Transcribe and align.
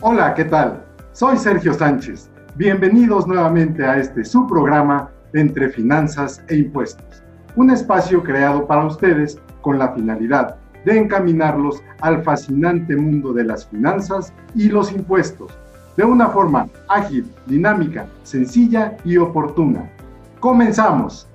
Hola, 0.00 0.32
¿qué 0.32 0.44
tal? 0.44 0.84
Soy 1.10 1.36
Sergio 1.36 1.74
Sánchez. 1.74 2.30
Bienvenidos 2.54 3.26
nuevamente 3.26 3.84
a 3.84 3.98
este 3.98 4.24
su 4.24 4.46
programa 4.46 5.10
Entre 5.32 5.70
Finanzas 5.70 6.40
e 6.46 6.58
Impuestos, 6.58 7.24
un 7.56 7.72
espacio 7.72 8.22
creado 8.22 8.64
para 8.64 8.86
ustedes 8.86 9.40
con 9.60 9.76
la 9.76 9.92
finalidad 9.92 10.54
de 10.84 10.98
encaminarlos 10.98 11.82
al 12.00 12.22
fascinante 12.22 12.94
mundo 12.94 13.32
de 13.32 13.42
las 13.42 13.66
finanzas 13.66 14.32
y 14.54 14.68
los 14.68 14.92
impuestos, 14.92 15.52
de 15.96 16.04
una 16.04 16.28
forma 16.28 16.68
ágil, 16.86 17.28
dinámica, 17.46 18.06
sencilla 18.22 18.96
y 19.04 19.16
oportuna. 19.16 19.90
¡Comenzamos! 20.38 21.28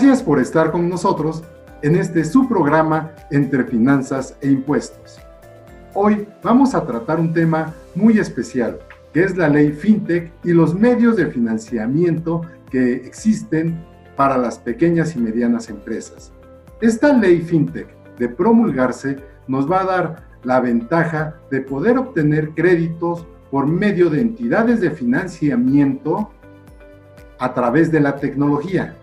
Gracias 0.00 0.22
por 0.22 0.38
estar 0.38 0.70
con 0.70 0.88
nosotros 0.88 1.42
en 1.82 1.96
este 1.96 2.22
su 2.24 2.48
programa 2.48 3.10
Entre 3.32 3.64
Finanzas 3.64 4.36
e 4.40 4.48
Impuestos. 4.48 5.18
Hoy 5.92 6.24
vamos 6.40 6.76
a 6.76 6.86
tratar 6.86 7.18
un 7.18 7.32
tema 7.32 7.74
muy 7.96 8.16
especial, 8.20 8.78
que 9.12 9.24
es 9.24 9.36
la 9.36 9.48
ley 9.48 9.72
FinTech 9.72 10.30
y 10.44 10.52
los 10.52 10.72
medios 10.72 11.16
de 11.16 11.26
financiamiento 11.26 12.42
que 12.70 12.92
existen 12.92 13.84
para 14.14 14.38
las 14.38 14.60
pequeñas 14.60 15.16
y 15.16 15.18
medianas 15.18 15.68
empresas. 15.68 16.32
Esta 16.80 17.12
ley 17.12 17.40
FinTech, 17.40 17.88
de 18.18 18.28
promulgarse, 18.28 19.18
nos 19.48 19.68
va 19.68 19.80
a 19.80 19.86
dar 19.86 20.28
la 20.44 20.60
ventaja 20.60 21.34
de 21.50 21.60
poder 21.62 21.98
obtener 21.98 22.50
créditos 22.50 23.26
por 23.50 23.66
medio 23.66 24.10
de 24.10 24.20
entidades 24.20 24.80
de 24.80 24.92
financiamiento 24.92 26.30
a 27.40 27.52
través 27.52 27.90
de 27.90 27.98
la 27.98 28.14
tecnología 28.14 28.96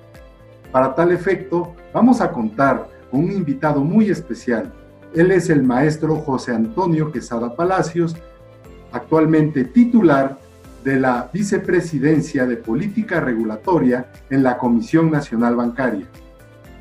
para 0.75 0.93
tal 0.93 1.13
efecto, 1.13 1.73
vamos 1.93 2.19
a 2.19 2.33
contar 2.33 2.89
con 3.09 3.21
un 3.21 3.31
invitado 3.31 3.81
muy 3.81 4.09
especial. 4.09 4.73
Él 5.13 5.31
es 5.31 5.49
el 5.49 5.63
maestro 5.63 6.17
José 6.17 6.51
Antonio 6.51 7.13
Quesada 7.13 7.55
Palacios, 7.55 8.13
actualmente 8.91 9.63
titular 9.63 10.37
de 10.83 10.99
la 10.99 11.29
Vicepresidencia 11.31 12.45
de 12.45 12.57
Política 12.57 13.21
Regulatoria 13.21 14.11
en 14.29 14.43
la 14.43 14.57
Comisión 14.57 15.09
Nacional 15.09 15.55
Bancaria. 15.55 16.07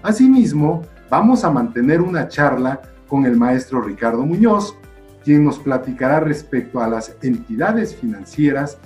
Asimismo, 0.02 0.82
vamos 1.08 1.44
a 1.44 1.50
mantener 1.50 2.00
una 2.00 2.26
charla 2.26 2.82
con 3.06 3.26
el 3.26 3.36
maestro 3.36 3.80
Ricardo 3.80 4.26
Muñoz, 4.26 4.76
quien 5.22 5.44
nos 5.44 5.60
platicará 5.60 6.18
respecto 6.18 6.80
a 6.80 6.88
las 6.88 7.16
entidades 7.22 7.94
financieras 7.94 8.76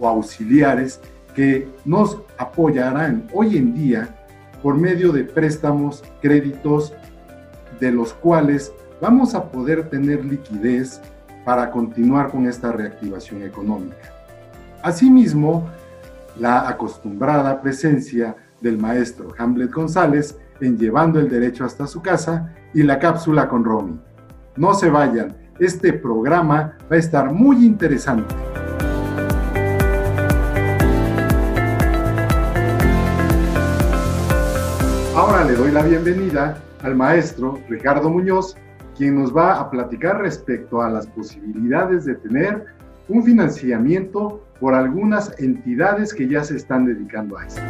o 0.00 0.08
auxiliares 0.08 1.02
que 1.34 1.68
nos 1.84 2.18
apoyarán 2.38 3.28
hoy 3.34 3.58
en 3.58 3.74
día 3.74 4.23
por 4.64 4.78
medio 4.78 5.12
de 5.12 5.24
préstamos, 5.24 6.02
créditos, 6.22 6.94
de 7.80 7.92
los 7.92 8.14
cuales 8.14 8.72
vamos 8.98 9.34
a 9.34 9.50
poder 9.50 9.90
tener 9.90 10.24
liquidez 10.24 11.02
para 11.44 11.70
continuar 11.70 12.30
con 12.30 12.46
esta 12.46 12.72
reactivación 12.72 13.42
económica. 13.42 14.10
Asimismo, 14.82 15.68
la 16.40 16.66
acostumbrada 16.66 17.60
presencia 17.60 18.36
del 18.62 18.78
maestro 18.78 19.34
Hamlet 19.36 19.70
González 19.70 20.38
en 20.62 20.78
Llevando 20.78 21.20
el 21.20 21.28
Derecho 21.28 21.66
hasta 21.66 21.86
su 21.86 22.00
casa 22.00 22.54
y 22.72 22.84
la 22.84 22.98
cápsula 22.98 23.50
con 23.50 23.64
Romy. 23.64 24.00
No 24.56 24.72
se 24.72 24.88
vayan, 24.88 25.36
este 25.58 25.92
programa 25.92 26.78
va 26.90 26.96
a 26.96 26.98
estar 26.98 27.30
muy 27.30 27.66
interesante. 27.66 28.34
Doy 35.64 35.72
la 35.72 35.82
bienvenida 35.82 36.62
al 36.82 36.94
maestro 36.94 37.58
Ricardo 37.70 38.10
Muñoz, 38.10 38.54
quien 38.98 39.18
nos 39.18 39.34
va 39.34 39.58
a 39.58 39.70
platicar 39.70 40.20
respecto 40.20 40.82
a 40.82 40.90
las 40.90 41.06
posibilidades 41.06 42.04
de 42.04 42.16
tener 42.16 42.66
un 43.08 43.24
financiamiento 43.24 44.46
por 44.60 44.74
algunas 44.74 45.34
entidades 45.40 46.12
que 46.12 46.28
ya 46.28 46.44
se 46.44 46.56
están 46.56 46.84
dedicando 46.84 47.38
a 47.38 47.46
esto. 47.46 47.62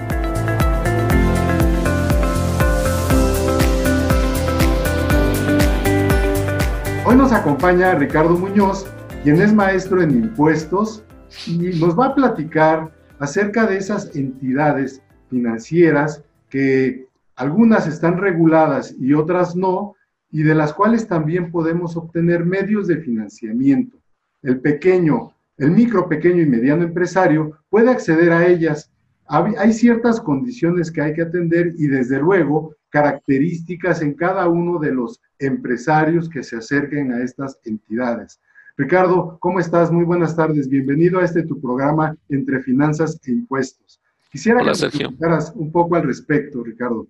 Hoy 7.07 7.15
nos 7.15 7.31
acompaña 7.31 7.95
Ricardo 7.95 8.37
Muñoz, 8.37 8.89
quien 9.23 9.41
es 9.41 9.53
maestro 9.53 10.03
en 10.03 10.11
impuestos 10.11 11.05
y 11.47 11.79
nos 11.79 11.97
va 11.97 12.07
a 12.07 12.15
platicar 12.17 12.91
acerca 13.21 13.67
de 13.67 13.77
esas 13.77 14.17
entidades 14.17 15.01
financieras 15.31 16.25
que 16.51 17.07
algunas 17.37 17.87
están 17.87 18.19
reguladas 18.19 18.95
y 18.99 19.13
otras 19.13 19.57
no, 19.57 19.95
y 20.31 20.43
de 20.43 20.55
las 20.55 20.73
cuales 20.73 21.07
también 21.07 21.51
podemos 21.51 21.97
obtener 21.97 22.45
medios 22.45 22.87
de 22.87 22.99
financiamiento. 22.99 23.97
El 24.43 24.61
pequeño, 24.61 25.33
el 25.57 25.71
micro, 25.71 26.09
pequeño 26.09 26.43
y 26.43 26.47
mediano 26.47 26.83
empresario 26.83 27.59
puede 27.71 27.91
acceder 27.91 28.33
a 28.33 28.47
ellas. 28.47 28.91
Hay 29.27 29.73
ciertas 29.73 30.21
condiciones 30.21 30.91
que 30.91 31.01
hay 31.01 31.15
que 31.15 31.23
atender 31.23 31.75
y 31.79 31.87
desde 31.87 32.19
luego 32.19 32.75
características 32.91 34.03
en 34.03 34.15
cada 34.15 34.49
uno 34.49 34.79
de 34.79 34.93
los 34.93 35.21
empresarios 35.39 36.29
que 36.29 36.43
se 36.43 36.57
acerquen 36.57 37.13
a 37.13 37.23
estas 37.23 37.59
entidades. 37.65 38.41
Ricardo, 38.77 39.39
¿cómo 39.41 39.61
estás? 39.61 39.91
Muy 39.91 40.05
buenas 40.05 40.35
tardes. 40.37 40.69
Bienvenido 40.69 41.21
a 41.21 41.25
este 41.25 41.45
tu 41.45 41.61
programa 41.61 42.17
entre 42.29 42.61
finanzas 42.61 43.21
e 43.25 43.31
impuestos. 43.31 44.01
Quisiera 44.31 44.61
que 44.61 44.67
nos 44.67 44.83
explicaras 44.83 45.53
un 45.55 45.71
poco 45.71 45.95
al 45.95 46.03
respecto, 46.03 46.63
Ricardo. 46.65 47.07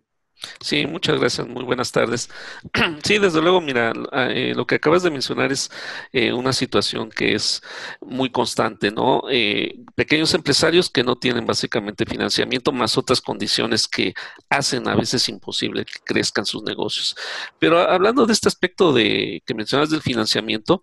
Sí, 0.60 0.86
muchas 0.86 1.18
gracias, 1.18 1.46
muy 1.46 1.64
buenas 1.64 1.92
tardes. 1.92 2.28
Sí, 3.04 3.18
desde 3.18 3.40
luego, 3.40 3.60
mira, 3.60 3.92
eh, 4.12 4.52
lo 4.54 4.66
que 4.66 4.76
acabas 4.76 5.02
de 5.02 5.10
mencionar 5.10 5.52
es 5.52 5.70
eh, 6.12 6.32
una 6.32 6.52
situación 6.52 7.10
que 7.10 7.34
es 7.34 7.62
muy 8.00 8.30
constante, 8.30 8.90
¿no? 8.90 9.22
Eh, 9.30 9.76
pequeños 9.94 10.34
empresarios 10.34 10.90
que 10.90 11.04
no 11.04 11.16
tienen 11.16 11.46
básicamente 11.46 12.06
financiamiento, 12.06 12.72
más 12.72 12.96
otras 12.98 13.20
condiciones 13.20 13.88
que 13.88 14.14
hacen 14.48 14.88
a 14.88 14.94
veces 14.94 15.28
imposible 15.28 15.84
que 15.84 16.00
crezcan 16.04 16.46
sus 16.46 16.62
negocios. 16.62 17.16
Pero 17.58 17.78
hablando 17.80 18.26
de 18.26 18.32
este 18.32 18.48
aspecto 18.48 18.92
de 18.92 19.42
que 19.46 19.54
mencionas 19.54 19.90
del 19.90 20.02
financiamiento, 20.02 20.82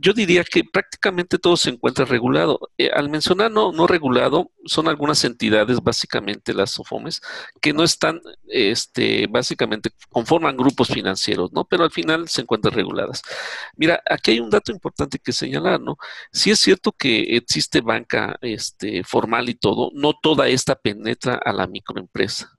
yo 0.00 0.14
diría 0.14 0.44
que 0.44 0.64
prácticamente 0.64 1.38
todo 1.38 1.56
se 1.58 1.70
encuentra 1.70 2.06
regulado. 2.06 2.70
Eh, 2.78 2.90
al 2.90 3.10
mencionar 3.10 3.50
no, 3.50 3.70
no 3.70 3.86
regulado, 3.86 4.50
son 4.64 4.88
algunas 4.88 5.22
entidades, 5.24 5.80
básicamente 5.82 6.54
las 6.54 6.70
SOFOMES, 6.70 7.20
que 7.60 7.74
no 7.74 7.84
están, 7.84 8.20
este, 8.48 9.26
básicamente 9.26 9.90
conforman 10.08 10.56
grupos 10.56 10.88
financieros, 10.88 11.52
¿no? 11.52 11.66
Pero 11.66 11.84
al 11.84 11.90
final 11.90 12.28
se 12.28 12.40
encuentran 12.40 12.74
reguladas. 12.74 13.22
Mira, 13.76 14.02
aquí 14.08 14.32
hay 14.32 14.40
un 14.40 14.48
dato 14.50 14.72
importante 14.72 15.18
que 15.18 15.32
señalar, 15.32 15.80
¿no? 15.80 15.98
Si 16.32 16.50
es 16.50 16.58
cierto 16.60 16.92
que 16.92 17.36
existe 17.36 17.82
banca 17.82 18.38
este, 18.40 19.04
formal 19.04 19.50
y 19.50 19.54
todo, 19.54 19.90
no 19.94 20.14
toda 20.20 20.48
esta 20.48 20.76
penetra 20.76 21.34
a 21.44 21.52
la 21.52 21.66
microempresa. 21.66 22.58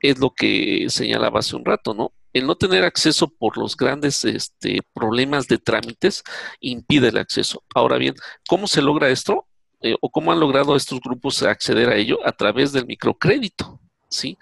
Es 0.00 0.18
lo 0.18 0.30
que 0.30 0.86
señalaba 0.88 1.40
hace 1.40 1.56
un 1.56 1.64
rato, 1.64 1.94
¿no? 1.94 2.12
El 2.36 2.46
no 2.46 2.56
tener 2.56 2.84
acceso 2.84 3.28
por 3.28 3.56
los 3.56 3.76
grandes 3.76 4.24
este, 4.24 4.80
problemas 4.92 5.48
de 5.48 5.58
trámites 5.58 6.22
impide 6.60 7.08
el 7.08 7.18
acceso. 7.18 7.62
Ahora 7.74 7.96
bien, 7.96 8.14
¿cómo 8.48 8.66
se 8.66 8.82
logra 8.82 9.08
esto? 9.08 9.46
Eh, 9.80 9.94
¿O 10.00 10.10
cómo 10.10 10.32
han 10.32 10.40
logrado 10.40 10.76
estos 10.76 11.00
grupos 11.00 11.42
acceder 11.42 11.88
a 11.88 11.96
ello? 11.96 12.18
A 12.26 12.32
través 12.32 12.72
del 12.72 12.86
microcrédito. 12.86 13.80
¿sí? 14.08 14.36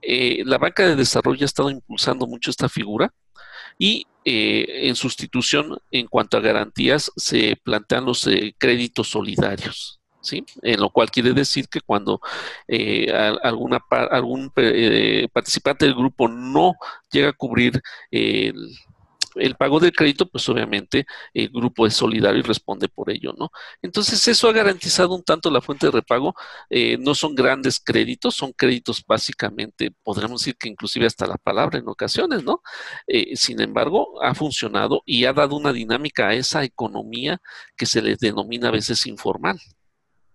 Eh, 0.00 0.42
la 0.44 0.58
banca 0.58 0.86
de 0.86 0.96
desarrollo 0.96 1.44
ha 1.44 1.46
estado 1.46 1.70
impulsando 1.70 2.26
mucho 2.26 2.50
esta 2.50 2.68
figura 2.68 3.12
y 3.76 4.06
eh, 4.24 4.88
en 4.88 4.94
sustitución, 4.94 5.78
en 5.90 6.06
cuanto 6.06 6.36
a 6.36 6.40
garantías, 6.40 7.10
se 7.16 7.56
plantean 7.64 8.04
los 8.04 8.28
créditos 8.58 9.08
solidarios. 9.08 10.01
¿Sí? 10.22 10.44
Lo 10.62 10.90
cual 10.90 11.10
quiere 11.10 11.32
decir 11.32 11.68
que 11.68 11.80
cuando 11.80 12.20
eh, 12.68 13.12
algún 13.42 14.50
eh, 14.56 15.28
participante 15.32 15.84
del 15.84 15.94
grupo 15.94 16.28
no 16.28 16.74
llega 17.10 17.30
a 17.30 17.32
cubrir 17.32 17.82
el 19.34 19.54
pago 19.56 19.80
del 19.80 19.92
crédito, 19.92 20.26
pues 20.28 20.46
obviamente 20.48 21.06
el 21.32 21.48
grupo 21.48 21.86
es 21.86 21.94
solidario 21.94 22.40
y 22.40 22.42
responde 22.42 22.88
por 22.88 23.10
ello, 23.10 23.34
¿no? 23.38 23.50
Entonces 23.80 24.26
eso 24.28 24.48
ha 24.48 24.52
garantizado 24.52 25.14
un 25.14 25.22
tanto 25.22 25.50
la 25.50 25.62
fuente 25.62 25.86
de 25.86 25.92
repago. 25.92 26.34
Eh, 26.68 26.98
no 26.98 27.14
son 27.14 27.34
grandes 27.34 27.80
créditos, 27.80 28.34
son 28.34 28.52
créditos 28.52 29.02
básicamente, 29.06 29.90
podríamos 30.02 30.42
decir 30.42 30.56
que 30.56 30.68
inclusive 30.68 31.06
hasta 31.06 31.26
la 31.26 31.38
palabra 31.38 31.78
en 31.78 31.88
ocasiones, 31.88 32.44
¿no? 32.44 32.62
Sin 33.34 33.60
embargo, 33.60 34.22
ha 34.22 34.34
funcionado 34.34 35.02
y 35.06 35.24
ha 35.24 35.32
dado 35.32 35.56
una 35.56 35.72
dinámica 35.72 36.28
a 36.28 36.34
esa 36.34 36.64
economía 36.64 37.40
que 37.76 37.86
se 37.86 38.02
le 38.02 38.16
denomina 38.16 38.68
a 38.68 38.72
veces 38.72 39.06
informal 39.06 39.58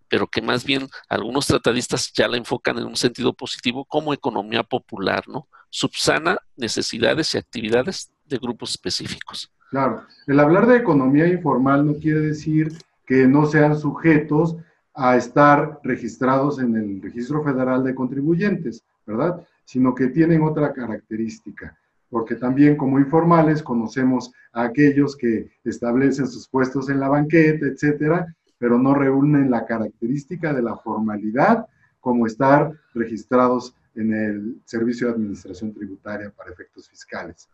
pero 0.09 0.27
que 0.27 0.41
más 0.41 0.65
bien 0.65 0.87
algunos 1.09 1.47
tratadistas 1.47 2.11
ya 2.13 2.27
la 2.27 2.37
enfocan 2.37 2.77
en 2.77 2.85
un 2.85 2.95
sentido 2.95 3.33
positivo 3.33 3.85
como 3.85 4.13
economía 4.13 4.63
popular, 4.63 5.23
¿no? 5.27 5.47
Subsana 5.69 6.37
necesidades 6.55 7.33
y 7.33 7.37
actividades 7.37 8.11
de 8.25 8.37
grupos 8.37 8.71
específicos. 8.71 9.51
Claro, 9.69 10.05
el 10.27 10.39
hablar 10.39 10.65
de 10.67 10.77
economía 10.77 11.27
informal 11.27 11.85
no 11.85 11.95
quiere 11.95 12.21
decir 12.21 12.71
que 13.05 13.27
no 13.27 13.45
sean 13.45 13.77
sujetos 13.77 14.55
a 14.93 15.15
estar 15.15 15.79
registrados 15.83 16.59
en 16.59 16.75
el 16.75 17.01
Registro 17.01 17.43
Federal 17.43 17.83
de 17.83 17.93
Contribuyentes, 17.93 18.83
¿verdad? 19.05 19.45
Sino 19.63 19.93
que 19.93 20.07
tienen 20.07 20.41
otra 20.41 20.73
característica, 20.73 21.77
porque 22.09 22.35
también 22.35 22.75
como 22.75 22.97
informales 22.97 23.61
conocemos 23.61 24.31
a 24.53 24.63
aquellos 24.63 25.15
que 25.15 25.51
establecen 25.63 26.27
sus 26.27 26.47
puestos 26.47 26.89
en 26.89 26.99
la 26.99 27.09
banqueta, 27.09 27.67
etcétera, 27.67 28.35
pero 28.57 28.77
no 28.77 28.93
reúnen 28.93 29.51
la 29.51 29.65
característica 29.65 30.53
de 30.53 30.61
la 30.61 30.75
formalidad 30.77 31.67
como 31.99 32.25
estar 32.25 32.71
registrados 32.93 33.75
en 33.95 34.13
el 34.13 34.61
Servicio 34.65 35.07
de 35.07 35.13
Administración 35.13 35.73
Tributaria 35.73 36.31
para 36.35 36.51
efectos 36.51 36.87
fiscales. 36.87 37.49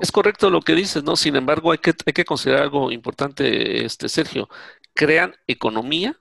Es 0.00 0.10
correcto 0.10 0.50
lo 0.50 0.60
que 0.60 0.74
dices, 0.74 1.04
¿no? 1.04 1.16
Sin 1.16 1.36
embargo, 1.36 1.72
hay 1.72 1.78
que, 1.78 1.94
hay 2.06 2.12
que 2.12 2.24
considerar 2.24 2.62
algo 2.62 2.90
importante, 2.90 3.84
este 3.84 4.08
Sergio. 4.08 4.48
Crean 4.92 5.34
economía 5.46 6.16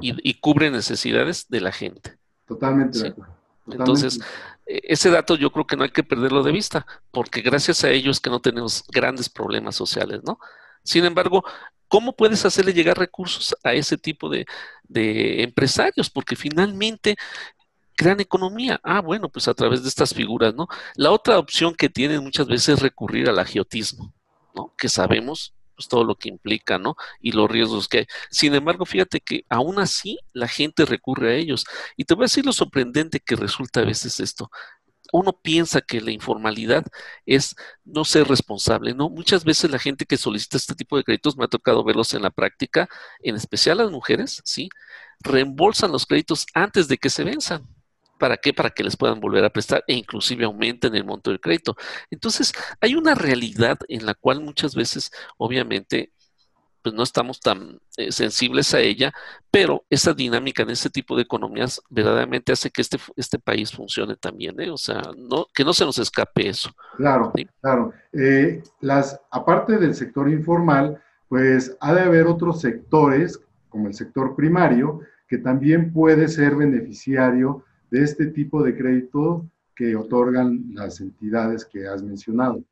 y, 0.00 0.34
cubren 0.34 0.72
necesidades 0.72 1.48
de 1.48 1.60
la 1.60 1.72
gente. 1.72 2.18
Totalmente 2.46 2.98
de 2.98 3.08
acuerdo. 3.08 3.34
Entonces, 3.70 4.20
e, 4.66 4.80
ese 4.84 5.10
dato 5.10 5.36
yo 5.36 5.50
creo 5.50 5.66
que 5.66 5.76
no 5.76 5.84
hay 5.84 5.90
que 5.90 6.02
perderlo 6.02 6.42
de 6.42 6.52
vista, 6.52 6.86
porque 7.10 7.40
gracias 7.40 7.84
a 7.84 7.90
ellos 7.90 8.20
que 8.20 8.30
no 8.30 8.40
tenemos 8.40 8.84
grandes 8.88 9.28
problemas 9.28 9.76
sociales, 9.76 10.20
¿no? 10.24 10.38
Sin 10.82 11.04
embargo, 11.04 11.44
¿cómo 11.88 12.14
puedes 12.14 12.44
hacerle 12.44 12.72
llegar 12.72 12.98
recursos 12.98 13.54
a 13.62 13.74
ese 13.74 13.98
tipo 13.98 14.28
de, 14.28 14.46
empresarios? 15.42 16.10
Porque 16.10 16.36
finalmente 16.36 17.16
crean 17.94 18.20
economía. 18.20 18.80
Ah, 18.82 19.00
bueno, 19.00 19.28
pues 19.28 19.48
a 19.48 19.54
través 19.54 19.82
de 19.82 19.88
estas 19.88 20.14
figuras, 20.14 20.54
¿no? 20.54 20.68
La 20.96 21.10
otra 21.10 21.38
opción 21.38 21.74
que 21.74 21.88
tienen 21.88 22.22
muchas 22.22 22.46
veces 22.46 22.70
es 22.70 22.80
recurrir 22.80 23.28
al 23.28 23.38
agiotismo, 23.38 24.12
¿no? 24.54 24.72
Que 24.78 24.88
sabemos 24.88 25.54
pues, 25.76 25.88
todo 25.88 26.04
lo 26.04 26.14
que 26.16 26.28
implica, 26.28 26.78
¿no? 26.78 26.96
Y 27.20 27.32
los 27.32 27.50
riesgos 27.50 27.88
que 27.88 27.98
hay. 27.98 28.06
Sin 28.30 28.54
embargo, 28.54 28.86
fíjate 28.86 29.20
que 29.20 29.44
aún 29.48 29.78
así 29.78 30.18
la 30.32 30.48
gente 30.48 30.84
recurre 30.84 31.32
a 31.32 31.36
ellos. 31.36 31.64
Y 31.96 32.04
te 32.04 32.14
voy 32.14 32.24
a 32.24 32.26
decir 32.26 32.46
lo 32.46 32.52
sorprendente 32.52 33.20
que 33.20 33.36
resulta 33.36 33.80
a 33.80 33.84
veces 33.84 34.18
esto 34.20 34.50
uno 35.12 35.32
piensa 35.32 35.80
que 35.82 36.00
la 36.00 36.10
informalidad 36.10 36.84
es 37.26 37.54
no 37.84 38.04
ser 38.04 38.26
responsable, 38.28 38.94
¿no? 38.94 39.10
Muchas 39.10 39.44
veces 39.44 39.70
la 39.70 39.78
gente 39.78 40.06
que 40.06 40.16
solicita 40.16 40.56
este 40.56 40.74
tipo 40.74 40.96
de 40.96 41.04
créditos, 41.04 41.36
me 41.36 41.44
ha 41.44 41.48
tocado 41.48 41.84
verlos 41.84 42.14
en 42.14 42.22
la 42.22 42.30
práctica, 42.30 42.88
en 43.20 43.36
especial 43.36 43.78
las 43.78 43.90
mujeres, 43.90 44.42
¿sí? 44.44 44.68
Reembolsan 45.20 45.92
los 45.92 46.06
créditos 46.06 46.46
antes 46.54 46.88
de 46.88 46.98
que 46.98 47.10
se 47.10 47.24
venzan. 47.24 47.68
¿Para 48.18 48.36
qué? 48.36 48.54
Para 48.54 48.70
que 48.70 48.84
les 48.84 48.96
puedan 48.96 49.20
volver 49.20 49.44
a 49.44 49.50
prestar 49.50 49.84
e 49.86 49.94
inclusive 49.94 50.44
aumenten 50.44 50.94
el 50.94 51.04
monto 51.04 51.30
del 51.30 51.40
crédito. 51.40 51.76
Entonces, 52.10 52.52
hay 52.80 52.94
una 52.94 53.14
realidad 53.14 53.78
en 53.88 54.06
la 54.06 54.14
cual 54.14 54.40
muchas 54.40 54.74
veces, 54.74 55.10
obviamente, 55.36 56.12
pues 56.82 56.94
no 56.94 57.02
estamos 57.02 57.40
tan 57.40 57.78
eh, 57.96 58.10
sensibles 58.12 58.74
a 58.74 58.80
ella, 58.80 59.12
pero 59.50 59.84
esa 59.88 60.12
dinámica 60.12 60.62
en 60.62 60.70
este 60.70 60.90
tipo 60.90 61.16
de 61.16 61.22
economías 61.22 61.80
verdaderamente 61.88 62.52
hace 62.52 62.70
que 62.70 62.82
este, 62.82 62.98
este 63.16 63.38
país 63.38 63.72
funcione 63.72 64.16
también, 64.16 64.60
¿eh? 64.60 64.70
o 64.70 64.76
sea, 64.76 65.02
no, 65.16 65.46
que 65.54 65.64
no 65.64 65.72
se 65.72 65.84
nos 65.84 65.98
escape 65.98 66.48
eso. 66.48 66.70
Claro, 66.96 67.32
claro. 67.60 67.92
Eh, 68.12 68.62
las, 68.80 69.20
aparte 69.30 69.78
del 69.78 69.94
sector 69.94 70.28
informal, 70.28 71.00
pues 71.28 71.76
ha 71.80 71.94
de 71.94 72.02
haber 72.02 72.26
otros 72.26 72.60
sectores, 72.60 73.40
como 73.68 73.88
el 73.88 73.94
sector 73.94 74.36
primario, 74.36 75.00
que 75.28 75.38
también 75.38 75.92
puede 75.92 76.28
ser 76.28 76.56
beneficiario 76.56 77.64
de 77.90 78.02
este 78.02 78.26
tipo 78.26 78.62
de 78.62 78.76
crédito 78.76 79.46
que 79.74 79.96
otorgan 79.96 80.62
las 80.74 81.00
entidades 81.00 81.64
que 81.64 81.86
has 81.86 82.02
mencionado. 82.02 82.62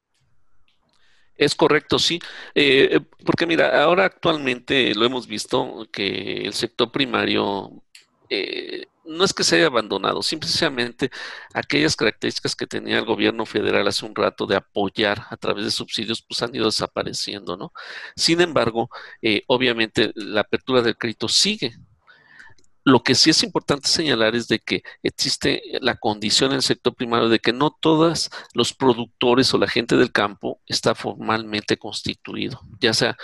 Es 1.41 1.55
correcto, 1.55 1.99
sí, 1.99 2.21
eh, 2.55 2.89
eh, 2.93 3.01
porque 3.25 3.47
mira, 3.47 3.83
ahora 3.83 4.05
actualmente 4.05 4.95
lo 4.95 5.07
hemos 5.07 5.27
visto 5.27 5.89
que 5.91 6.43
el 6.45 6.53
sector 6.53 6.93
primario 6.93 7.83
eh, 8.29 8.85
no 9.07 9.25
es 9.25 9.33
que 9.33 9.43
se 9.43 9.57
haya 9.57 9.69
abandonado, 9.69 10.23
simplemente 10.23 11.11
aquellas 11.55 11.97
características 11.97 12.55
que 12.55 12.67
tenía 12.67 12.99
el 12.99 13.07
gobierno 13.07 13.47
federal 13.47 13.89
hace 13.89 14.05
un 14.05 14.15
rato 14.15 14.47
de 14.47 14.57
apoyar 14.57 15.23
a 15.31 15.37
través 15.39 15.65
de 15.65 15.71
subsidios, 15.71 16.21
pues 16.23 16.43
han 16.43 16.55
ido 16.55 16.67
desapareciendo, 16.67 17.57
¿no? 17.57 17.73
Sin 18.17 18.43
embargo, 18.43 18.91
obviamente 19.47 20.13
la 20.17 20.43
apertura 20.43 20.83
del 20.83 20.99
crédito 20.99 21.27
sigue, 21.29 21.73
lo 22.85 23.03
que 23.03 23.15
sí 23.15 23.31
es 23.31 23.43
importante 23.43 23.89
señalar 23.89 24.35
es 24.35 24.49
de 24.49 24.59
que 24.59 24.83
existe 25.03 25.63
la 25.81 25.97
condición 25.97 26.51
en 26.51 26.57
el 26.57 26.63
sector 26.63 26.95
primario 26.95 27.29
de 27.29 27.39
que 27.39 27.53
no 27.53 27.71
todos 27.71 28.31
los 28.55 28.73
productores 28.73 29.53
o 29.53 29.59
la 29.59 29.69
gente 29.69 29.97
del 29.97 30.13
campo 30.13 30.61
está 30.67 30.95
formalmente 30.95 31.77
constituido, 31.77 32.61
ya 32.81 32.95
sea 32.95 33.17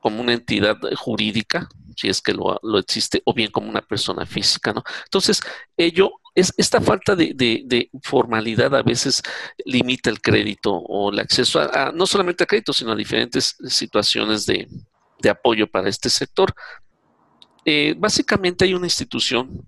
como 0.00 0.20
una 0.20 0.32
entidad 0.32 0.76
jurídica, 0.96 1.68
si 1.96 2.08
es 2.08 2.20
que 2.20 2.34
lo, 2.34 2.58
existe, 2.78 3.22
o 3.24 3.32
bien 3.32 3.52
como 3.52 3.70
una 3.70 3.82
persona 3.82 4.26
física. 4.26 4.74
Entonces, 5.04 5.40
ello 5.76 6.10
es 6.34 6.52
esta 6.56 6.80
falta 6.80 7.14
de, 7.14 7.90
formalidad 8.02 8.74
a 8.74 8.82
veces 8.82 9.22
limita 9.64 10.10
el 10.10 10.20
crédito 10.20 10.72
o 10.72 11.12
el 11.12 11.20
acceso 11.20 11.60
a, 11.60 11.92
no 11.92 12.06
solamente 12.06 12.42
a 12.42 12.46
crédito, 12.46 12.72
sino 12.72 12.92
a 12.92 12.96
diferentes 12.96 13.56
situaciones 13.68 14.44
de 14.44 15.30
apoyo 15.30 15.70
para 15.70 15.88
este 15.88 16.10
sector. 16.10 16.52
Eh, 17.64 17.94
básicamente 17.96 18.64
hay 18.64 18.74
una 18.74 18.86
institución 18.86 19.66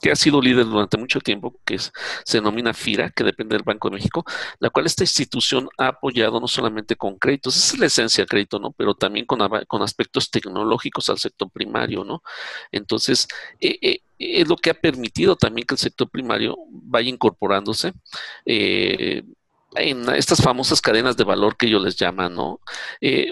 que 0.00 0.10
ha 0.10 0.16
sido 0.16 0.40
líder 0.40 0.64
durante 0.64 0.96
mucho 0.96 1.20
tiempo, 1.20 1.54
que 1.64 1.78
se 1.78 1.92
denomina 2.38 2.72
FIRA, 2.72 3.10
que 3.10 3.22
depende 3.22 3.54
del 3.54 3.64
Banco 3.64 3.90
de 3.90 3.96
México, 3.96 4.24
la 4.58 4.70
cual 4.70 4.86
esta 4.86 5.04
institución 5.04 5.68
ha 5.76 5.88
apoyado 5.88 6.40
no 6.40 6.48
solamente 6.48 6.96
con 6.96 7.18
créditos, 7.18 7.54
esa 7.56 7.74
es 7.74 7.80
la 7.80 7.86
esencia 7.86 8.22
del 8.22 8.28
crédito, 8.28 8.58
¿no? 8.58 8.72
Pero 8.72 8.94
también 8.94 9.26
con, 9.26 9.42
aspectos 9.82 10.30
tecnológicos 10.30 11.10
al 11.10 11.18
sector 11.18 11.50
primario, 11.50 12.04
¿no? 12.04 12.22
Entonces, 12.72 13.28
eh, 13.60 13.78
eh, 13.82 14.00
es 14.18 14.48
lo 14.48 14.56
que 14.56 14.70
ha 14.70 14.74
permitido 14.74 15.36
también 15.36 15.66
que 15.66 15.74
el 15.74 15.78
sector 15.78 16.08
primario 16.08 16.56
vaya 16.70 17.10
incorporándose. 17.10 17.92
en 19.76 20.08
estas 20.16 20.42
famosas 20.42 20.80
cadenas 20.80 21.16
de 21.16 21.24
valor 21.24 21.56
que 21.56 21.66
ellos 21.66 21.82
les 21.82 21.96
llaman, 21.96 22.34
¿no? 22.34 22.60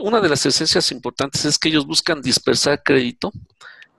una 0.03 0.21
de 0.21 0.29
las 0.29 0.47
esencias 0.47 0.93
importantes 0.93 1.45
es 1.45 1.59
que 1.59 1.69
ellos 1.69 1.85
buscan 1.85 2.23
dispersar 2.23 2.83
crédito 2.85 3.33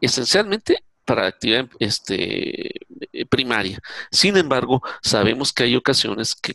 esencialmente 0.02 0.84
para 1.06 1.26
actividad 1.26 1.68
este, 1.80 2.70
eh, 3.12 3.26
primaria. 3.26 3.80
Sin 4.12 4.38
embargo, 4.38 4.82
sabemos 5.02 5.52
que 5.52 5.64
hay 5.64 5.76
ocasiones 5.76 6.36
que, 6.36 6.54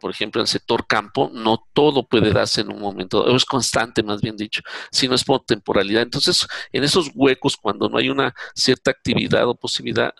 por 0.00 0.10
ejemplo, 0.12 0.40
en 0.40 0.44
el 0.44 0.48
sector 0.48 0.86
campo, 0.86 1.30
no 1.34 1.66
todo 1.72 2.06
puede 2.06 2.32
darse 2.32 2.60
en 2.60 2.70
un 2.70 2.80
momento, 2.80 3.24
o 3.24 3.36
es 3.36 3.44
constante, 3.44 4.02
más 4.02 4.20
bien 4.20 4.36
dicho, 4.36 4.62
sino 4.92 5.14
es 5.14 5.24
por 5.24 5.44
temporalidad. 5.44 6.02
Entonces, 6.02 6.46
en 6.72 6.84
esos 6.84 7.10
huecos, 7.14 7.56
cuando 7.56 7.88
no 7.88 7.98
hay 7.98 8.08
una 8.08 8.32
cierta 8.54 8.92
actividad 8.92 9.48
o 9.48 9.56
posibilidad, 9.56 10.14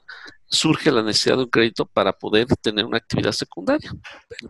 surge 0.49 0.91
la 0.91 1.03
necesidad 1.03 1.37
de 1.37 1.45
un 1.45 1.51
crédito 1.51 1.87
para 1.87 2.13
poder 2.13 2.47
tener 2.61 2.85
una 2.85 2.99
actividad 2.99 3.33
secundaria. 3.33 3.93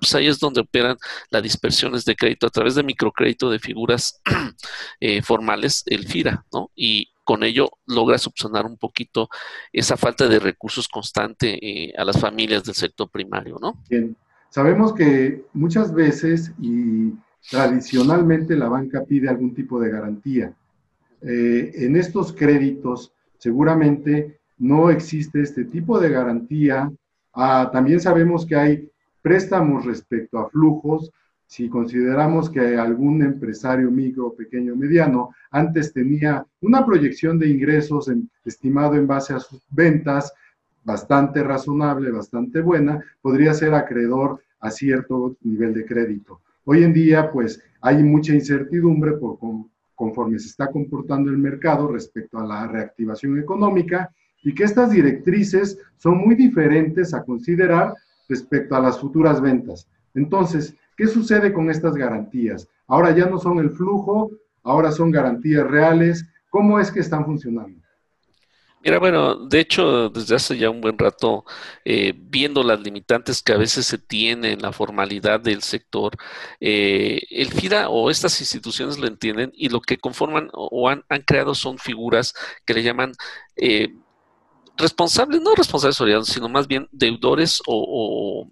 Pues 0.00 0.14
ahí 0.14 0.26
es 0.26 0.38
donde 0.38 0.60
operan 0.60 0.96
las 1.30 1.42
dispersiones 1.42 2.04
de 2.04 2.16
crédito 2.16 2.46
a 2.46 2.50
través 2.50 2.74
de 2.74 2.82
microcrédito 2.82 3.50
de 3.50 3.58
figuras 3.58 4.20
eh, 5.00 5.22
formales, 5.22 5.82
el 5.86 6.06
FIRA, 6.06 6.44
¿no? 6.52 6.70
Y 6.74 7.10
con 7.26 7.42
ello 7.42 7.70
logra 7.86 8.16
subsanar 8.16 8.64
un 8.64 8.78
poquito 8.78 9.28
esa 9.72 9.96
falta 9.96 10.28
de 10.28 10.38
recursos 10.38 10.86
constante 10.88 11.58
eh, 11.60 11.92
a 11.98 12.04
las 12.04 12.18
familias 12.18 12.62
del 12.64 12.76
sector 12.76 13.10
primario, 13.10 13.58
¿no? 13.60 13.82
Bien. 13.90 14.16
Sabemos 14.48 14.94
que 14.94 15.44
muchas 15.52 15.92
veces 15.92 16.52
y 16.62 17.12
tradicionalmente 17.50 18.56
la 18.56 18.68
banca 18.68 19.04
pide 19.04 19.28
algún 19.28 19.54
tipo 19.54 19.80
de 19.80 19.90
garantía. 19.90 20.54
Eh, 21.20 21.72
en 21.74 21.96
estos 21.96 22.32
créditos 22.32 23.12
seguramente 23.38 24.38
no 24.58 24.88
existe 24.88 25.42
este 25.42 25.64
tipo 25.64 25.98
de 25.98 26.10
garantía. 26.10 26.90
Ah, 27.34 27.68
también 27.72 28.00
sabemos 28.00 28.46
que 28.46 28.56
hay 28.56 28.88
préstamos 29.20 29.84
respecto 29.84 30.38
a 30.38 30.48
flujos 30.48 31.10
si 31.46 31.68
consideramos 31.68 32.50
que 32.50 32.76
algún 32.76 33.22
empresario 33.22 33.90
micro, 33.90 34.34
pequeño, 34.34 34.74
mediano, 34.74 35.30
antes 35.50 35.92
tenía 35.92 36.44
una 36.60 36.84
proyección 36.84 37.38
de 37.38 37.48
ingresos 37.48 38.10
estimado 38.44 38.96
en 38.96 39.06
base 39.06 39.32
a 39.32 39.38
sus 39.38 39.62
ventas 39.70 40.32
bastante 40.84 41.42
razonable, 41.42 42.10
bastante 42.10 42.60
buena, 42.60 43.02
podría 43.20 43.54
ser 43.54 43.74
acreedor 43.74 44.40
a 44.60 44.70
cierto 44.70 45.36
nivel 45.42 45.74
de 45.74 45.84
crédito. 45.84 46.40
Hoy 46.64 46.82
en 46.84 46.92
día, 46.92 47.30
pues, 47.30 47.62
hay 47.80 48.02
mucha 48.02 48.34
incertidumbre 48.34 49.12
por, 49.12 49.38
conforme 49.94 50.38
se 50.38 50.48
está 50.48 50.68
comportando 50.68 51.30
el 51.30 51.38
mercado 51.38 51.88
respecto 51.88 52.38
a 52.38 52.46
la 52.46 52.66
reactivación 52.66 53.38
económica 53.38 54.10
y 54.42 54.54
que 54.54 54.64
estas 54.64 54.90
directrices 54.90 55.78
son 55.96 56.18
muy 56.18 56.34
diferentes 56.34 57.14
a 57.14 57.24
considerar 57.24 57.94
respecto 58.28 58.76
a 58.76 58.80
las 58.80 59.00
futuras 59.00 59.40
ventas. 59.40 59.88
Entonces, 60.14 60.76
¿qué 60.96 61.06
sucede 61.06 61.52
con 61.52 61.70
estas 61.70 61.94
garantías? 61.94 62.68
Ahora 62.86 63.14
ya 63.14 63.26
no 63.26 63.38
son 63.38 63.58
el 63.58 63.70
flujo, 63.70 64.30
ahora 64.62 64.92
son 64.92 65.10
garantías 65.10 65.66
reales. 65.66 66.24
¿Cómo 66.50 66.78
es 66.78 66.90
que 66.90 67.00
están 67.00 67.24
funcionando? 67.24 67.80
Mira, 68.86 69.00
bueno, 69.00 69.34
de 69.34 69.58
hecho, 69.58 70.10
desde 70.10 70.36
hace 70.36 70.56
ya 70.56 70.70
un 70.70 70.80
buen 70.80 70.96
rato, 70.96 71.44
eh, 71.84 72.14
viendo 72.16 72.62
las 72.62 72.78
limitantes 72.78 73.42
que 73.42 73.52
a 73.52 73.56
veces 73.56 73.84
se 73.84 73.98
tienen 73.98 74.52
en 74.52 74.62
la 74.62 74.70
formalidad 74.70 75.40
del 75.40 75.62
sector, 75.62 76.16
eh, 76.60 77.20
el 77.30 77.48
FIRA 77.48 77.88
o 77.88 78.10
estas 78.10 78.40
instituciones 78.40 78.98
lo 78.98 79.08
entienden 79.08 79.50
y 79.56 79.70
lo 79.70 79.80
que 79.80 79.98
conforman 79.98 80.50
o 80.52 80.88
han, 80.88 81.02
creado 81.26 81.56
son 81.56 81.78
figuras 81.78 82.32
que 82.64 82.74
le 82.74 82.84
llaman 82.84 83.12
eh, 83.56 83.92
responsables, 84.76 85.40
no 85.40 85.56
responsables 85.56 85.96
solidarios, 85.96 86.28
sino 86.28 86.48
más 86.48 86.68
bien 86.68 86.86
deudores 86.92 87.60
o, 87.66 88.48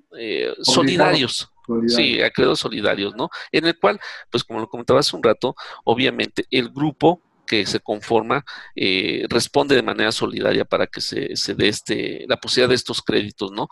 solidarios. 0.64 1.53
Sí, 1.88 2.20
acreedores 2.20 2.58
solidarios, 2.58 3.14
¿no? 3.16 3.30
En 3.52 3.66
el 3.66 3.78
cual, 3.78 4.00
pues 4.30 4.44
como 4.44 4.60
lo 4.60 4.68
comentaba 4.68 5.00
hace 5.00 5.16
un 5.16 5.22
rato, 5.22 5.54
obviamente 5.84 6.46
el 6.50 6.70
grupo 6.70 7.22
que 7.46 7.66
se 7.66 7.80
conforma 7.80 8.44
eh, 8.74 9.26
responde 9.28 9.74
de 9.74 9.82
manera 9.82 10.12
solidaria 10.12 10.64
para 10.64 10.86
que 10.86 11.00
se, 11.00 11.36
se 11.36 11.54
dé 11.54 11.68
este, 11.68 12.24
la 12.28 12.36
posibilidad 12.36 12.68
de 12.70 12.74
estos 12.74 13.02
créditos, 13.02 13.52
¿no? 13.52 13.68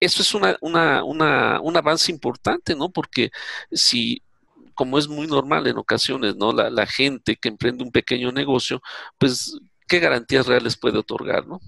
Eso 0.00 0.22
es 0.22 0.34
una, 0.34 0.56
una, 0.60 1.04
una, 1.04 1.60
un 1.60 1.76
avance 1.76 2.12
importante, 2.12 2.74
¿no? 2.74 2.90
Porque 2.90 3.30
si, 3.72 4.22
como 4.74 4.98
es 4.98 5.08
muy 5.08 5.26
normal 5.26 5.66
en 5.66 5.78
ocasiones, 5.78 6.36
¿no? 6.36 6.52
La, 6.52 6.70
la 6.70 6.86
gente 6.86 7.36
que 7.36 7.48
emprende 7.48 7.84
un 7.84 7.92
pequeño 7.92 8.32
negocio, 8.32 8.82
pues, 9.18 9.58
¿qué 9.88 9.98
garantías 10.00 10.46
reales 10.46 10.76
puede 10.76 10.98
otorgar, 10.98 11.46
¿no? 11.46 11.60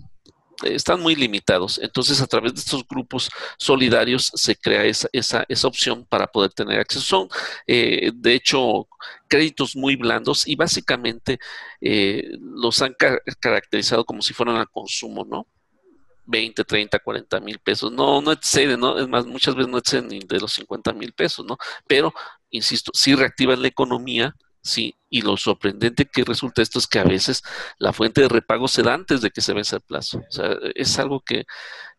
Están 0.65 1.01
muy 1.01 1.15
limitados. 1.15 1.79
Entonces, 1.83 2.21
a 2.21 2.27
través 2.27 2.55
de 2.55 2.61
estos 2.61 2.87
grupos 2.87 3.31
solidarios 3.59 4.31
se 4.35 4.57
crea 4.57 4.85
esa, 4.85 5.09
esa, 5.13 5.45
esa 5.49 5.69
opción 5.69 6.05
para 6.05 6.27
poder 6.27 6.53
tener 6.53 6.81
acceso. 6.81 7.05
Son, 7.05 7.29
eh, 7.67 8.11
de 8.15 8.35
hecho, 8.35 8.89
créditos 9.29 9.77
muy 9.77 9.97
blandos 9.97 10.47
y 10.47 10.57
básicamente 10.57 11.39
eh, 11.81 12.31
los 12.41 12.83
han 12.83 12.95
caracterizado 13.41 14.05
como 14.05 14.23
si 14.23 14.35
fueran 14.35 14.57
al 14.57 14.71
consumo, 14.71 15.25
¿no? 15.25 15.47
20, 16.29 16.65
30, 16.65 16.99
40 16.99 17.41
mil 17.41 17.59
pesos. 17.59 17.91
No, 17.91 18.21
no 18.21 18.33
excede, 18.33 18.77
¿no? 18.77 18.99
Es 18.99 19.09
más, 19.09 19.27
muchas 19.27 19.55
veces 19.55 19.71
no 19.71 19.79
exceden 19.79 20.09
ni 20.09 20.21
de 20.21 20.41
los 20.41 20.53
50 20.53 20.93
mil 20.93 21.13
pesos, 21.13 21.45
¿no? 21.47 21.57
Pero, 21.87 22.13
insisto, 22.51 22.93
sí 22.95 23.15
reactivan 23.15 23.63
la 23.63 23.69
economía, 23.69 24.35
Sí, 24.69 24.95
y 25.09 25.23
lo 25.23 25.39
sorprendente 25.39 26.05
que 26.05 26.25
resulta 26.25 26.61
esto 26.61 26.79
es 26.79 26.87
que 26.87 26.99
a 26.99 27.05
veces 27.05 27.43
la 27.79 27.95
fuente 27.95 28.21
de 28.21 28.29
repago 28.29 28.69
se 28.69 28.83
da 28.83 28.93
antes 28.93 29.23
de 29.23 29.31
que 29.31 29.41
se 29.41 29.55
vence 29.55 29.77
el 29.77 29.81
plazo. 29.81 30.19
O 30.19 30.31
sea, 30.31 30.59
es 30.75 30.99
algo 30.99 31.23
que, 31.23 31.47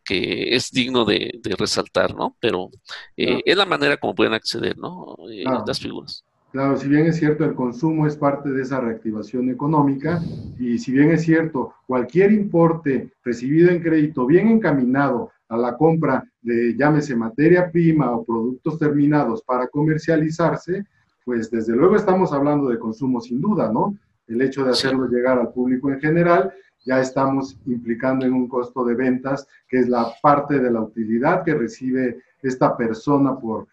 que 0.04 0.54
es 0.54 0.70
digno 0.70 1.04
de, 1.04 1.40
resaltar, 1.58 2.14
¿no? 2.14 2.36
Pero 2.38 2.70
eh, 3.16 3.40
es 3.44 3.56
la 3.56 3.66
manera 3.66 3.96
como 3.96 4.14
pueden 4.14 4.34
acceder, 4.34 4.78
¿no? 4.78 5.16
Eh, 5.28 5.42
las 5.66 5.80
figuras. 5.80 6.24
Claro, 6.52 6.76
si 6.76 6.86
bien 6.86 7.06
es 7.06 7.16
cierto, 7.16 7.44
el 7.44 7.56
consumo 7.56 8.06
es 8.06 8.14
parte 8.14 8.50
de 8.50 8.62
esa 8.62 8.80
reactivación 8.80 9.50
económica 9.50 10.22
y 10.56 10.78
si 10.78 10.92
bien 10.92 11.10
es 11.10 11.24
cierto, 11.24 11.74
cualquier 11.88 12.30
importe 12.30 13.10
recibido 13.24 13.68
en 13.70 13.82
crédito 13.82 14.26
bien 14.26 14.46
encaminado 14.46 15.32
a 15.48 15.56
la 15.56 15.76
compra 15.76 16.24
de, 16.40 16.76
llámese, 16.76 17.16
materia 17.16 17.68
prima 17.68 18.12
o 18.12 18.24
productos 18.24 18.78
terminados 18.78 19.42
para 19.42 19.66
comercializarse, 19.66 20.84
pues 21.24 21.50
desde 21.50 21.74
luego 21.74 21.96
estamos 21.96 22.32
hablando 22.32 22.68
de 22.68 22.78
consumo 22.78 23.20
sin 23.20 23.40
duda, 23.40 23.70
¿no? 23.72 23.96
El 24.26 24.42
hecho 24.42 24.64
de 24.64 24.70
hacerlo 24.70 25.08
llegar 25.08 25.38
al 25.38 25.52
público 25.52 25.90
en 25.90 26.00
general, 26.00 26.52
ya 26.84 27.00
estamos 27.00 27.58
implicando 27.66 28.24
en 28.24 28.32
un 28.32 28.48
costo 28.48 28.84
de 28.84 28.94
ventas, 28.94 29.46
que 29.68 29.78
es 29.78 29.88
la 29.88 30.12
parte 30.22 30.58
de 30.58 30.70
la 30.70 30.80
utilidad 30.80 31.44
que 31.44 31.54
recibe 31.54 32.22
esta 32.42 32.76
persona 32.76 33.38
por 33.38 33.66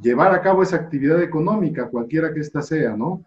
llevar 0.00 0.32
a 0.32 0.40
cabo 0.40 0.62
esa 0.62 0.76
actividad 0.76 1.22
económica, 1.22 1.88
cualquiera 1.88 2.32
que 2.32 2.40
ésta 2.40 2.62
sea, 2.62 2.96
¿no? 2.96 3.24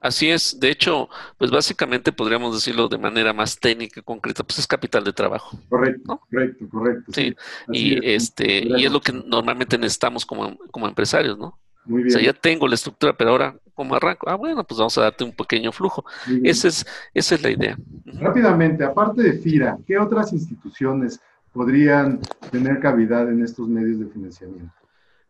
Así 0.00 0.30
es, 0.30 0.58
de 0.58 0.70
hecho, 0.70 1.10
pues 1.36 1.50
básicamente 1.50 2.10
podríamos 2.10 2.54
decirlo 2.54 2.88
de 2.88 2.96
manera 2.96 3.34
más 3.34 3.60
técnica, 3.60 4.00
concreta, 4.00 4.42
pues 4.42 4.58
es 4.58 4.66
capital 4.66 5.04
de 5.04 5.12
trabajo. 5.12 5.58
Correcto, 5.68 6.18
correcto, 6.30 6.68
correcto. 6.70 7.12
Sí, 7.12 7.36
y 7.70 8.10
este, 8.10 8.66
y 8.66 8.86
es 8.86 8.90
lo 8.90 9.02
que 9.02 9.12
normalmente 9.12 9.76
necesitamos 9.76 10.24
como, 10.24 10.56
como 10.70 10.88
empresarios, 10.88 11.36
¿no? 11.36 11.58
Muy 11.90 12.04
bien. 12.04 12.14
O 12.14 12.18
sea, 12.18 12.24
ya 12.24 12.32
tengo 12.32 12.68
la 12.68 12.76
estructura, 12.76 13.12
pero 13.12 13.30
ahora, 13.30 13.56
¿cómo 13.74 13.96
arranco? 13.96 14.30
Ah, 14.30 14.36
bueno, 14.36 14.62
pues 14.62 14.78
vamos 14.78 14.96
a 14.96 15.02
darte 15.02 15.24
un 15.24 15.32
pequeño 15.32 15.72
flujo. 15.72 16.04
Esa 16.44 16.68
es, 16.68 16.86
esa 17.12 17.34
es 17.34 17.42
la 17.42 17.50
idea. 17.50 17.76
Rápidamente, 18.04 18.84
aparte 18.84 19.22
de 19.22 19.32
FIRA, 19.32 19.76
¿qué 19.84 19.98
otras 19.98 20.32
instituciones 20.32 21.20
podrían 21.52 22.20
tener 22.52 22.78
cavidad 22.78 23.28
en 23.28 23.42
estos 23.42 23.66
medios 23.68 23.98
de 23.98 24.06
financiamiento? 24.06 24.72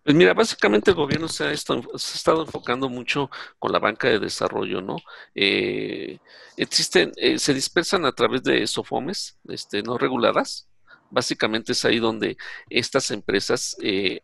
Pues 0.04 0.14
mira, 0.14 0.34
básicamente 0.34 0.90
el 0.90 0.96
gobierno 0.96 1.28
se 1.28 1.44
ha, 1.44 1.52
estado 1.52 2.42
enfocando 2.42 2.90
mucho 2.90 3.30
con 3.58 3.72
la 3.72 3.78
banca 3.78 4.08
de 4.08 4.18
desarrollo, 4.18 4.82
¿no? 4.82 4.96
Eh, 5.34 6.18
existen, 6.58 7.12
eh, 7.16 7.38
se 7.38 7.54
dispersan 7.54 8.04
a 8.04 8.12
través 8.12 8.42
de 8.42 8.66
SOFOMES, 8.66 9.38
este, 9.48 9.82
no 9.82 9.96
reguladas, 9.96 10.69
básicamente 11.10 11.72
es 11.72 11.84
ahí 11.84 11.98
donde 11.98 12.36
estas 12.68 13.10
empresas 13.10 13.76
eh, 13.82 14.20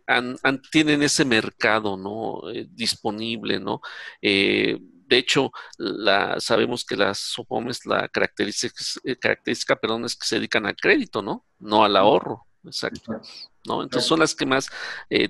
tienen 0.71 1.03
ese 1.03 1.25
mercado 1.25 1.97
¿no? 1.97 2.51
Eh, 2.51 2.67
disponible, 2.71 3.61
¿no? 3.61 3.81
Eh, 4.23 4.79
de 4.81 5.19
hecho, 5.19 5.53
la, 5.79 6.41
sabemos 6.41 6.85
que 6.85 6.97
las 6.97 7.19
SOPOMES, 7.19 7.87
la 7.87 8.09
característica, 8.09 8.75
característica 9.21 9.77
perdón, 9.77 10.05
es 10.05 10.17
que 10.17 10.27
se 10.27 10.37
dedican 10.37 10.67
al 10.67 10.75
crédito, 10.75 11.23
¿no? 11.23 11.45
No 11.61 11.85
al 11.85 11.97
ahorro. 11.97 12.47
Exacto. 12.65 13.21
¿No? 13.67 13.83
Entonces 13.83 14.09
son 14.09 14.21
las 14.21 14.35
que 14.35 14.47
más 14.47 14.71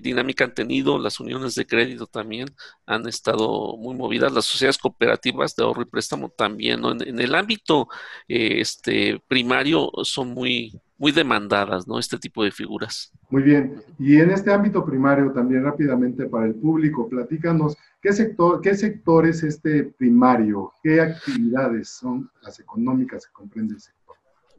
dinámica 0.02 0.45
han 0.45 0.55
tenido, 0.55 0.99
las 0.99 1.21
uniones 1.21 1.55
de 1.55 1.66
crédito 1.66 2.07
también 2.07 2.49
han 2.87 3.07
estado 3.09 3.76
muy 3.76 3.95
movidas, 3.95 4.33
las 4.33 4.45
sociedades 4.45 4.78
cooperativas 4.78 5.55
de 5.57 5.64
ahorro 5.64 5.83
y 5.83 5.87
préstamo 5.87 6.28
también, 6.31 6.81
¿no? 6.81 6.93
en, 6.93 7.21
el 7.21 7.35
ámbito 7.35 7.88
este, 8.28 9.21
primario 9.28 9.90
son 10.02 10.28
muy, 10.28 10.81
muy 10.99 11.12
demandadas, 11.12 11.87
¿no? 11.87 11.99
Este 11.99 12.19
tipo 12.19 12.43
de 12.45 12.50
figuras. 12.50 13.12
Muy 13.31 13.43
bien. 13.43 13.83
Y 13.99 14.19
en 14.19 14.31
este 14.31 14.52
ámbito 14.52 14.85
primario, 14.85 15.33
también 15.33 15.64
rápidamente 15.64 16.26
para 16.26 16.47
el 16.47 16.55
público, 16.55 17.09
platícanos, 17.09 17.76
¿qué 18.00 18.12
sector, 18.12 18.61
qué 18.61 18.75
sector 18.75 19.26
es 19.26 19.43
este 19.43 19.85
primario? 19.85 20.73
¿Qué 20.83 21.00
actividades 21.00 21.88
son 21.90 22.31
las 22.43 22.61
económicas 22.61 23.26
que 23.26 23.33
comprende 23.33 23.75
el 23.75 23.81
sector? 23.81 24.05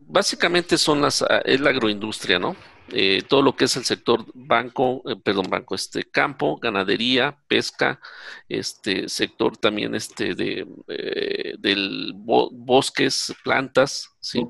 Básicamente 0.10 0.78
son 0.78 1.02
las, 1.02 1.22
ah, 1.22 1.42
es 1.44 1.60
la 1.60 1.72
agroindustria, 1.72 2.40
¿no? 2.40 2.56
Eh, 2.90 3.24
todo 3.28 3.42
lo 3.42 3.54
que 3.54 3.66
es 3.66 3.76
el 3.76 3.84
sector 3.84 4.26
banco, 4.34 5.04
eh, 5.06 5.18
perdón, 5.22 5.50
banco, 5.50 5.76
este 5.76 6.06
campo, 6.10 6.58
ganadería, 6.58 7.38
pesca, 7.48 8.00
este 8.48 9.10
sector 9.10 9.58
también 9.58 9.94
este 9.94 10.36
de 10.36 10.66
eh, 10.88 11.56
del 11.60 12.14
bosques, 12.16 13.34
plantas, 13.44 14.12
¿sí? 14.22 14.48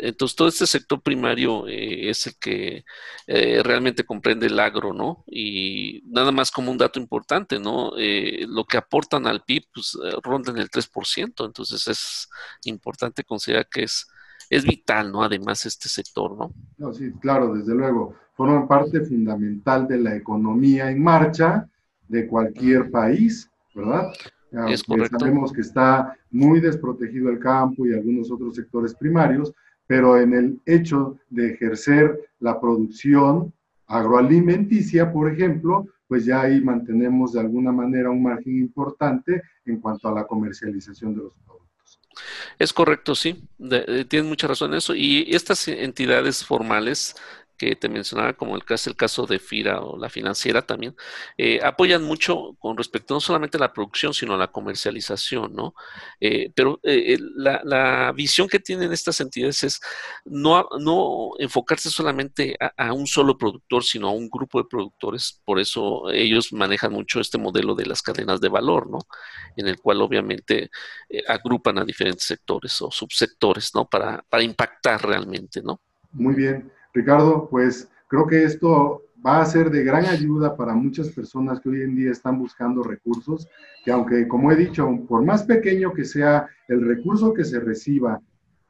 Entonces, 0.00 0.36
todo 0.36 0.48
este 0.48 0.66
sector 0.66 1.02
primario 1.02 1.66
es 1.66 2.26
el 2.26 2.38
que 2.38 2.84
realmente 3.26 4.04
comprende 4.04 4.46
el 4.46 4.60
agro, 4.60 4.92
¿no? 4.92 5.24
Y 5.26 6.02
nada 6.06 6.30
más 6.30 6.50
como 6.50 6.70
un 6.70 6.78
dato 6.78 7.00
importante, 7.00 7.58
¿no? 7.58 7.92
Eh, 7.98 8.46
lo 8.48 8.64
que 8.64 8.76
aportan 8.76 9.26
al 9.26 9.42
PIB, 9.44 9.64
pues 9.74 9.98
rondan 10.22 10.58
el 10.58 10.70
3%, 10.70 11.44
entonces 11.44 11.86
es 11.88 12.28
importante 12.64 13.24
considerar 13.24 13.68
que 13.68 13.84
es, 13.84 14.06
es 14.50 14.64
vital, 14.64 15.12
¿no? 15.12 15.22
Además, 15.22 15.66
este 15.66 15.88
sector, 15.88 16.36
¿no? 16.36 16.52
No, 16.78 16.92
sí, 16.92 17.12
claro, 17.20 17.54
desde 17.54 17.74
luego. 17.74 18.14
Forman 18.34 18.68
parte 18.68 19.00
fundamental 19.00 19.86
de 19.88 19.98
la 19.98 20.16
economía 20.16 20.90
en 20.90 21.02
marcha 21.02 21.68
de 22.06 22.26
cualquier 22.26 22.90
país, 22.90 23.50
¿verdad? 23.74 24.10
Es 24.68 24.82
correcto. 24.82 25.18
Sabemos 25.18 25.52
que 25.52 25.60
está 25.60 26.16
muy 26.30 26.60
desprotegido 26.60 27.28
el 27.30 27.38
campo 27.38 27.86
y 27.86 27.92
algunos 27.92 28.30
otros 28.30 28.54
sectores 28.54 28.94
primarios, 28.94 29.52
pero 29.86 30.18
en 30.18 30.32
el 30.32 30.60
hecho 30.64 31.18
de 31.28 31.52
ejercer 31.52 32.18
la 32.40 32.60
producción 32.60 33.52
agroalimenticia, 33.86 35.12
por 35.12 35.32
ejemplo, 35.32 35.86
pues 36.06 36.24
ya 36.24 36.42
ahí 36.42 36.60
mantenemos 36.60 37.32
de 37.32 37.40
alguna 37.40 37.72
manera 37.72 38.10
un 38.10 38.22
margen 38.22 38.58
importante 38.58 39.42
en 39.66 39.80
cuanto 39.80 40.08
a 40.08 40.12
la 40.12 40.26
comercialización 40.26 41.14
de 41.14 41.22
los 41.22 41.34
productos. 41.34 41.67
Es 42.58 42.72
correcto, 42.72 43.14
sí, 43.14 43.48
tienes 44.08 44.28
mucha 44.28 44.48
razón 44.48 44.72
en 44.72 44.78
eso. 44.78 44.94
Y 44.94 45.26
estas 45.34 45.68
entidades 45.68 46.44
formales 46.44 47.14
que 47.58 47.76
te 47.76 47.88
mencionaba, 47.88 48.32
como 48.34 48.56
el 48.56 48.64
caso, 48.64 48.88
el 48.88 48.96
caso 48.96 49.26
de 49.26 49.38
FIRA 49.38 49.80
o 49.80 49.98
la 49.98 50.08
financiera 50.08 50.62
también, 50.62 50.94
eh, 51.36 51.60
apoyan 51.62 52.04
mucho 52.04 52.56
con 52.58 52.76
respecto 52.76 53.14
no 53.14 53.20
solamente 53.20 53.58
a 53.58 53.60
la 53.60 53.72
producción, 53.72 54.14
sino 54.14 54.34
a 54.34 54.38
la 54.38 54.52
comercialización, 54.52 55.54
¿no? 55.54 55.74
Eh, 56.20 56.52
pero 56.54 56.80
eh, 56.84 57.18
la, 57.36 58.12
visión 58.14 58.48
que 58.48 58.60
tienen 58.60 58.92
estas 58.92 59.20
entidades 59.20 59.62
es 59.64 59.80
no, 60.24 60.68
no 60.80 61.30
enfocarse 61.38 61.90
solamente 61.90 62.56
a, 62.76 62.92
un 62.92 63.06
solo 63.06 63.36
productor, 63.36 63.84
sino 63.84 64.08
a 64.08 64.12
un 64.12 64.28
grupo 64.30 64.62
de 64.62 64.68
productores. 64.68 65.40
Por 65.44 65.58
eso 65.58 66.10
ellos 66.10 66.52
manejan 66.52 66.92
mucho 66.92 67.20
este 67.20 67.38
modelo 67.38 67.74
de 67.74 67.86
las 67.86 68.02
cadenas 68.02 68.40
de 68.40 68.48
valor, 68.48 68.88
¿no? 68.88 68.98
En 69.56 69.66
el 69.68 69.80
cual 69.80 70.00
obviamente 70.00 70.70
agrupan 71.26 71.78
a 71.78 71.84
diferentes 71.84 72.24
sectores 72.24 72.80
o 72.82 72.90
subsectores, 72.90 73.74
¿no? 73.74 73.88
Para, 73.88 74.24
para 74.28 74.42
impactar 74.42 75.02
realmente, 75.06 75.60
¿no? 75.62 75.80
Muy 76.12 76.34
bien. 76.34 76.77
Ricardo, 76.92 77.48
pues 77.50 77.90
creo 78.08 78.26
que 78.26 78.44
esto 78.44 79.02
va 79.24 79.40
a 79.40 79.46
ser 79.46 79.70
de 79.70 79.82
gran 79.82 80.06
ayuda 80.06 80.56
para 80.56 80.74
muchas 80.74 81.08
personas 81.10 81.60
que 81.60 81.68
hoy 81.68 81.82
en 81.82 81.96
día 81.96 82.10
están 82.10 82.38
buscando 82.38 82.82
recursos, 82.82 83.48
que 83.84 83.90
aunque, 83.90 84.28
como 84.28 84.50
he 84.52 84.56
dicho, 84.56 84.88
por 85.08 85.24
más 85.24 85.42
pequeño 85.42 85.92
que 85.92 86.04
sea 86.04 86.48
el 86.68 86.86
recurso 86.86 87.34
que 87.34 87.44
se 87.44 87.60
reciba, 87.60 88.20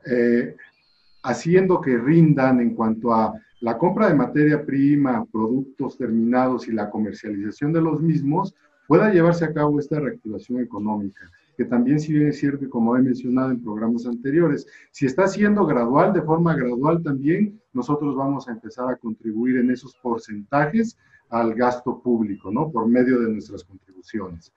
eh, 0.06 0.56
haciendo 1.22 1.80
que 1.80 1.98
rindan 1.98 2.60
en 2.60 2.74
cuanto 2.74 3.12
a 3.12 3.34
la 3.60 3.76
compra 3.76 4.08
de 4.08 4.14
materia 4.14 4.64
prima, 4.64 5.24
productos 5.30 5.98
terminados 5.98 6.68
y 6.68 6.72
la 6.72 6.88
comercialización 6.88 7.72
de 7.72 7.82
los 7.82 8.00
mismos, 8.00 8.54
pueda 8.86 9.12
llevarse 9.12 9.44
a 9.44 9.52
cabo 9.52 9.78
esta 9.78 10.00
reactivación 10.00 10.60
económica 10.60 11.28
que 11.58 11.64
también 11.64 11.98
si 11.98 12.12
bien 12.12 12.28
es 12.28 12.38
cierto, 12.38 12.70
como 12.70 12.96
he 12.96 13.02
mencionado 13.02 13.50
en 13.50 13.60
programas 13.60 14.06
anteriores, 14.06 14.64
si 14.92 15.06
está 15.06 15.26
siendo 15.26 15.66
gradual, 15.66 16.12
de 16.12 16.22
forma 16.22 16.54
gradual 16.54 17.02
también, 17.02 17.60
nosotros 17.72 18.14
vamos 18.14 18.46
a 18.46 18.52
empezar 18.52 18.88
a 18.88 18.94
contribuir 18.94 19.56
en 19.56 19.72
esos 19.72 19.96
porcentajes 19.96 20.96
al 21.28 21.54
gasto 21.54 22.00
público, 22.00 22.52
¿no? 22.52 22.70
Por 22.70 22.86
medio 22.86 23.18
de 23.18 23.32
nuestras 23.32 23.64
contribuciones. 23.64 24.52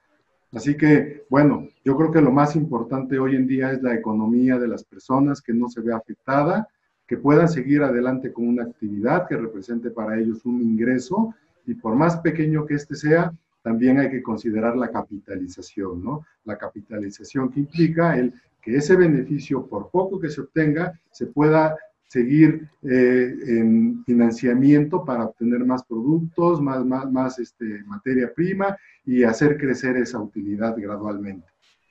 Así 0.53 0.77
que, 0.77 1.25
bueno, 1.27 1.67
yo 1.83 1.97
creo 1.97 2.11
que 2.11 2.21
lo 2.21 2.31
más 2.31 2.55
importante 2.55 3.17
hoy 3.17 3.35
en 3.35 3.47
día 3.47 3.71
es 3.71 3.81
la 3.81 3.95
economía 3.95 4.59
de 4.59 4.67
las 4.67 4.83
personas, 4.83 5.41
que 5.41 5.55
no 5.55 5.69
se 5.69 5.81
vea 5.81 5.97
afectada, 5.97 6.67
que 7.07 7.17
puedan 7.17 7.49
seguir 7.49 7.81
adelante 7.81 8.31
con 8.31 8.47
una 8.47 8.65
actividad 8.65 9.27
que 9.27 9.37
represente 9.37 9.89
para 9.89 10.19
ellos 10.19 10.45
un 10.45 10.61
ingreso 10.61 11.33
y 11.65 11.73
por 11.73 11.95
más 11.95 12.17
pequeño 12.17 12.67
que 12.67 12.75
este 12.75 12.93
sea, 12.93 13.33
también 13.61 13.99
hay 13.99 14.09
que 14.09 14.23
considerar 14.23 14.75
la 14.75 14.91
capitalización, 14.91 16.03
¿no? 16.03 16.25
La 16.45 16.57
capitalización 16.57 17.51
que 17.51 17.61
implica 17.61 18.17
el 18.17 18.33
que 18.61 18.75
ese 18.75 18.95
beneficio, 18.95 19.65
por 19.65 19.89
poco 19.89 20.19
que 20.19 20.29
se 20.29 20.41
obtenga, 20.41 20.99
se 21.11 21.27
pueda 21.27 21.75
seguir 22.07 22.69
eh, 22.83 23.33
en 23.47 24.03
financiamiento 24.05 25.05
para 25.05 25.25
obtener 25.25 25.65
más 25.65 25.83
productos, 25.83 26.61
más, 26.61 26.85
más, 26.85 27.09
más 27.09 27.39
este, 27.39 27.83
materia 27.85 28.31
prima 28.33 28.77
y 29.05 29.23
hacer 29.23 29.57
crecer 29.57 29.95
esa 29.97 30.19
utilidad 30.19 30.75
gradualmente. 30.77 31.47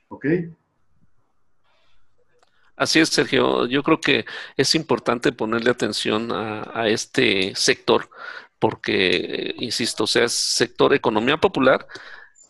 ¿Ok? 0.09 0.25
Así 2.75 2.99
es, 2.99 3.09
Sergio. 3.09 3.65
Yo 3.65 3.83
creo 3.83 3.99
que 3.99 4.25
es 4.55 4.75
importante 4.75 5.31
ponerle 5.31 5.71
atención 5.71 6.31
a, 6.31 6.69
a 6.73 6.87
este 6.87 7.53
sector 7.55 8.09
porque, 8.61 9.55
insisto, 9.57 10.03
o 10.03 10.07
sea, 10.07 10.25
es 10.25 10.33
sector 10.33 10.93
economía 10.93 11.37
popular 11.37 11.87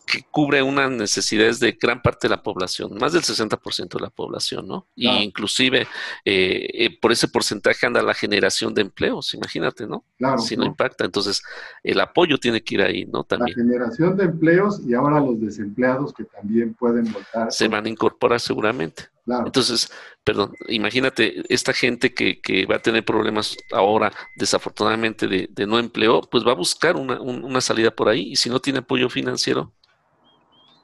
que 0.06 0.26
cubre 0.30 0.62
unas 0.62 0.90
necesidades 0.90 1.58
de 1.58 1.72
gran 1.72 2.02
parte 2.02 2.28
de 2.28 2.34
la 2.34 2.42
población, 2.42 2.98
más 3.00 3.14
del 3.14 3.22
60% 3.22 3.96
de 3.96 4.00
la 4.00 4.10
población, 4.10 4.68
¿no? 4.68 4.86
Y 4.94 5.08
inclusive 5.08 5.86
eh, 6.26 6.68
eh, 6.74 6.98
por 7.00 7.12
ese 7.12 7.28
porcentaje 7.28 7.86
anda 7.86 8.02
la 8.02 8.12
generación 8.12 8.74
de 8.74 8.82
empleos, 8.82 9.32
imagínate, 9.32 9.86
¿no? 9.86 10.04
Claro. 10.18 10.38
Si 10.38 10.54
no, 10.54 10.66
impacta, 10.66 11.06
entonces 11.06 11.40
el 11.82 11.98
apoyo 11.98 12.36
tiene 12.36 12.62
que 12.62 12.74
ir 12.74 12.82
ahí, 12.82 13.06
¿no? 13.06 13.24
También. 13.24 13.56
La 13.56 13.64
generación 13.64 14.16
de 14.18 14.24
empleos 14.24 14.82
y 14.86 14.92
ahora 14.92 15.18
los 15.18 15.40
desempleados 15.40 16.12
que 16.12 16.24
también 16.24 16.74
pueden 16.74 17.10
votar. 17.10 17.50
Se 17.50 17.68
van 17.68 17.86
a 17.86 17.88
incorporar 17.88 18.38
seguramente. 18.38 19.11
Entonces, 19.26 19.90
perdón, 20.24 20.52
imagínate, 20.68 21.42
esta 21.48 21.72
gente 21.72 22.12
que, 22.12 22.40
que, 22.40 22.66
va 22.66 22.76
a 22.76 22.82
tener 22.82 23.04
problemas 23.04 23.56
ahora, 23.72 24.12
desafortunadamente, 24.36 25.28
de, 25.28 25.48
de 25.50 25.66
no 25.66 25.78
empleo, 25.78 26.22
pues 26.22 26.44
va 26.44 26.52
a 26.52 26.56
buscar 26.56 26.96
una, 26.96 27.20
una, 27.20 27.60
salida 27.60 27.92
por 27.92 28.08
ahí 28.08 28.32
y 28.32 28.36
si 28.36 28.50
no 28.50 28.58
tiene 28.58 28.80
apoyo 28.80 29.08
financiero. 29.08 29.72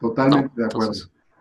Totalmente 0.01 0.53
de 0.55 0.67
acuerdo. 0.67 0.93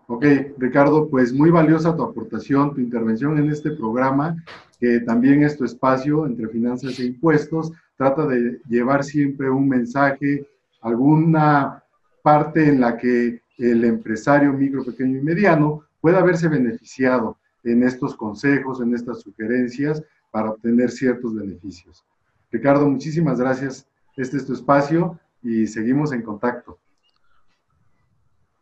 Ok, 0.07 0.25
Ricardo, 0.57 1.09
pues 1.09 1.33
muy 1.33 1.51
valiosa 1.51 1.95
tu 1.95 2.01
aportación, 2.01 2.73
tu 2.73 2.81
intervención 2.81 3.37
en 3.37 3.51
este 3.51 3.71
programa, 3.71 4.35
que 4.79 5.01
también 5.01 5.43
es 5.43 5.57
tu 5.57 5.65
espacio 5.65 6.25
entre 6.25 6.47
finanzas 6.47 6.97
e 6.99 7.05
impuestos. 7.05 7.71
Trata 7.97 8.25
de 8.25 8.59
llevar 8.69 9.03
siempre 9.03 9.49
un 9.49 9.67
mensaje, 9.67 10.47
alguna 10.81 11.83
parte 12.23 12.69
en 12.69 12.79
la 12.79 12.97
que 12.97 13.41
el 13.57 13.83
empresario 13.83 14.53
micro, 14.53 14.83
pequeño 14.83 15.19
y 15.19 15.23
mediano 15.23 15.86
pueda 16.07 16.19
haberse 16.19 16.47
beneficiado 16.47 17.37
en 17.65 17.83
estos 17.83 18.15
consejos, 18.15 18.79
en 18.79 18.95
estas 18.95 19.19
sugerencias 19.19 20.01
para 20.31 20.51
obtener 20.51 20.89
ciertos 20.89 21.35
beneficios. 21.35 22.05
Ricardo, 22.49 22.87
muchísimas 22.87 23.41
gracias. 23.41 23.85
Este 24.15 24.37
es 24.37 24.45
tu 24.45 24.53
espacio 24.53 25.19
y 25.43 25.67
seguimos 25.67 26.13
en 26.13 26.21
contacto. 26.21 26.79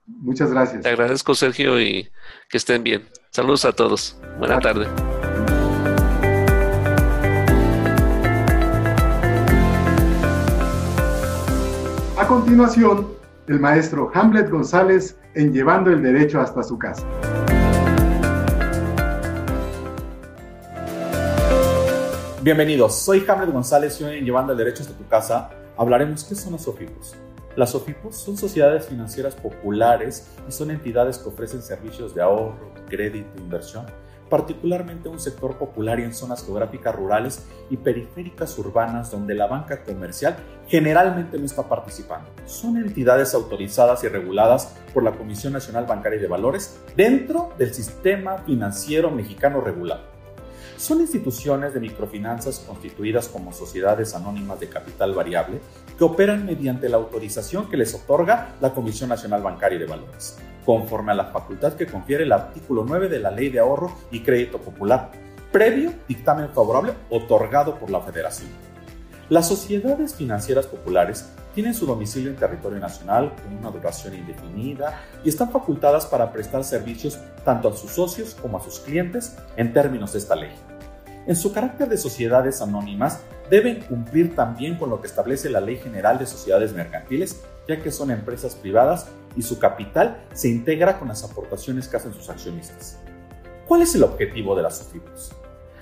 Muchas 0.08 0.50
gracias. 0.50 0.82
Te 0.82 0.90
agradezco, 0.90 1.36
Sergio, 1.36 1.80
y 1.80 2.10
que 2.50 2.58
estén 2.58 2.82
bien. 2.82 3.04
Saludos 3.30 3.66
a 3.66 3.74
todos. 3.74 4.20
Buena 4.40 4.60
tarde. 4.60 4.88
A 12.18 12.26
continuación, 12.28 13.08
el 13.46 13.60
maestro 13.60 14.10
Hamlet 14.16 14.50
González 14.50 15.16
en 15.36 15.54
Llevando 15.54 15.92
el 15.92 16.02
Derecho 16.02 16.42
hasta 16.42 16.64
su 16.64 16.80
casa. 16.80 17.06
Bienvenidos, 22.46 23.00
soy 23.00 23.26
Hamlet 23.28 23.50
González 23.50 24.00
y 24.00 24.04
hoy 24.04 24.20
en 24.20 24.26
Llevando 24.26 24.52
el 24.52 24.60
Derecho 24.60 24.84
hasta 24.84 24.96
tu 24.96 25.08
casa 25.08 25.50
hablaremos 25.76 26.24
qué 26.26 26.36
son 26.36 26.52
los 26.52 26.62
SOFIPOS. 26.62 27.16
Las 27.56 27.72
SOFIPOS 27.72 28.16
son 28.16 28.38
sociedades 28.38 28.86
financieras 28.86 29.34
populares 29.34 30.28
y 30.48 30.52
son 30.52 30.70
entidades 30.70 31.18
que 31.18 31.30
ofrecen 31.30 31.64
servicios 31.64 32.14
de 32.14 32.22
ahorro, 32.22 32.72
crédito, 32.88 33.42
inversión 33.42 33.88
particularmente 34.30 35.10
un 35.10 35.20
sector 35.20 35.58
popular 35.58 36.00
y 36.00 36.04
en 36.04 36.14
zonas 36.14 36.44
geográficas 36.46 36.96
rurales 36.96 37.46
y 37.70 37.78
periféricas 37.78 38.58
urbanas 38.58 39.12
donde 39.12 39.36
la 39.36 39.48
banca 39.48 39.84
comercial 39.84 40.36
generalmente 40.68 41.38
no 41.38 41.46
está 41.46 41.64
participando. 41.64 42.30
Son 42.46 42.78
entidades 42.78 43.34
autorizadas 43.34 44.04
y 44.04 44.08
reguladas 44.08 44.76
por 44.94 45.04
la 45.04 45.12
Comisión 45.12 45.54
Nacional 45.54 45.86
Bancaria 45.86 46.20
de 46.20 46.28
Valores 46.28 46.80
dentro 46.96 47.54
del 47.58 47.74
sistema 47.74 48.40
financiero 48.40 49.12
mexicano 49.12 49.62
regulado. 49.62 50.15
Son 50.86 51.02
instituciones 51.02 51.74
de 51.74 51.80
microfinanzas 51.80 52.60
constituidas 52.60 53.28
como 53.28 53.52
sociedades 53.52 54.14
anónimas 54.14 54.60
de 54.60 54.70
capital 54.70 55.16
variable 55.16 55.60
que 55.98 56.04
operan 56.04 56.46
mediante 56.46 56.90
la 56.90 56.98
autorización 56.98 57.68
que 57.72 57.76
les 57.76 57.96
otorga 57.96 58.54
la 58.62 58.72
Comisión 58.72 59.10
Nacional 59.10 59.42
Bancaria 59.42 59.80
de 59.80 59.88
Valores 59.88 60.38
conforme 60.64 61.12
a 61.12 61.16
la 61.16 61.32
facultad 61.32 61.74
que 61.74 61.88
confiere 61.88 62.24
el 62.24 62.32
artículo 62.32 62.86
9 62.88 63.10
de 63.10 63.18
la 63.18 63.32
Ley 63.32 63.50
de 63.50 63.58
Ahorro 63.58 63.98
y 64.12 64.20
Crédito 64.20 64.60
Popular, 64.60 65.12
previo 65.52 65.92
dictamen 66.08 66.50
favorable 66.50 66.94
otorgado 67.10 67.80
por 67.80 67.90
la 67.90 68.02
Federación. 68.02 68.52
Las 69.28 69.48
sociedades 69.48 70.14
financieras 70.14 70.68
populares 70.68 71.28
tienen 71.56 71.74
su 71.74 71.88
domicilio 71.88 72.30
en 72.30 72.36
territorio 72.36 72.78
nacional 72.78 73.34
con 73.42 73.58
una 73.58 73.72
duración 73.72 74.14
indefinida 74.14 75.02
y 75.24 75.30
están 75.30 75.52
facultadas 75.52 76.06
para 76.06 76.32
prestar 76.32 76.64
servicios 76.64 77.18
tanto 77.44 77.70
a 77.70 77.76
sus 77.76 77.90
socios 77.90 78.36
como 78.40 78.60
a 78.60 78.64
sus 78.64 78.82
clientes 78.82 79.36
en 79.58 79.74
términos 79.74 80.14
de 80.14 80.20
esta 80.20 80.36
ley. 80.36 80.52
En 81.28 81.36
su 81.36 81.52
carácter 81.52 81.90
de 81.90 81.98
sociedades 81.98 82.62
anónimas, 82.62 83.22
deben 83.50 83.82
cumplir 83.82 84.36
también 84.36 84.78
con 84.78 84.92
lo 84.92 85.02
que 85.02 85.08
establece 85.08 85.50
la 85.50 85.60
Ley 85.60 85.78
General 85.78 86.20
de 86.20 86.28
Sociedades 86.28 86.74
Mercantiles, 86.74 87.44
ya 87.68 87.82
que 87.82 87.90
son 87.90 88.12
empresas 88.12 88.54
privadas 88.54 89.08
y 89.36 89.42
su 89.42 89.58
capital 89.58 90.24
se 90.34 90.50
integra 90.50 91.00
con 91.00 91.08
las 91.08 91.24
aportaciones 91.24 91.88
que 91.88 91.98
hacen 91.98 92.14
sus 92.14 92.30
accionistas. 92.30 93.00
¿Cuál 93.68 93.82
es 93.82 93.96
el 93.96 94.04
objetivo 94.04 94.56
de 94.56 94.62
las 94.62 94.78
SOFIPOS? 94.78 95.32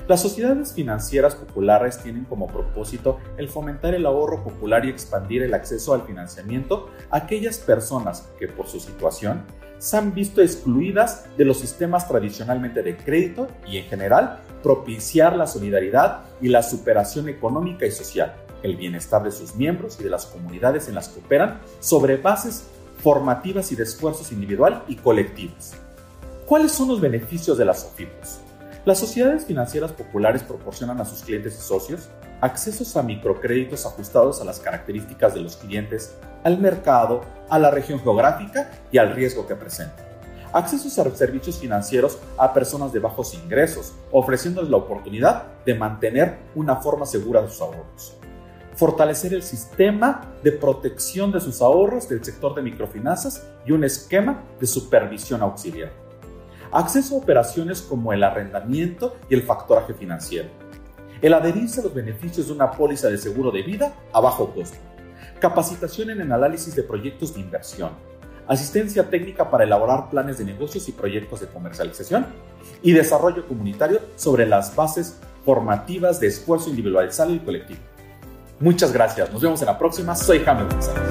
Las 0.07 0.21
sociedades 0.21 0.71
financieras 0.71 1.35
populares 1.35 2.01
tienen 2.01 2.23
como 2.23 2.47
propósito 2.47 3.19
el 3.37 3.49
fomentar 3.49 3.93
el 3.93 4.05
ahorro 4.05 4.45
popular 4.45 4.85
y 4.85 4.89
expandir 4.89 5.43
el 5.43 5.53
acceso 5.53 5.93
al 5.93 6.03
financiamiento 6.03 6.89
a 7.09 7.17
aquellas 7.17 7.57
personas 7.57 8.29
que 8.39 8.47
por 8.47 8.67
su 8.67 8.79
situación 8.79 9.43
se 9.83 9.97
han 9.97 10.13
visto 10.13 10.41
excluidas 10.41 11.25
de 11.37 11.43
los 11.43 11.59
sistemas 11.59 12.07
tradicionalmente 12.07 12.81
de 12.83 12.95
crédito 12.95 13.49
y 13.67 13.79
en 13.79 13.83
general 13.83 14.39
propiciar 14.63 15.35
la 15.35 15.45
solidaridad 15.45 16.21
y 16.39 16.47
la 16.47 16.63
superación 16.63 17.27
económica 17.27 17.85
y 17.85 17.91
social, 17.91 18.33
el 18.63 18.77
bienestar 18.77 19.23
de 19.23 19.31
sus 19.31 19.55
miembros 19.55 19.97
y 19.99 20.03
de 20.03 20.09
las 20.09 20.25
comunidades 20.25 20.87
en 20.87 20.95
las 20.95 21.09
que 21.09 21.19
operan 21.19 21.59
sobre 21.81 22.15
bases 22.15 22.63
formativas 22.99 23.73
y 23.73 23.75
de 23.75 23.83
esfuerzos 23.83 24.31
individual 24.31 24.85
y 24.87 24.95
colectivos. 24.95 25.73
¿Cuáles 26.45 26.71
son 26.71 26.87
los 26.87 27.01
beneficios 27.01 27.57
de 27.57 27.65
las 27.65 27.81
SOFIPOS? 27.81 28.39
Las 28.85 28.99
sociedades 28.99 29.45
financieras 29.45 29.91
populares 29.91 30.43
proporcionan 30.43 31.01
a 31.01 31.05
sus 31.05 31.23
clientes 31.23 31.57
y 31.59 31.61
socios 31.61 32.07
accesos 32.39 32.95
a 32.95 33.03
microcréditos 33.03 33.85
ajustados 33.85 34.39
a 34.39 34.45
las 34.45 34.61
características 34.61 35.33
de 35.33 35.41
los 35.41 35.57
clientes, 35.57 36.15
al 36.43 36.59
mercado, 36.59 37.21
a 37.49 37.59
la 37.59 37.71
región 37.71 37.99
geográfica 37.99 38.71
y 38.91 38.97
al 38.97 39.13
riesgo 39.13 39.47
que 39.47 39.55
presentan. 39.55 40.05
Accesos 40.53 40.99
a 40.99 41.09
servicios 41.15 41.57
financieros 41.57 42.19
a 42.37 42.53
personas 42.53 42.93
de 42.93 42.99
bajos 42.99 43.33
ingresos, 43.33 43.93
ofreciéndoles 44.11 44.69
la 44.69 44.77
oportunidad 44.77 45.43
de 45.65 45.73
mantener 45.73 46.37
una 46.53 46.75
forma 46.75 47.05
segura 47.05 47.41
de 47.41 47.49
sus 47.49 47.61
ahorros. 47.61 48.15
Fortalecer 48.75 49.33
el 49.33 49.43
sistema 49.43 50.21
de 50.43 50.51
protección 50.51 51.31
de 51.31 51.39
sus 51.39 51.61
ahorros 51.61 52.07
del 52.07 52.23
sector 52.23 52.53
de 52.55 52.61
microfinanzas 52.61 53.43
y 53.65 53.71
un 53.71 53.83
esquema 53.83 54.43
de 54.59 54.67
supervisión 54.67 55.41
auxiliar. 55.41 55.91
Acceso 56.71 57.15
a 57.15 57.19
operaciones 57.19 57.81
como 57.81 58.13
el 58.13 58.23
arrendamiento 58.23 59.15
y 59.29 59.35
el 59.35 59.43
factoraje 59.43 59.93
financiero 59.93 60.49
el 61.23 61.33
adherirse 61.33 61.79
a 61.79 61.83
los 61.83 61.93
beneficios 61.93 62.47
de 62.47 62.53
una 62.53 62.69
póliza 62.69 63.07
de 63.07 63.17
seguro 63.17 63.49
de 63.49 63.63
vida 63.63 63.93
a 64.11 64.19
bajo 64.19 64.53
costo, 64.53 64.77
capacitación 65.43 66.09
en 66.09 66.21
el 66.21 66.31
análisis 66.31 66.73
de 66.73 66.83
proyectos 66.83 67.33
de 67.33 67.41
inversión, 67.41 67.89
asistencia 68.47 69.09
técnica 69.09 69.51
para 69.51 69.65
elaborar 69.65 70.09
planes 70.09 70.37
de 70.37 70.45
negocios 70.45 70.87
y 70.87 70.93
proyectos 70.93 71.41
de 71.41 71.47
comercialización 71.47 72.27
y 72.81 72.93
desarrollo 72.93 73.45
comunitario 73.45 73.99
sobre 74.15 74.45
las 74.45 74.73
bases 74.73 75.19
formativas 75.43 76.21
de 76.21 76.27
esfuerzo 76.27 76.69
individualizado 76.69 77.33
y 77.33 77.39
colectivo. 77.39 77.81
Muchas 78.61 78.93
gracias, 78.93 79.33
nos 79.33 79.41
vemos 79.41 79.61
en 79.61 79.65
la 79.65 79.77
próxima, 79.77 80.15
soy 80.15 80.39
Jaime 80.39 80.63
González. 80.63 81.03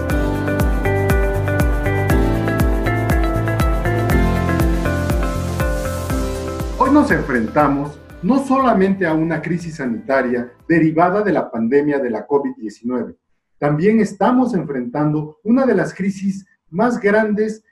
Hoy 6.79 6.91
nos 6.91 7.11
enfrentamos 7.11 7.99
no 8.23 8.43
solamente 8.47 9.05
a 9.05 9.13
una 9.13 9.43
crisis 9.43 9.77
sanitaria 9.77 10.51
derivada 10.67 11.21
de 11.21 11.33
la 11.33 11.51
pandemia 11.51 11.99
de 11.99 12.09
la 12.09 12.27
COVID-19, 12.27 13.15
también 13.63 14.01
estamos 14.01 14.55
enfrentando 14.55 15.39
una 15.45 15.65
de 15.65 15.77
las 15.77 15.95
crisis 15.95 16.45
más 16.69 16.99
grandes 16.99 17.63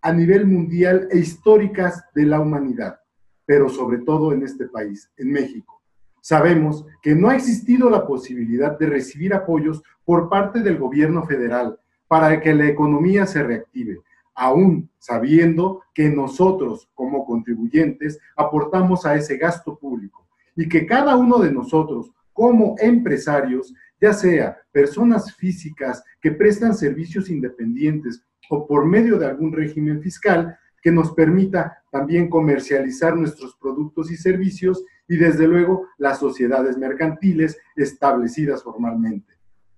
a 0.00 0.10
nivel 0.10 0.46
mundial 0.46 1.06
e 1.10 1.18
históricas 1.18 2.02
de 2.14 2.24
la 2.24 2.40
humanidad, 2.40 2.98
pero 3.44 3.68
sobre 3.68 3.98
todo 3.98 4.32
en 4.32 4.42
este 4.42 4.66
país, 4.68 5.10
en 5.18 5.30
México. 5.30 5.82
Sabemos 6.22 6.86
que 7.02 7.14
no 7.14 7.28
ha 7.28 7.36
existido 7.36 7.90
la 7.90 8.06
posibilidad 8.06 8.78
de 8.78 8.86
recibir 8.86 9.34
apoyos 9.34 9.82
por 10.06 10.30
parte 10.30 10.60
del 10.60 10.78
gobierno 10.78 11.26
federal 11.26 11.78
para 12.08 12.40
que 12.40 12.54
la 12.54 12.66
economía 12.66 13.26
se 13.26 13.42
reactive, 13.42 14.00
aún 14.34 14.88
sabiendo 14.98 15.82
que 15.92 16.08
nosotros 16.08 16.88
como 16.94 17.26
contribuyentes 17.26 18.18
aportamos 18.34 19.04
a 19.04 19.14
ese 19.14 19.36
gasto 19.36 19.76
público 19.76 20.26
y 20.56 20.70
que 20.70 20.86
cada 20.86 21.16
uno 21.16 21.38
de 21.38 21.52
nosotros 21.52 22.14
como 22.32 22.76
empresarios, 22.78 23.74
ya 24.04 24.12
sea 24.12 24.58
personas 24.70 25.34
físicas 25.34 26.04
que 26.20 26.30
prestan 26.30 26.74
servicios 26.74 27.30
independientes 27.30 28.22
o 28.50 28.66
por 28.66 28.84
medio 28.84 29.18
de 29.18 29.24
algún 29.24 29.50
régimen 29.50 30.02
fiscal 30.02 30.58
que 30.82 30.92
nos 30.92 31.14
permita 31.14 31.82
también 31.90 32.28
comercializar 32.28 33.16
nuestros 33.16 33.56
productos 33.56 34.10
y 34.10 34.18
servicios 34.18 34.84
y 35.08 35.16
desde 35.16 35.48
luego 35.48 35.86
las 35.96 36.18
sociedades 36.18 36.76
mercantiles 36.76 37.58
establecidas 37.76 38.62
formalmente. 38.62 39.32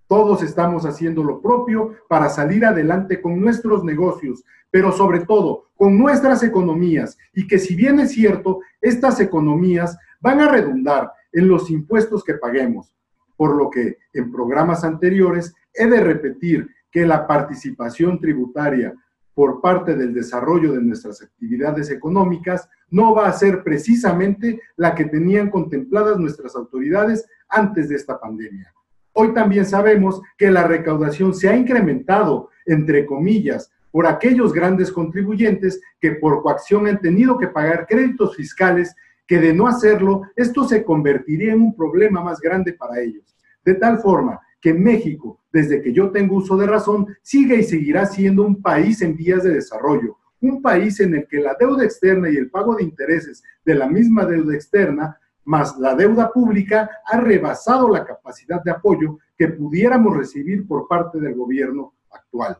Todos 0.08 0.42
estamos 0.42 0.84
haciendo 0.86 1.22
lo 1.22 1.40
propio 1.40 1.94
para 2.08 2.28
salir 2.28 2.64
adelante 2.64 3.22
con 3.22 3.40
nuestros 3.40 3.84
negocios, 3.84 4.42
pero 4.72 4.90
sobre 4.90 5.20
todo 5.20 5.66
con 5.76 5.96
nuestras 5.96 6.42
economías 6.42 7.16
y 7.32 7.46
que 7.46 7.60
si 7.60 7.76
bien 7.76 8.00
es 8.00 8.10
cierto, 8.10 8.58
estas 8.80 9.20
economías 9.20 9.96
van 10.20 10.40
a 10.40 10.50
redundar 10.50 11.12
en 11.30 11.46
los 11.46 11.70
impuestos 11.70 12.24
que 12.24 12.34
paguemos, 12.34 12.95
por 13.36 13.56
lo 13.56 13.70
que 13.70 13.98
en 14.12 14.32
programas 14.32 14.84
anteriores 14.84 15.54
he 15.74 15.86
de 15.86 16.00
repetir 16.00 16.68
que 16.90 17.06
la 17.06 17.26
participación 17.26 18.18
tributaria 18.20 18.94
por 19.34 19.60
parte 19.60 19.94
del 19.94 20.14
desarrollo 20.14 20.72
de 20.72 20.80
nuestras 20.80 21.20
actividades 21.20 21.90
económicas 21.90 22.70
no 22.90 23.14
va 23.14 23.28
a 23.28 23.32
ser 23.32 23.62
precisamente 23.62 24.60
la 24.76 24.94
que 24.94 25.04
tenían 25.04 25.50
contempladas 25.50 26.18
nuestras 26.18 26.56
autoridades 26.56 27.26
antes 27.48 27.90
de 27.90 27.96
esta 27.96 28.18
pandemia. 28.18 28.72
Hoy 29.12 29.34
también 29.34 29.66
sabemos 29.66 30.22
que 30.38 30.50
la 30.50 30.66
recaudación 30.66 31.34
se 31.34 31.48
ha 31.48 31.56
incrementado, 31.56 32.48
entre 32.64 33.04
comillas, 33.04 33.70
por 33.90 34.06
aquellos 34.06 34.52
grandes 34.52 34.92
contribuyentes 34.92 35.80
que 36.00 36.12
por 36.12 36.42
coacción 36.42 36.86
han 36.86 37.00
tenido 37.00 37.38
que 37.38 37.48
pagar 37.48 37.86
créditos 37.86 38.36
fiscales 38.36 38.94
que 39.26 39.38
de 39.38 39.52
no 39.52 39.66
hacerlo, 39.66 40.22
esto 40.36 40.64
se 40.64 40.84
convertiría 40.84 41.52
en 41.52 41.62
un 41.62 41.76
problema 41.76 42.22
más 42.22 42.40
grande 42.40 42.72
para 42.72 43.00
ellos. 43.00 43.36
De 43.64 43.74
tal 43.74 43.98
forma 43.98 44.40
que 44.60 44.72
México, 44.72 45.40
desde 45.52 45.82
que 45.82 45.92
yo 45.92 46.10
tengo 46.10 46.36
uso 46.36 46.56
de 46.56 46.66
razón, 46.66 47.06
sigue 47.22 47.56
y 47.56 47.64
seguirá 47.64 48.06
siendo 48.06 48.42
un 48.42 48.62
país 48.62 49.02
en 49.02 49.16
vías 49.16 49.42
de 49.42 49.54
desarrollo, 49.54 50.16
un 50.40 50.62
país 50.62 51.00
en 51.00 51.14
el 51.14 51.26
que 51.26 51.40
la 51.40 51.56
deuda 51.58 51.84
externa 51.84 52.30
y 52.30 52.36
el 52.36 52.50
pago 52.50 52.76
de 52.76 52.84
intereses 52.84 53.42
de 53.64 53.74
la 53.74 53.88
misma 53.88 54.24
deuda 54.24 54.54
externa 54.54 55.18
más 55.46 55.78
la 55.78 55.94
deuda 55.94 56.32
pública 56.32 56.90
ha 57.06 57.20
rebasado 57.20 57.88
la 57.88 58.04
capacidad 58.04 58.62
de 58.62 58.72
apoyo 58.72 59.18
que 59.38 59.48
pudiéramos 59.48 60.16
recibir 60.16 60.66
por 60.66 60.88
parte 60.88 61.20
del 61.20 61.34
gobierno 61.34 61.94
actual. 62.10 62.58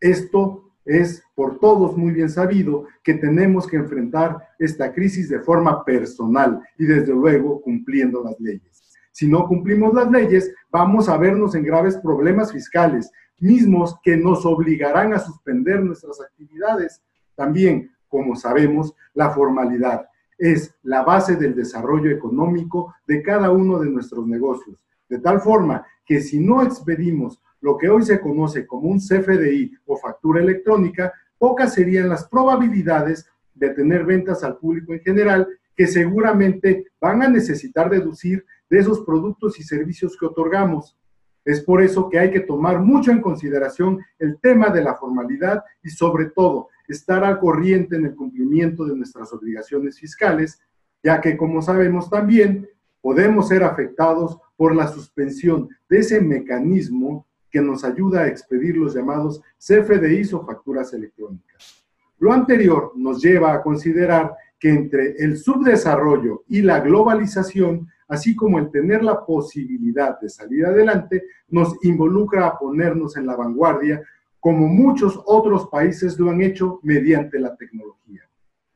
Esto 0.00 0.63
es 0.84 1.22
por 1.34 1.58
todos 1.58 1.96
muy 1.96 2.12
bien 2.12 2.28
sabido 2.28 2.86
que 3.02 3.14
tenemos 3.14 3.66
que 3.66 3.76
enfrentar 3.76 4.36
esta 4.58 4.92
crisis 4.92 5.28
de 5.28 5.40
forma 5.40 5.84
personal 5.84 6.60
y 6.78 6.84
desde 6.84 7.12
luego 7.12 7.60
cumpliendo 7.62 8.22
las 8.22 8.38
leyes. 8.38 8.82
Si 9.12 9.28
no 9.28 9.46
cumplimos 9.46 9.94
las 9.94 10.10
leyes, 10.10 10.52
vamos 10.70 11.08
a 11.08 11.16
vernos 11.16 11.54
en 11.54 11.62
graves 11.62 11.96
problemas 11.98 12.52
fiscales, 12.52 13.10
mismos 13.38 13.96
que 14.02 14.16
nos 14.16 14.44
obligarán 14.44 15.12
a 15.12 15.18
suspender 15.18 15.82
nuestras 15.82 16.20
actividades. 16.20 17.00
También, 17.34 17.92
como 18.08 18.36
sabemos, 18.36 18.94
la 19.14 19.30
formalidad 19.30 20.06
es 20.38 20.74
la 20.82 21.02
base 21.02 21.36
del 21.36 21.54
desarrollo 21.54 22.10
económico 22.10 22.94
de 23.06 23.22
cada 23.22 23.50
uno 23.50 23.78
de 23.78 23.88
nuestros 23.88 24.26
negocios. 24.26 24.76
De 25.08 25.18
tal 25.18 25.40
forma 25.40 25.86
que 26.04 26.20
si 26.20 26.40
no 26.40 26.62
expedimos 26.62 27.40
lo 27.64 27.78
que 27.78 27.88
hoy 27.88 28.02
se 28.02 28.20
conoce 28.20 28.66
como 28.66 28.90
un 28.90 28.98
CFDI 28.98 29.72
o 29.86 29.96
factura 29.96 30.42
electrónica, 30.42 31.14
pocas 31.38 31.72
serían 31.72 32.10
las 32.10 32.28
probabilidades 32.28 33.26
de 33.54 33.70
tener 33.70 34.04
ventas 34.04 34.44
al 34.44 34.58
público 34.58 34.92
en 34.92 35.00
general 35.00 35.48
que 35.74 35.86
seguramente 35.86 36.88
van 37.00 37.22
a 37.22 37.28
necesitar 37.28 37.88
deducir 37.88 38.44
de 38.68 38.80
esos 38.80 39.00
productos 39.00 39.58
y 39.58 39.62
servicios 39.62 40.14
que 40.20 40.26
otorgamos. 40.26 40.98
Es 41.42 41.62
por 41.62 41.80
eso 41.80 42.10
que 42.10 42.18
hay 42.18 42.30
que 42.30 42.40
tomar 42.40 42.80
mucho 42.80 43.10
en 43.10 43.22
consideración 43.22 43.98
el 44.18 44.38
tema 44.42 44.68
de 44.68 44.82
la 44.82 44.96
formalidad 44.96 45.64
y 45.82 45.88
sobre 45.88 46.26
todo 46.26 46.68
estar 46.86 47.24
al 47.24 47.38
corriente 47.38 47.96
en 47.96 48.04
el 48.04 48.14
cumplimiento 48.14 48.84
de 48.84 48.94
nuestras 48.94 49.32
obligaciones 49.32 49.98
fiscales, 49.98 50.60
ya 51.02 51.18
que 51.18 51.34
como 51.34 51.62
sabemos 51.62 52.10
también 52.10 52.68
podemos 53.00 53.48
ser 53.48 53.64
afectados 53.64 54.36
por 54.54 54.76
la 54.76 54.86
suspensión 54.86 55.70
de 55.88 56.00
ese 56.00 56.20
mecanismo 56.20 57.26
que 57.54 57.62
nos 57.62 57.84
ayuda 57.84 58.22
a 58.22 58.26
expedir 58.26 58.76
los 58.76 58.96
llamados 58.96 59.40
CFDIs 59.60 60.34
o 60.34 60.44
facturas 60.44 60.92
electrónicas. 60.92 61.86
Lo 62.18 62.32
anterior 62.32 62.90
nos 62.96 63.22
lleva 63.22 63.52
a 63.54 63.62
considerar 63.62 64.34
que 64.58 64.70
entre 64.70 65.14
el 65.18 65.36
subdesarrollo 65.36 66.42
y 66.48 66.62
la 66.62 66.80
globalización, 66.80 67.86
así 68.08 68.34
como 68.34 68.58
el 68.58 68.72
tener 68.72 69.04
la 69.04 69.24
posibilidad 69.24 70.18
de 70.18 70.30
salir 70.30 70.66
adelante, 70.66 71.22
nos 71.46 71.76
involucra 71.84 72.44
a 72.48 72.58
ponernos 72.58 73.16
en 73.16 73.26
la 73.26 73.36
vanguardia 73.36 74.02
como 74.40 74.66
muchos 74.66 75.22
otros 75.24 75.68
países 75.68 76.18
lo 76.18 76.30
han 76.30 76.40
hecho 76.42 76.80
mediante 76.82 77.38
la 77.38 77.54
tecnología. 77.54 78.22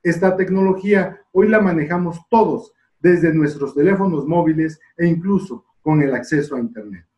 Esta 0.04 0.36
tecnología 0.36 1.20
hoy 1.32 1.48
la 1.48 1.60
manejamos 1.60 2.20
todos 2.30 2.72
desde 3.00 3.34
nuestros 3.34 3.74
teléfonos 3.74 4.24
móviles 4.24 4.78
e 4.96 5.04
incluso 5.08 5.64
con 5.82 6.00
el 6.00 6.14
acceso 6.14 6.54
a 6.54 6.60
Internet. 6.60 7.08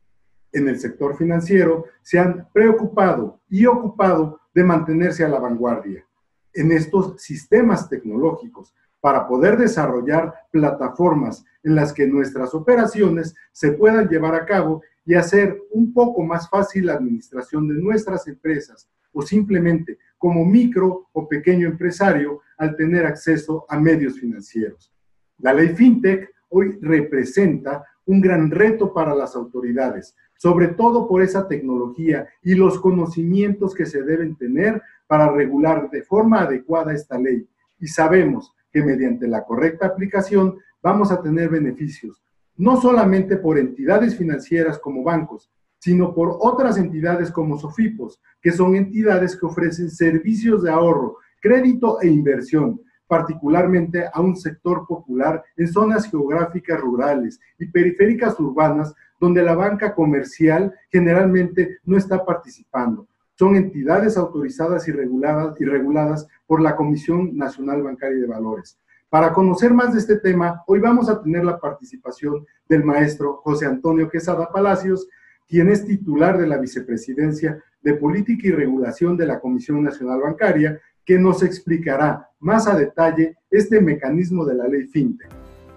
En 0.52 0.68
el 0.68 0.78
sector 0.78 1.16
financiero 1.16 1.86
se 2.02 2.18
han 2.18 2.48
preocupado 2.52 3.40
y 3.48 3.66
ocupado 3.66 4.40
de 4.54 4.64
mantenerse 4.64 5.24
a 5.24 5.28
la 5.28 5.38
vanguardia 5.38 6.04
en 6.52 6.72
estos 6.72 7.20
sistemas 7.22 7.88
tecnológicos 7.88 8.74
para 9.00 9.26
poder 9.26 9.56
desarrollar 9.56 10.34
plataformas 10.50 11.44
en 11.62 11.74
las 11.74 11.92
que 11.92 12.06
nuestras 12.06 12.54
operaciones 12.54 13.34
se 13.52 13.72
puedan 13.72 14.08
llevar 14.08 14.34
a 14.34 14.44
cabo 14.44 14.82
y 15.04 15.14
hacer 15.14 15.58
un 15.70 15.92
poco 15.92 16.22
más 16.22 16.48
fácil 16.48 16.86
la 16.86 16.94
administración 16.94 17.68
de 17.68 17.74
nuestras 17.74 18.26
empresas 18.28 18.88
o 19.12 19.22
simplemente 19.22 19.98
como 20.18 20.44
micro 20.44 21.08
o 21.12 21.28
pequeño 21.28 21.66
empresario 21.66 22.40
al 22.58 22.76
tener 22.76 23.06
acceso 23.06 23.64
a 23.68 23.78
medios 23.78 24.20
financieros. 24.20 24.92
La 25.38 25.54
ley 25.54 25.70
FinTech 25.70 26.30
hoy 26.50 26.78
representa 26.80 27.84
un 28.06 28.20
gran 28.20 28.50
reto 28.50 28.92
para 28.92 29.14
las 29.14 29.34
autoridades, 29.34 30.14
sobre 30.40 30.68
todo 30.68 31.06
por 31.06 31.20
esa 31.20 31.46
tecnología 31.46 32.26
y 32.42 32.54
los 32.54 32.80
conocimientos 32.80 33.74
que 33.74 33.84
se 33.84 34.02
deben 34.02 34.36
tener 34.36 34.80
para 35.06 35.30
regular 35.30 35.90
de 35.90 36.02
forma 36.02 36.40
adecuada 36.40 36.94
esta 36.94 37.18
ley. 37.18 37.46
Y 37.78 37.88
sabemos 37.88 38.54
que 38.72 38.82
mediante 38.82 39.28
la 39.28 39.44
correcta 39.44 39.86
aplicación 39.86 40.56
vamos 40.82 41.12
a 41.12 41.20
tener 41.20 41.50
beneficios 41.50 42.22
no 42.60 42.78
solamente 42.78 43.38
por 43.38 43.58
entidades 43.58 44.14
financieras 44.16 44.78
como 44.78 45.02
bancos, 45.02 45.50
sino 45.78 46.14
por 46.14 46.36
otras 46.40 46.76
entidades 46.76 47.30
como 47.30 47.58
Sofipos, 47.58 48.20
que 48.42 48.52
son 48.52 48.76
entidades 48.76 49.34
que 49.34 49.46
ofrecen 49.46 49.90
servicios 49.90 50.62
de 50.62 50.70
ahorro, 50.70 51.16
crédito 51.40 52.02
e 52.02 52.08
inversión, 52.08 52.82
particularmente 53.06 54.04
a 54.12 54.20
un 54.20 54.36
sector 54.36 54.86
popular 54.86 55.42
en 55.56 55.68
zonas 55.68 56.10
geográficas 56.10 56.78
rurales 56.78 57.40
y 57.58 57.64
periféricas 57.64 58.38
urbanas 58.38 58.94
donde 59.20 59.42
la 59.42 59.54
banca 59.54 59.94
comercial 59.94 60.74
generalmente 60.90 61.78
no 61.84 61.96
está 61.98 62.24
participando. 62.24 63.06
Son 63.34 63.54
entidades 63.54 64.16
autorizadas 64.16 64.88
y 64.88 64.92
reguladas, 64.92 65.54
reguladas 65.58 66.26
por 66.46 66.60
la 66.60 66.74
Comisión 66.74 67.36
Nacional 67.36 67.82
Bancaria 67.82 68.18
de 68.18 68.26
Valores. 68.26 68.78
Para 69.08 69.32
conocer 69.32 69.72
más 69.74 69.92
de 69.92 69.98
este 69.98 70.16
tema, 70.18 70.62
hoy 70.66 70.78
vamos 70.78 71.08
a 71.08 71.20
tener 71.22 71.44
la 71.44 71.58
participación 71.58 72.46
del 72.68 72.84
maestro 72.84 73.40
José 73.42 73.66
Antonio 73.66 74.08
Quesada 74.08 74.50
Palacios, 74.50 75.08
quien 75.48 75.68
es 75.68 75.84
titular 75.84 76.38
de 76.38 76.46
la 76.46 76.58
Vicepresidencia 76.58 77.62
de 77.82 77.94
Política 77.94 78.48
y 78.48 78.52
Regulación 78.52 79.16
de 79.16 79.26
la 79.26 79.40
Comisión 79.40 79.82
Nacional 79.82 80.20
Bancaria, 80.20 80.78
que 81.04 81.18
nos 81.18 81.42
explicará 81.42 82.28
más 82.38 82.68
a 82.68 82.76
detalle 82.76 83.36
este 83.50 83.80
mecanismo 83.80 84.44
de 84.44 84.54
la 84.54 84.68
ley 84.68 84.86
FinTech. 84.86 85.28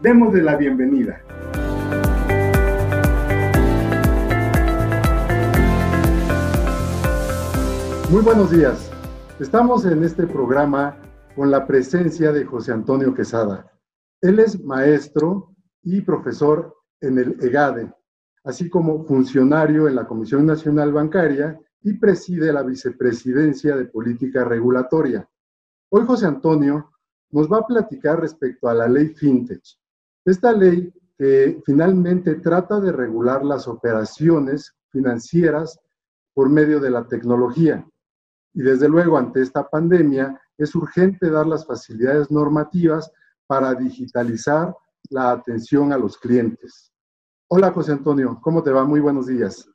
Démosle 0.01 0.43
la 0.43 0.56
bienvenida. 0.56 1.21
Muy 8.13 8.21
buenos 8.21 8.52
días. 8.52 8.91
Estamos 9.39 9.86
en 9.86 10.04
este 10.04 10.28
programa 10.28 10.95
con 11.36 11.49
la 11.49 11.65
presencia 11.65 12.32
de 12.32 12.45
José 12.45 12.71
Antonio 12.71 13.12
Quesada. 13.12 13.73
Él 14.21 14.38
es 14.38 14.63
maestro 14.63 15.56
y 15.82 15.99
profesor 16.02 16.78
en 17.02 17.17
el 17.17 17.36
EGADE, 17.41 17.91
así 18.43 18.69
como 18.69 19.04
funcionario 19.04 19.88
en 19.88 19.95
la 19.95 20.06
Comisión 20.06 20.45
Nacional 20.45 20.93
Bancaria 20.93 21.60
y 21.82 21.93
preside 21.93 22.54
la 22.54 22.62
Vicepresidencia 22.62 23.76
de 23.76 23.86
Política 23.86 24.43
Regulatoria. 24.43 25.28
Hoy 25.89 26.06
José 26.06 26.28
Antonio 26.28 26.91
nos 27.32 27.52
va 27.52 27.62
a 27.62 27.65
platicar 27.65 28.21
respecto 28.21 28.67
a 28.67 28.76
la 28.76 28.88
ley 28.88 29.08
FinTech. 29.08 29.63
Esta 30.23 30.52
ley 30.52 30.93
que 31.17 31.63
finalmente 31.65 32.36
trata 32.36 32.80
de 32.80 32.91
regular 32.91 33.43
las 33.43 33.67
operaciones 33.67 34.71
financieras 34.89 35.80
por 36.36 36.47
medio 36.47 36.80
de 36.80 36.91
la 36.91 37.08
tecnología. 37.08 37.84
Y 38.54 38.62
desde 38.62 38.88
luego, 38.88 39.18
ante 39.18 39.42
esta 39.42 39.68
pandemia, 39.68 40.39
es 40.58 40.76
urgente 40.76 41.30
dar 41.30 41.48
las 41.48 41.66
facilidades 41.66 42.30
normativas 42.30 43.12
para 43.48 43.74
digitalizar 43.74 44.76
la 45.10 45.32
atención 45.32 45.92
a 45.92 45.98
los 45.98 46.18
clientes. 46.18 46.92
Hola 47.50 47.72
José 47.72 47.92
Antonio, 47.92 48.39
¿cómo 48.42 48.63
te 48.63 48.72
va? 48.72 48.84
Muy 48.86 49.00
buenos 49.00 49.28
días. 49.28 49.70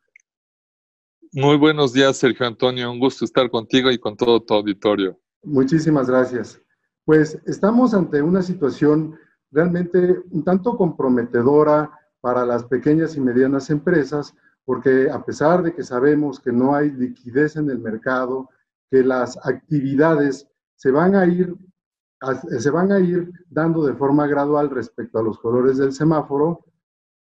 Muy 1.33 1.57
buenos 1.57 1.93
días, 1.93 2.17
Sergio 2.17 2.47
Antonio. 2.47 2.91
Un 2.91 2.99
gusto 2.99 3.25
estar 3.25 3.51
contigo 3.51 3.91
y 3.91 3.99
con 3.99 4.17
todo 4.17 4.41
tu 4.43 4.55
auditorio. 4.55 5.19
Muchísimas 5.43 6.09
gracias. 6.09 6.61
Pues 7.05 7.39
estamos 7.47 7.95
ante 7.95 8.23
una 8.23 8.43
situación 8.43 9.19
realmente 9.51 10.23
un 10.31 10.45
tanto 10.45 10.77
comprometedora 10.77 11.91
para 12.21 12.45
las 12.45 12.65
pequeñas 12.65 13.17
y 13.17 13.21
medianas 13.21 13.71
empresas, 13.71 14.35
porque 14.65 15.09
a 15.11 15.25
pesar 15.25 15.63
de 15.63 15.75
que 15.75 15.83
sabemos 15.83 16.41
que 16.41 16.53
no 16.53 16.75
hay 16.75 16.91
liquidez 16.91 17.57
en 17.57 17.71
el 17.71 17.79
mercado, 17.79 18.49
que 18.91 19.03
las 19.03 19.39
actividades 19.47 20.49
se 20.77 20.91
van 20.91 21.15
a 21.15 21.27
ir 21.27 21.57
se 22.59 22.71
van 22.71 22.91
a 22.93 22.99
ir 22.99 23.31
dando 23.49 23.87
de 23.87 23.95
forma 23.95 24.27
gradual 24.27 24.71
respecto 24.71 25.19
a 25.19 25.23
los 25.23 25.39
colores 25.39 25.79
del 25.79 25.93
semáforo, 25.93 26.65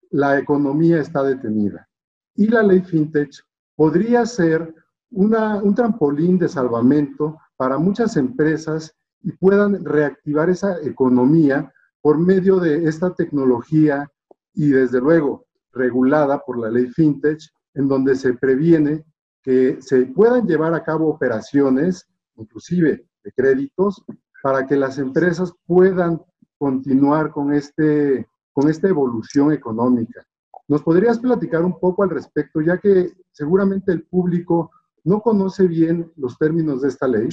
la 0.10 0.38
economía 0.38 1.00
está 1.00 1.24
detenida. 1.24 1.88
Y 2.36 2.48
la 2.48 2.62
ley 2.62 2.82
FinTech 2.82 3.32
podría 3.76 4.26
ser 4.26 4.74
un 5.12 5.76
trampolín 5.76 6.38
de 6.38 6.50
salvamento 6.50 7.38
para 7.58 7.78
muchas 7.78 8.18
empresas 8.18 8.94
y 9.22 9.32
puedan 9.34 9.84
reactivar 9.84 10.50
esa 10.50 10.82
economía 10.82 11.72
por 12.02 12.18
medio 12.18 12.60
de 12.60 12.86
esta 12.86 13.14
tecnología 13.14 14.10
y 14.54 14.70
desde 14.70 15.00
luego 15.00 15.46
regulada 15.72 16.40
por 16.40 16.60
la 16.60 16.70
ley 16.70 16.88
FinTech, 16.88 17.40
en 17.76 17.88
donde 17.88 18.16
se 18.16 18.34
previene 18.34 19.06
que 19.44 19.82
se 19.82 20.06
puedan 20.08 20.48
llevar 20.48 20.74
a 20.74 20.84
cabo 20.84 21.10
operaciones, 21.10 22.08
inclusive 22.36 23.06
de 23.24 23.32
créditos, 23.32 24.04
para 24.44 24.66
que 24.66 24.76
las 24.76 24.98
empresas 24.98 25.54
puedan 25.66 26.22
continuar 26.58 27.32
con, 27.32 27.54
este, 27.54 28.28
con 28.52 28.70
esta 28.70 28.88
evolución 28.88 29.52
económica. 29.52 30.26
¿Nos 30.68 30.84
podrías 30.84 31.20
platicar 31.20 31.64
un 31.64 31.80
poco 31.80 32.04
al 32.04 32.10
respecto, 32.10 32.62
ya 32.62 32.78
que 32.78 33.12
seguramente 33.32 33.92
el 33.92 34.04
público 34.04 34.72
no 35.04 35.22
conoce 35.22 35.68
bien 35.68 36.12
los 36.16 36.38
términos 36.38 36.82
de 36.82 36.90
esta 36.90 37.08
ley? 37.08 37.30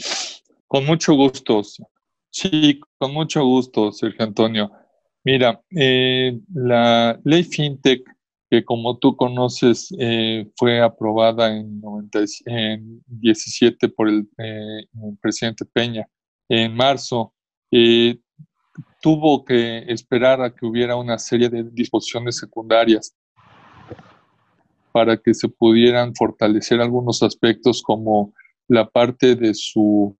Con 0.66 0.84
mucho 0.86 1.14
gusto. 1.14 1.62
Sí, 2.30 2.80
con 2.98 3.12
mucho 3.12 3.44
gusto, 3.44 3.92
Sergio 3.92 4.24
Antonio. 4.24 4.70
Mira, 5.24 5.60
eh, 5.70 6.38
la 6.54 7.18
ley 7.24 7.44
FinTech 7.44 8.02
que 8.50 8.64
como 8.64 8.98
tú 8.98 9.16
conoces 9.16 9.94
eh, 9.98 10.50
fue 10.56 10.80
aprobada 10.80 11.54
en, 11.54 11.80
17 13.06 13.88
por 13.90 14.08
eh, 14.08 14.24
el, 14.38 15.18
presidente 15.20 15.64
Peña 15.66 16.06
en 16.48 16.74
marzo, 16.74 17.34
eh, 17.70 18.18
tuvo 19.02 19.44
que 19.44 19.84
esperar 19.88 20.40
a 20.40 20.54
que 20.54 20.64
hubiera 20.64 20.96
una 20.96 21.18
serie 21.18 21.50
de 21.50 21.64
disposiciones 21.64 22.38
secundarias 22.38 23.14
para 24.92 25.16
que 25.16 25.34
se 25.34 25.48
pudieran 25.48 26.14
fortalecer 26.14 26.80
algunos 26.80 27.22
aspectos 27.22 27.82
como 27.82 28.32
la 28.66 28.88
parte 28.88 29.34
de 29.34 29.52
su 29.54 30.16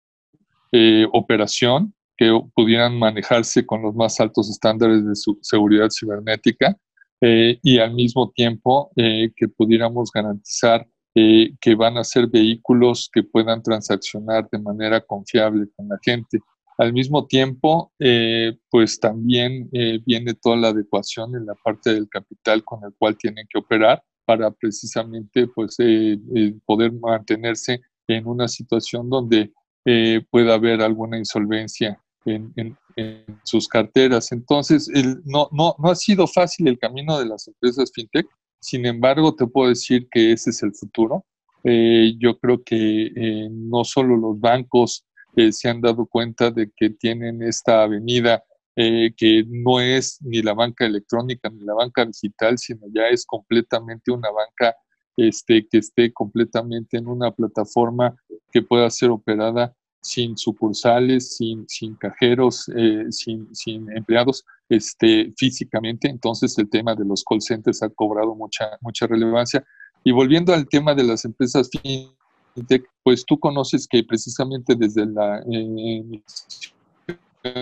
operación, 1.12 1.95
que 2.17 2.38
pudieran 2.55 2.99
manejarse 2.99 3.64
con 3.64 3.81
los 3.81 3.95
más 3.95 4.21
altos 4.21 4.51
estándares 4.51 5.05
de 5.05 5.14
seguridad 5.41 5.88
cibernética 5.91 6.77
eh, 7.21 7.59
y 7.63 7.79
al 7.79 7.95
mismo 7.95 8.31
tiempo 8.31 8.93
eh, 8.97 9.31
que 9.35 9.49
pudiéramos 9.49 10.11
garantizar 10.13 10.87
eh, 11.15 11.51
que 11.61 11.75
van 11.75 11.97
a 11.97 12.05
ser 12.05 12.29
vehículos 12.29 13.11
que 13.13 13.25
puedan 13.25 13.63
transaccionar 13.63 14.49
de 14.51 14.59
manera 14.61 15.01
confiable 15.01 15.67
con 15.75 15.89
la 15.89 15.99
gente. 16.03 16.39
Al 16.77 16.93
mismo 16.93 17.27
tiempo, 17.27 17.91
pues 18.71 19.01
también 19.01 19.69
viene 20.07 20.35
toda 20.35 20.57
la 20.57 20.69
adecuación 20.69 21.35
en 21.35 21.45
la 21.45 21.57
parte 21.57 21.93
del 21.93 22.09
capital 22.09 22.63
con 22.63 22.85
el 22.85 22.95
cual 22.97 23.19
tienen 23.19 23.49
que 23.51 23.59
operar 23.59 24.01
para 24.25 24.53
precisamente 24.53 25.49
pues, 25.49 25.77
poder 26.65 26.93
mantenerse 26.93 27.81
en 28.07 28.29
una 28.29 28.47
situación 28.47 29.11
donde 29.11 29.53
pueda 30.31 30.55
haber 30.55 30.81
alguna 30.81 31.19
insolvencia 31.19 32.01
en, 32.35 32.77
sus 33.45 33.69
carteras. 33.69 34.33
Entonces, 34.33 34.91
no, 35.25 35.49
no, 35.53 35.77
no 35.79 35.91
ha 35.91 35.95
sido 35.95 36.27
fácil 36.27 36.67
el 36.67 36.79
camino 36.79 37.19
de 37.19 37.27
las 37.27 37.47
empresas 37.47 37.93
fintech, 37.95 38.27
sin 38.61 38.87
embargo, 38.87 39.35
te 39.35 39.47
puedo 39.47 39.69
decir 39.69 40.09
que 40.11 40.33
ese 40.33 40.51
es 40.51 40.62
el 40.62 40.75
futuro. 40.75 41.25
Eh, 41.64 42.14
yo 42.19 42.38
creo 42.38 42.62
que 42.62 43.12
eh, 43.14 43.49
no 43.51 43.85
solo 43.85 44.17
los 44.17 44.41
bancos 44.41 45.05
eh, 45.37 45.53
se 45.53 45.69
han 45.69 45.81
dado 45.81 46.07
cuenta 46.07 46.51
de 46.51 46.71
que 46.75 46.91
tienen 46.91 47.43
esta 47.43 47.83
avenida 47.83 48.43
que 48.81 49.45
no 49.49 49.81
es 49.81 50.23
ni 50.23 50.41
la 50.41 50.55
banca 50.55 50.87
electrónica 50.87 51.51
ni 51.51 51.64
la 51.64 51.75
banca 51.75 52.07
digital, 52.07 52.57
sino 52.59 52.83
ya 52.95 53.09
es 53.09 53.27
completamente 53.27 54.12
una 54.12 54.31
banca 54.31 54.77
este, 55.17 55.67
que 55.67 55.79
esté 55.79 56.12
completamente 56.12 56.97
en 56.97 57.09
una 57.09 57.33
plataforma 57.33 58.14
que 58.53 58.62
pueda 58.62 58.88
ser 58.88 59.11
operada 59.11 59.75
sin 60.01 60.37
sucursales, 60.37 61.37
sin, 61.37 61.69
sin 61.69 61.95
cajeros, 61.97 62.71
eh, 62.77 63.07
sin, 63.11 63.55
sin, 63.55 63.91
empleados 63.97 64.45
este, 64.69 65.33
físicamente. 65.37 66.09
Entonces 66.09 66.57
el 66.59 66.69
tema 66.71 66.95
de 66.95 67.05
los 67.05 67.25
call 67.25 67.43
centers 67.43 67.83
ha 67.83 67.89
cobrado 67.89 68.35
mucha, 68.35 68.79
mucha 68.81 69.07
relevancia. 69.07 69.65
Y 70.05 70.13
volviendo 70.13 70.55
al 70.55 70.69
tema 70.69 70.95
de 70.95 71.05
las 71.05 71.25
empresas 71.25 71.69
fintech, 71.71 72.85
pues 73.03 73.25
tú 73.25 73.39
conoces 73.39 73.87
que 73.87 74.05
precisamente 74.05 74.75
desde 74.75 75.07
la 75.07 75.43
eh, 75.51 76.23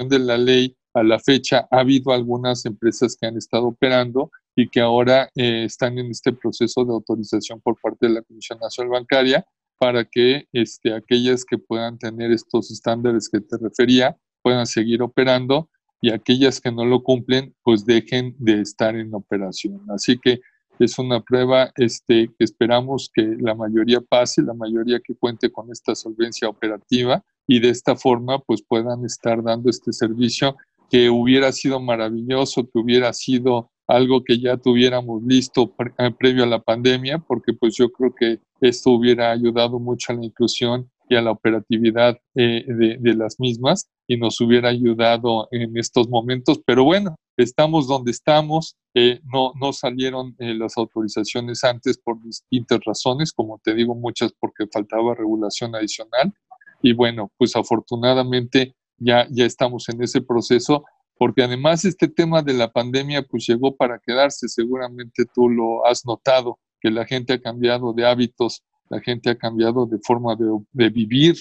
de 0.09 0.19
la 0.19 0.37
ley 0.37 0.77
a 0.95 1.03
la 1.03 1.19
fecha 1.19 1.69
ha 1.71 1.81
habido 1.81 2.13
algunas 2.13 2.65
empresas 2.65 3.17
que 3.17 3.27
han 3.27 3.37
estado 3.37 3.67
operando 3.67 4.31
y 4.55 4.69
que 4.69 4.81
ahora 4.81 5.31
eh, 5.35 5.65
están 5.65 5.99
en 5.99 6.11
este 6.11 6.33
proceso 6.33 6.85
de 6.85 6.93
autorización 6.93 7.61
por 7.61 7.79
parte 7.81 8.07
de 8.07 8.15
la 8.15 8.23
Comisión 8.23 8.59
Nacional 8.59 8.93
Bancaria 8.93 9.47
para 9.79 10.05
que 10.05 10.47
este, 10.53 10.95
aquellas 10.95 11.45
que 11.45 11.59
puedan 11.59 11.99
tener 11.99 12.33
estos 12.33 12.71
estándares 12.71 13.29
que 13.29 13.41
te 13.41 13.57
refería 13.59 14.17
puedan 14.43 14.67
seguir 14.67 15.03
operando 15.03 15.69
y 16.01 16.11
aquellas 16.11 16.61
que 16.61 16.71
no 16.71 16.85
lo 16.85 17.03
cumplen 17.03 17.55
pues 17.63 17.85
dejen 17.85 18.35
de 18.39 18.61
estar 18.61 18.97
en 18.97 19.15
operación. 19.15 19.81
Así 19.91 20.19
que 20.19 20.41
es 20.79 20.99
una 20.99 21.23
prueba 21.23 21.73
este, 21.77 22.29
que 22.39 22.45
esperamos 22.45 23.11
que 23.13 23.23
la 23.41 23.55
mayoría 23.55 24.01
pase, 24.01 24.43
la 24.43 24.55
mayoría 24.55 25.01
que 25.01 25.15
cuente 25.15 25.51
con 25.51 25.71
esta 25.71 25.95
solvencia 25.95 26.49
operativa 26.49 27.25
y 27.47 27.61
de 27.61 27.71
esta 27.71 27.97
forma 27.97 28.39
pues 28.41 28.63
puedan 28.63 29.05
estar 29.05 29.43
dando 29.43 29.71
este 29.71 29.93
servicio 29.93 30.57
que 30.91 31.11
hubiera 31.11 31.51
sido 31.53 31.81
maravilloso, 31.81 32.65
que 32.65 32.79
hubiera 32.79 33.13
sido 33.13 33.71
algo 33.87 34.25
que 34.25 34.39
ya 34.39 34.57
tuviéramos 34.57 35.23
listo 35.23 35.75
eh, 35.99 36.11
previo 36.19 36.45
a 36.45 36.47
la 36.47 36.61
pandemia, 36.61 37.19
porque 37.19 37.53
pues 37.53 37.77
yo 37.77 37.91
creo 37.91 38.15
que 38.15 38.41
esto 38.61 38.91
hubiera 38.91 39.31
ayudado 39.31 39.79
mucho 39.79 40.13
a 40.13 40.17
la 40.17 40.25
inclusión 40.25 40.91
y 41.09 41.15
a 41.15 41.23
la 41.23 41.31
operatividad 41.31 42.19
eh, 42.35 42.65
de, 42.67 43.15
las 43.15 43.39
mismas 43.39 43.89
y 44.09 44.17
nos 44.17 44.41
hubiera 44.41 44.71
ayudado 44.71 45.47
en 45.53 45.77
estos 45.77 46.09
momentos. 46.09 46.61
Pero 46.67 46.83
bueno, 46.83 47.15
estamos 47.37 47.87
donde 47.87 48.11
estamos, 48.11 48.75
eh, 48.93 49.21
no, 49.33 49.53
no 49.61 49.73
salieron 49.73 50.35
las 50.39 50.77
autorizaciones 50.77 51.63
antes 51.63 51.99
por 51.99 52.21
distintas 52.23 52.81
razones, 52.85 53.33
como 53.33 53.61
te 53.63 53.75
digo, 53.75 53.95
muchas 53.95 54.33
porque 54.41 54.67
faltaba 54.73 55.15
regulación 55.15 55.77
adicional. 55.77 56.35
Y 56.83 56.93
bueno, 56.93 57.31
pues 57.39 57.55
afortunadamente 57.55 58.75
ya, 58.99 59.29
ya 59.31 59.45
estamos 59.45 59.89
en 59.89 60.03
ese 60.03 60.23
proceso 60.23 60.85
porque 61.19 61.43
además 61.43 61.85
este 61.85 62.09
tema 62.09 62.43
de 62.43 62.55
la 62.55 62.71
pandemia 62.71 63.23
pues 63.23 63.47
llegó 63.47 63.75
para 63.75 63.99
quedarse, 63.99 64.49
seguramente 64.49 65.25
tú 65.35 65.49
lo 65.49 65.87
has 65.87 66.05
notado, 66.05 66.59
que 66.81 66.91
la 66.91 67.07
gente 67.07 67.35
ha 67.35 67.41
cambiado 67.41 67.93
de 67.93 68.07
hábitos, 68.07 68.63
la 68.91 69.01
gente 69.01 69.31
ha 69.31 69.37
cambiado 69.37 69.87
de 69.87 69.99
forma 69.99 70.37
de, 70.37 70.91
vivir, 70.91 71.35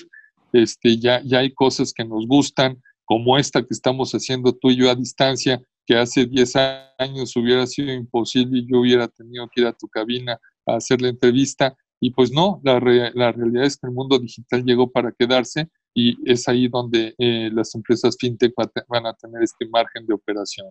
este, 0.54 0.98
ya, 0.98 1.22
ya 1.24 1.40
hay 1.40 1.54
cosas 1.54 1.94
que 1.94 2.06
nos 2.06 2.26
gustan, 2.26 2.82
como 3.04 3.38
esta 3.38 3.62
que 3.62 3.74
estamos 3.74 4.14
haciendo 4.14 4.54
tú 4.54 4.72
y 4.72 4.78
yo 4.78 4.90
a 4.90 4.96
distancia, 4.96 5.62
que 5.86 5.96
hace 5.96 6.26
10 6.26 6.54
años 6.98 7.36
hubiera 7.36 7.68
sido 7.68 7.94
imposible 7.94 8.60
y 8.60 8.68
yo 8.68 8.80
hubiera 8.80 9.08
tenido 9.08 9.48
que 9.54 9.62
ir 9.62 9.68
a 9.68 9.74
tu 9.74 9.88
cabina 9.88 10.40
a 10.66 10.76
hacer 10.76 11.02
la 11.02 11.10
entrevista. 11.10 11.76
Y 12.00 12.10
pues 12.10 12.32
no, 12.32 12.60
la, 12.64 12.80
la 13.14 13.32
realidad 13.32 13.66
es 13.66 13.78
que 13.78 13.88
el 13.88 13.94
mundo 13.94 14.18
digital 14.18 14.64
llegó 14.64 14.92
para 14.92 15.12
quedarse 15.12 15.70
y 15.96 16.20
es 16.30 16.48
ahí 16.50 16.68
donde 16.68 17.16
eh, 17.18 17.50
las 17.54 17.74
empresas 17.74 18.18
fintech 18.20 18.54
van 18.90 19.06
a 19.06 19.14
tener 19.14 19.42
este 19.42 19.68
margen 19.70 20.06
de 20.06 20.14
operación. 20.14 20.68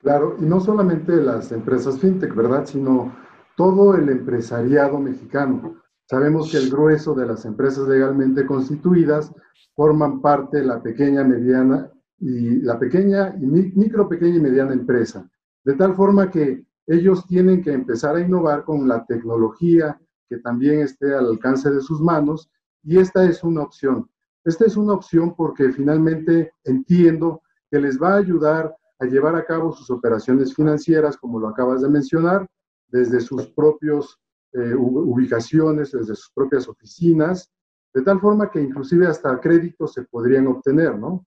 Claro, 0.00 0.36
y 0.40 0.44
no 0.44 0.58
solamente 0.58 1.14
las 1.16 1.52
empresas 1.52 1.98
fintech, 1.98 2.34
¿verdad? 2.34 2.64
Sino 2.64 3.14
todo 3.56 3.94
el 3.94 4.08
empresariado 4.08 4.98
mexicano. 4.98 5.76
Sabemos 6.06 6.50
que 6.50 6.56
el 6.56 6.70
grueso 6.70 7.14
de 7.14 7.26
las 7.26 7.44
empresas 7.44 7.86
legalmente 7.86 8.46
constituidas 8.46 9.30
forman 9.76 10.22
parte 10.22 10.58
de 10.58 10.64
la 10.64 10.82
pequeña, 10.82 11.24
mediana 11.24 11.90
y 12.18 12.62
la 12.62 12.78
pequeña 12.78 13.36
y 13.38 13.44
micro, 13.44 14.08
pequeña 14.08 14.36
y 14.36 14.40
mediana 14.40 14.72
empresa. 14.72 15.28
De 15.62 15.74
tal 15.74 15.94
forma 15.94 16.30
que 16.30 16.64
ellos 16.86 17.26
tienen 17.26 17.62
que 17.62 17.72
empezar 17.72 18.16
a 18.16 18.20
innovar 18.20 18.64
con 18.64 18.88
la 18.88 19.04
tecnología 19.04 20.00
que 20.26 20.38
también 20.38 20.80
esté 20.80 21.14
al 21.14 21.26
alcance 21.26 21.70
de 21.70 21.82
sus 21.82 22.00
manos 22.00 22.50
y 22.82 22.98
esta 22.98 23.24
es 23.24 23.44
una 23.44 23.62
opción. 23.62 24.08
Esta 24.48 24.64
es 24.64 24.78
una 24.78 24.94
opción 24.94 25.34
porque 25.36 25.70
finalmente 25.72 26.54
entiendo 26.64 27.42
que 27.70 27.78
les 27.78 28.00
va 28.00 28.14
a 28.14 28.16
ayudar 28.16 28.74
a 28.98 29.04
llevar 29.04 29.36
a 29.36 29.44
cabo 29.44 29.72
sus 29.72 29.90
operaciones 29.90 30.54
financieras, 30.54 31.18
como 31.18 31.38
lo 31.38 31.48
acabas 31.48 31.82
de 31.82 31.90
mencionar, 31.90 32.46
desde 32.86 33.20
sus 33.20 33.46
propias 33.48 34.16
eh, 34.54 34.74
ubicaciones, 34.74 35.92
desde 35.92 36.16
sus 36.16 36.30
propias 36.34 36.66
oficinas, 36.66 37.50
de 37.92 38.00
tal 38.00 38.20
forma 38.20 38.50
que 38.50 38.62
inclusive 38.62 39.06
hasta 39.06 39.38
créditos 39.38 39.92
se 39.92 40.04
podrían 40.04 40.46
obtener, 40.46 40.98
¿no? 40.98 41.26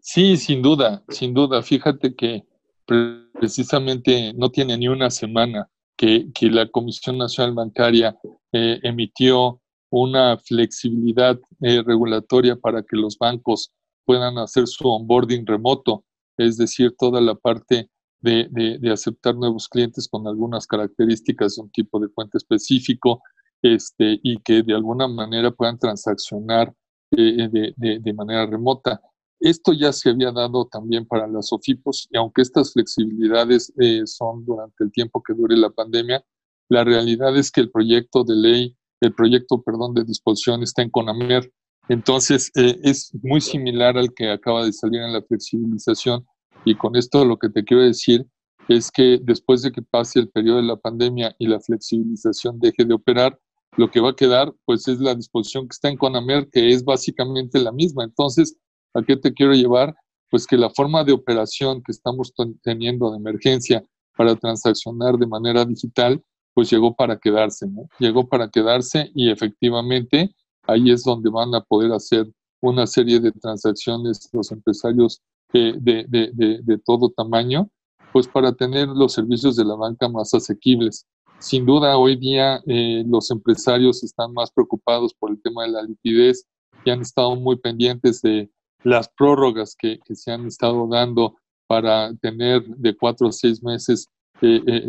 Sí, 0.00 0.36
sin 0.36 0.60
duda, 0.60 1.02
sin 1.08 1.32
duda. 1.32 1.62
Fíjate 1.62 2.14
que 2.14 2.46
precisamente 2.84 4.34
no 4.34 4.50
tiene 4.50 4.76
ni 4.76 4.86
una 4.86 5.08
semana 5.08 5.70
que, 5.96 6.30
la 6.42 6.68
Comisión 6.68 7.16
Nacional 7.16 7.54
Bancaria 7.54 8.18
eh, 8.52 8.80
emitió 8.82 9.61
una 9.92 10.38
flexibilidad 10.38 11.38
eh, 11.60 11.82
regulatoria 11.82 12.56
para 12.56 12.82
que 12.82 12.96
los 12.96 13.18
bancos 13.18 13.72
puedan 14.06 14.38
hacer 14.38 14.66
su 14.66 14.88
onboarding 14.88 15.46
remoto, 15.46 16.04
es 16.38 16.56
decir, 16.56 16.94
toda 16.98 17.20
la 17.20 17.34
parte 17.34 17.90
de, 18.22 18.80
aceptar 18.90 19.34
nuevos 19.36 19.68
clientes 19.68 20.08
con 20.08 20.26
algunas 20.26 20.66
características 20.66 21.56
de 21.56 21.62
un 21.62 21.70
tipo 21.70 22.00
de 22.00 22.08
cuenta 22.08 22.38
específico 22.38 23.20
este, 23.60 24.18
y 24.22 24.38
que 24.38 24.62
de 24.62 24.74
alguna 24.74 25.08
manera 25.08 25.50
puedan 25.50 25.78
transaccionar 25.78 26.72
eh, 27.10 27.48
de, 27.76 28.12
manera 28.14 28.46
remota. 28.46 28.98
Esto 29.40 29.74
ya 29.74 29.92
se 29.92 30.08
había 30.08 30.32
dado 30.32 30.66
también 30.68 31.04
para 31.04 31.26
las 31.26 31.52
OFIPOS 31.52 32.08
y 32.10 32.16
aunque 32.16 32.42
estas 32.42 32.72
flexibilidades 32.72 33.72
eh, 33.78 34.06
son 34.06 34.46
durante 34.46 34.84
el 34.84 34.90
tiempo 34.90 35.22
que 35.22 35.34
dure 35.34 35.56
la 35.56 35.68
pandemia, 35.68 36.24
la 36.70 36.82
realidad 36.82 37.36
es 37.36 37.50
que 37.50 37.60
el 37.60 37.70
proyecto 37.70 38.24
de 38.24 38.36
ley 38.36 38.76
el 39.02 39.12
proyecto, 39.14 39.60
perdón, 39.62 39.94
de 39.94 40.04
disposición 40.04 40.62
está 40.62 40.82
en 40.82 40.90
CONAMER. 40.90 41.52
Entonces, 41.88 42.50
eh, 42.54 42.78
es 42.84 43.10
muy 43.22 43.40
similar 43.40 43.98
al 43.98 44.14
que 44.14 44.30
acaba 44.30 44.64
de 44.64 44.72
salir 44.72 45.02
en 45.02 45.12
la 45.12 45.22
flexibilización. 45.22 46.24
Y 46.64 46.76
con 46.76 46.94
esto 46.94 47.24
lo 47.24 47.36
que 47.36 47.48
te 47.48 47.64
quiero 47.64 47.82
decir 47.82 48.24
es 48.68 48.92
que 48.92 49.18
después 49.20 49.62
de 49.62 49.72
que 49.72 49.82
pase 49.82 50.20
el 50.20 50.30
periodo 50.30 50.58
de 50.58 50.62
la 50.62 50.76
pandemia 50.76 51.34
y 51.38 51.48
la 51.48 51.58
flexibilización 51.58 52.60
deje 52.60 52.84
de 52.84 52.94
operar, 52.94 53.36
lo 53.76 53.90
que 53.90 54.00
va 54.00 54.10
a 54.10 54.16
quedar, 54.16 54.54
pues, 54.64 54.86
es 54.86 55.00
la 55.00 55.16
disposición 55.16 55.66
que 55.66 55.72
está 55.72 55.88
en 55.88 55.96
CONAMER, 55.96 56.48
que 56.50 56.72
es 56.72 56.84
básicamente 56.84 57.58
la 57.58 57.72
misma. 57.72 58.04
Entonces, 58.04 58.56
¿a 58.94 59.02
qué 59.02 59.16
te 59.16 59.32
quiero 59.32 59.52
llevar? 59.52 59.96
Pues 60.30 60.46
que 60.46 60.56
la 60.56 60.70
forma 60.70 61.02
de 61.02 61.12
operación 61.12 61.82
que 61.82 61.90
estamos 61.90 62.32
teniendo 62.62 63.10
de 63.10 63.16
emergencia 63.16 63.82
para 64.16 64.36
transaccionar 64.36 65.16
de 65.18 65.26
manera 65.26 65.64
digital, 65.64 66.22
pues 66.54 66.70
llegó 66.70 66.94
para 66.94 67.18
quedarse. 67.18 67.66
Llegó 67.98 68.28
para 68.28 68.48
quedarse 68.48 69.10
y 69.14 69.30
efectivamente 69.30 70.34
ahí 70.66 70.90
es 70.90 71.02
donde 71.02 71.30
van 71.30 71.54
a 71.54 71.60
poder 71.60 71.92
hacer 71.92 72.30
una 72.60 72.86
serie 72.86 73.20
de 73.20 73.32
transacciones 73.32 74.28
los 74.32 74.52
empresarios 74.52 75.20
de, 75.52 75.74
de, 76.08 76.78
todo 76.84 77.10
tamaño, 77.10 77.68
pues 78.12 78.26
para 78.26 78.52
tener 78.52 78.88
los 78.88 79.12
servicios 79.12 79.56
de 79.56 79.64
la 79.64 79.74
banca 79.74 80.08
más 80.08 80.32
asequibles. 80.32 81.06
Sin 81.38 81.66
duda, 81.66 81.98
hoy 81.98 82.16
día 82.16 82.62
eh, 82.66 83.04
los 83.06 83.30
empresarios 83.30 84.02
están 84.04 84.32
más 84.32 84.50
preocupados 84.52 85.12
por 85.12 85.30
el 85.30 85.42
tema 85.42 85.64
de 85.64 85.70
la 85.70 85.82
liquidez 85.82 86.46
y 86.84 86.90
han 86.90 87.02
estado 87.02 87.34
muy 87.36 87.56
pendientes 87.56 88.22
de 88.22 88.50
las 88.84 89.08
prórrogas 89.08 89.74
que, 89.76 89.98
que 90.04 90.14
se 90.14 90.30
han 90.30 90.46
estado 90.46 90.86
dando 90.88 91.36
para 91.66 92.14
tener 92.16 92.64
de 92.64 92.96
cuatro 92.96 93.28
a 93.28 93.32
seis 93.32 93.62
meses 93.62 94.08
eh, 94.08 94.08
eh, 94.08 94.21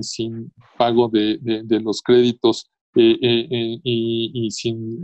sin 0.01 0.51
pago 0.77 1.09
de, 1.09 1.39
los 1.81 2.01
créditos 2.01 2.69
eh, 2.95 3.79
y, 3.83 4.49
sin 4.51 5.01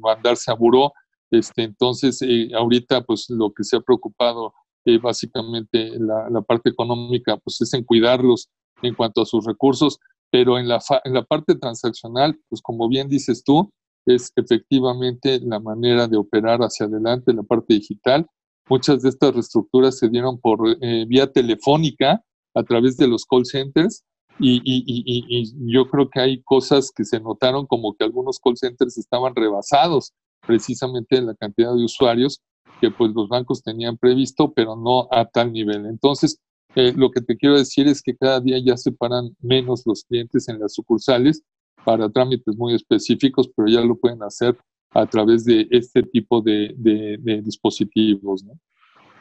mandarse 0.00 0.50
a 0.50 0.54
buró. 0.54 0.92
Este, 1.30 1.62
entonces, 1.62 2.20
ahorita, 2.54 3.02
pues 3.02 3.26
lo 3.30 3.52
que 3.52 3.64
se 3.64 3.76
ha 3.76 3.80
preocupado 3.80 4.52
básicamente 5.00 5.92
la, 5.98 6.28
la, 6.28 6.42
parte 6.42 6.70
económica, 6.70 7.36
pues 7.36 7.60
es 7.60 7.72
en 7.72 7.84
cuidarlos 7.84 8.48
en 8.82 8.94
cuanto 8.94 9.22
a 9.22 9.26
sus 9.26 9.44
recursos, 9.46 9.98
pero 10.30 10.58
en 10.58 10.66
la, 10.66 10.80
en 11.04 11.14
la 11.14 11.22
parte 11.22 11.54
transaccional, 11.54 12.36
pues 12.48 12.60
como 12.60 12.88
bien 12.88 13.08
dices 13.08 13.44
tú, 13.44 13.70
es 14.06 14.32
efectivamente 14.36 15.40
la 15.40 15.60
manera 15.60 16.08
de 16.08 16.16
operar 16.16 16.60
hacia 16.60 16.86
adelante, 16.86 17.32
la 17.32 17.42
parte 17.42 17.74
digital. 17.74 18.26
Muchas 18.68 19.02
de 19.02 19.10
estas 19.10 19.34
reestructuras 19.34 19.98
se 19.98 20.08
dieron 20.08 20.40
por 20.40 20.78
vía 21.06 21.30
telefónica, 21.30 22.22
a 22.54 22.62
través 22.62 22.96
de 22.96 23.08
los 23.08 23.24
call 23.24 23.46
centers 23.46 24.04
y, 24.38 24.56
y, 24.64 24.82
y, 24.86 25.24
y, 25.28 25.72
yo 25.72 25.88
creo 25.88 26.08
que 26.08 26.20
hay 26.20 26.42
cosas 26.42 26.90
que 26.94 27.04
se 27.04 27.20
notaron 27.20 27.66
como 27.66 27.94
que 27.94 28.04
algunos 28.04 28.40
call 28.40 28.56
centers 28.56 28.96
estaban 28.96 29.34
rebasados 29.34 30.12
precisamente 30.46 31.16
en 31.16 31.26
la 31.26 31.34
cantidad 31.34 31.74
de 31.74 31.84
usuarios 31.84 32.42
que 32.80 32.90
pues 32.90 33.12
los 33.14 33.28
bancos 33.28 33.62
tenían 33.62 33.96
previsto, 33.96 34.52
pero 34.52 34.74
no 34.74 35.06
a 35.10 35.24
tal 35.26 35.52
nivel. 35.52 35.86
Entonces, 35.86 36.40
eh, 36.74 36.92
lo 36.96 37.10
que 37.10 37.20
te 37.20 37.36
quiero 37.36 37.56
decir 37.56 37.86
es 37.86 38.02
que 38.02 38.16
cada 38.16 38.40
día 38.40 38.58
ya 38.58 38.76
se 38.76 38.92
paran 38.92 39.36
menos 39.40 39.82
los 39.86 40.04
clientes 40.04 40.48
en 40.48 40.58
las 40.58 40.74
sucursales 40.74 41.42
para 41.84 42.08
trámites 42.08 42.56
muy 42.56 42.74
específicos, 42.74 43.50
pero 43.54 43.68
ya 43.68 43.82
lo 43.82 43.96
pueden 43.96 44.22
hacer 44.22 44.56
a 44.90 45.06
través 45.06 45.44
de 45.44 45.66
este 45.70 46.02
tipo 46.02 46.40
de, 46.40 46.74
de, 46.76 47.42
dispositivos. 47.42 48.44
¿no? 48.44 48.54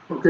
Ok, 0.09 0.27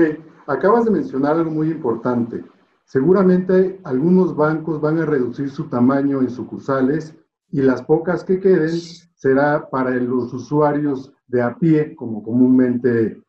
acabas 0.47 0.85
de 0.85 0.91
mencionar 0.91 1.37
algo 1.37 1.51
muy 1.51 1.69
importante 1.69 2.43
Seguramente 2.91 3.79
algunos 3.85 4.35
bancos 4.35 4.81
van 4.81 4.99
a 4.99 5.05
reducir 5.05 5.49
su 5.49 5.69
tamaño 5.69 6.19
en 6.19 6.29
sucursales 6.29 7.15
y 7.49 7.61
las 7.61 7.81
pocas 7.83 8.25
que 8.25 8.41
queden 8.41 8.77
será 9.15 9.69
para 9.69 9.91
los 9.91 10.33
usuarios 10.33 11.09
de 11.25 11.41
a 11.41 11.57
pie, 11.57 11.95
como 11.95 12.21
comúnmente 12.21 13.23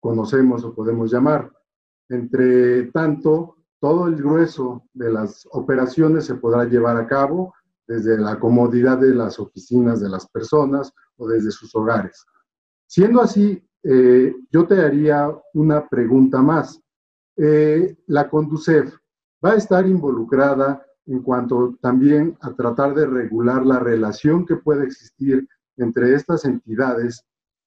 conocemos 0.00 0.64
o 0.64 0.74
podemos 0.74 1.12
llamar. 1.12 1.52
Entre 2.08 2.84
tanto, 2.84 3.56
todo 3.80 4.06
el 4.06 4.16
grueso 4.16 4.88
de 4.94 5.12
las 5.12 5.46
operaciones 5.52 6.24
se 6.24 6.36
podrá 6.36 6.64
llevar 6.64 6.96
a 6.96 7.06
cabo 7.06 7.52
desde 7.86 8.16
la 8.16 8.40
comodidad 8.40 8.96
de 8.96 9.14
las 9.14 9.38
oficinas 9.38 10.00
de 10.00 10.08
las 10.08 10.26
personas 10.26 10.90
o 11.18 11.28
desde 11.28 11.50
sus 11.50 11.74
hogares. 11.74 12.24
Siendo 12.86 13.20
así, 13.20 13.62
eh, 13.82 14.34
yo 14.50 14.66
te 14.66 14.80
haría 14.80 15.28
una 15.52 15.86
pregunta 15.86 16.40
más. 16.40 16.80
Eh, 17.36 17.96
la 18.06 18.30
Conducef, 18.30 19.01
va 19.44 19.52
a 19.52 19.56
estar 19.56 19.86
involucrada 19.86 20.84
en 21.06 21.22
cuanto 21.22 21.76
también 21.80 22.36
a 22.40 22.52
tratar 22.54 22.94
de 22.94 23.06
regular 23.06 23.66
la 23.66 23.78
relación 23.78 24.46
que 24.46 24.56
puede 24.56 24.84
existir 24.84 25.46
entre 25.76 26.14
estas 26.14 26.44
entidades 26.44 27.24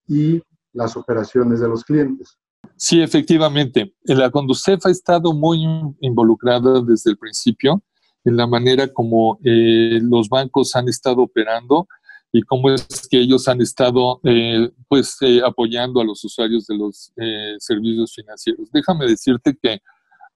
y 0.07 0.41
las 0.73 0.95
operaciones 0.95 1.59
de 1.59 1.67
los 1.67 1.83
clientes. 1.83 2.37
Sí, 2.77 3.01
efectivamente. 3.01 3.93
La 4.03 4.29
Conducef 4.29 4.85
ha 4.85 4.89
estado 4.89 5.33
muy 5.33 5.65
involucrada 5.99 6.81
desde 6.81 7.11
el 7.11 7.17
principio 7.17 7.83
en 8.25 8.35
la 8.35 8.47
manera 8.47 8.91
como 8.91 9.39
eh, 9.43 9.99
los 10.01 10.27
bancos 10.29 10.75
han 10.75 10.89
estado 10.89 11.21
operando 11.21 11.87
y 12.31 12.41
cómo 12.41 12.71
es 12.71 13.07
que 13.09 13.19
ellos 13.19 13.47
han 13.47 13.61
estado 13.61 14.19
eh, 14.23 14.69
pues 14.89 15.17
eh, 15.21 15.41
apoyando 15.45 16.01
a 16.01 16.03
los 16.03 16.23
usuarios 16.25 16.65
de 16.65 16.75
los 16.75 17.13
servicios 17.59 18.13
financieros. 18.13 18.69
Déjame 18.73 19.05
decirte 19.05 19.55
que 19.61 19.79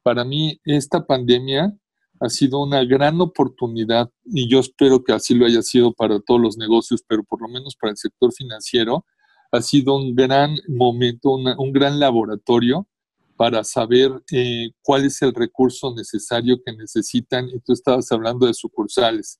para 0.03 0.23
mí 0.23 0.59
esta 0.65 1.05
pandemia 1.05 1.75
ha 2.21 2.29
sido 2.29 2.61
una 2.61 2.83
gran 2.83 3.21
oportunidad 3.21 4.09
y 4.25 4.49
yo 4.49 4.59
espero 4.59 5.03
que 5.03 5.13
así 5.13 5.33
lo 5.33 5.45
haya 5.45 5.61
sido 5.61 5.93
para 5.93 6.19
todos 6.19 6.41
los 6.41 6.57
negocios, 6.57 7.01
pero 7.07 7.23
por 7.23 7.41
lo 7.41 7.47
menos 7.47 7.75
para 7.79 7.91
el 7.91 7.97
sector 7.97 8.33
financiero, 8.33 9.05
ha 9.51 9.61
sido 9.61 9.95
un 9.95 10.15
gran 10.15 10.57
momento, 10.67 11.31
un 11.31 11.71
gran 11.71 11.99
laboratorio 11.99 12.87
para 13.39 13.63
saber 13.63 14.11
eh, 14.31 14.71
cuál 14.81 15.05
es 15.05 15.21
el 15.21 15.33
recurso 15.33 15.95
necesario 15.95 16.57
que 16.63 16.73
necesitan. 16.73 17.47
Y 17.47 17.59
tú 17.61 17.71
estabas 17.71 18.11
hablando 18.11 18.45
de 18.45 18.53
sucursales. 18.53 19.39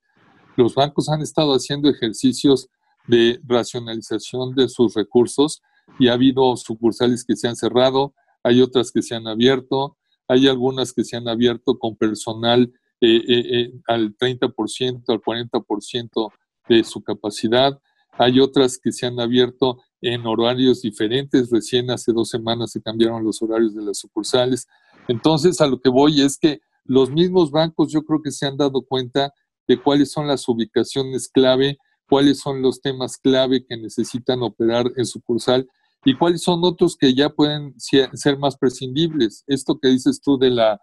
Los 0.56 0.74
bancos 0.74 1.10
han 1.10 1.22
estado 1.22 1.54
haciendo 1.54 1.90
ejercicios 1.90 2.70
de 3.08 3.42
racionalización 3.44 4.56
de 4.56 4.70
sus 4.70 4.94
recursos 4.94 5.62
y 6.00 6.08
ha 6.08 6.14
habido 6.14 6.56
sucursales 6.56 7.26
que 7.26 7.36
se 7.36 7.50
han 7.50 7.58
cerrado, 7.58 8.14
hay 8.42 8.62
otras 8.62 8.92
que 8.92 9.02
se 9.02 9.16
han 9.16 9.28
abierto, 9.28 9.98
hay 10.30 10.48
algunas 10.48 10.94
que 10.94 11.04
se 11.04 11.18
han 11.18 11.28
abierto 11.28 11.78
con 11.78 11.98
personal 11.98 12.72
eh, 13.02 13.24
eh, 13.28 13.74
al 13.88 14.16
30%, 14.16 15.04
al 15.08 15.22
40% 15.22 16.32
de 16.70 16.84
su 16.84 17.02
capacidad, 17.02 17.80
hay 18.18 18.40
otras 18.40 18.78
que 18.78 18.92
se 18.92 19.08
han 19.08 19.20
abierto 19.20 19.82
en 20.02 20.26
horarios 20.28 20.82
diferentes. 20.82 21.50
Recién 21.50 21.90
hace 21.90 22.12
dos 22.12 22.30
semanas 22.30 22.72
se 22.72 22.82
cambiaron 22.82 23.24
los 23.24 23.42
horarios 23.42 23.74
de 23.74 23.82
las 23.82 23.98
sucursales. 23.98 24.68
Entonces, 25.08 25.62
a 25.62 25.68
lo 25.68 25.80
que 25.80 25.90
voy 25.90 26.22
es 26.22 26.38
que 26.38 26.60
los 26.84 27.10
mismos 27.10 27.50
bancos 27.50 27.92
yo 27.92 28.04
creo 28.04 28.22
que 28.22 28.32
se 28.32 28.46
han 28.46 28.58
dado 28.58 28.84
cuenta 28.84 29.34
de 29.68 29.82
cuáles 29.82 30.12
son 30.12 30.28
las 30.28 30.48
ubicaciones 30.48 31.30
clave, 31.30 31.78
cuáles 32.10 32.40
son 32.40 32.62
los 32.62 32.82
temas 32.82 33.18
clave 33.18 33.66
que 33.66 33.78
necesitan 33.78 34.44
operar 34.44 34.92
en 34.98 35.06
sucursal 35.06 35.68
y 36.06 36.16
cuáles 36.16 36.42
son 36.42 36.64
otros 36.64 36.96
que 36.96 37.14
ya 37.14 37.30
pueden 37.30 37.76
ser 37.80 38.38
más 38.38 38.58
prescindibles. 38.58 39.44
Esto 39.48 39.78
que 39.80 39.90
dices 39.90 40.22
tú 40.22 40.38
de 40.38 40.50
la, 40.50 40.80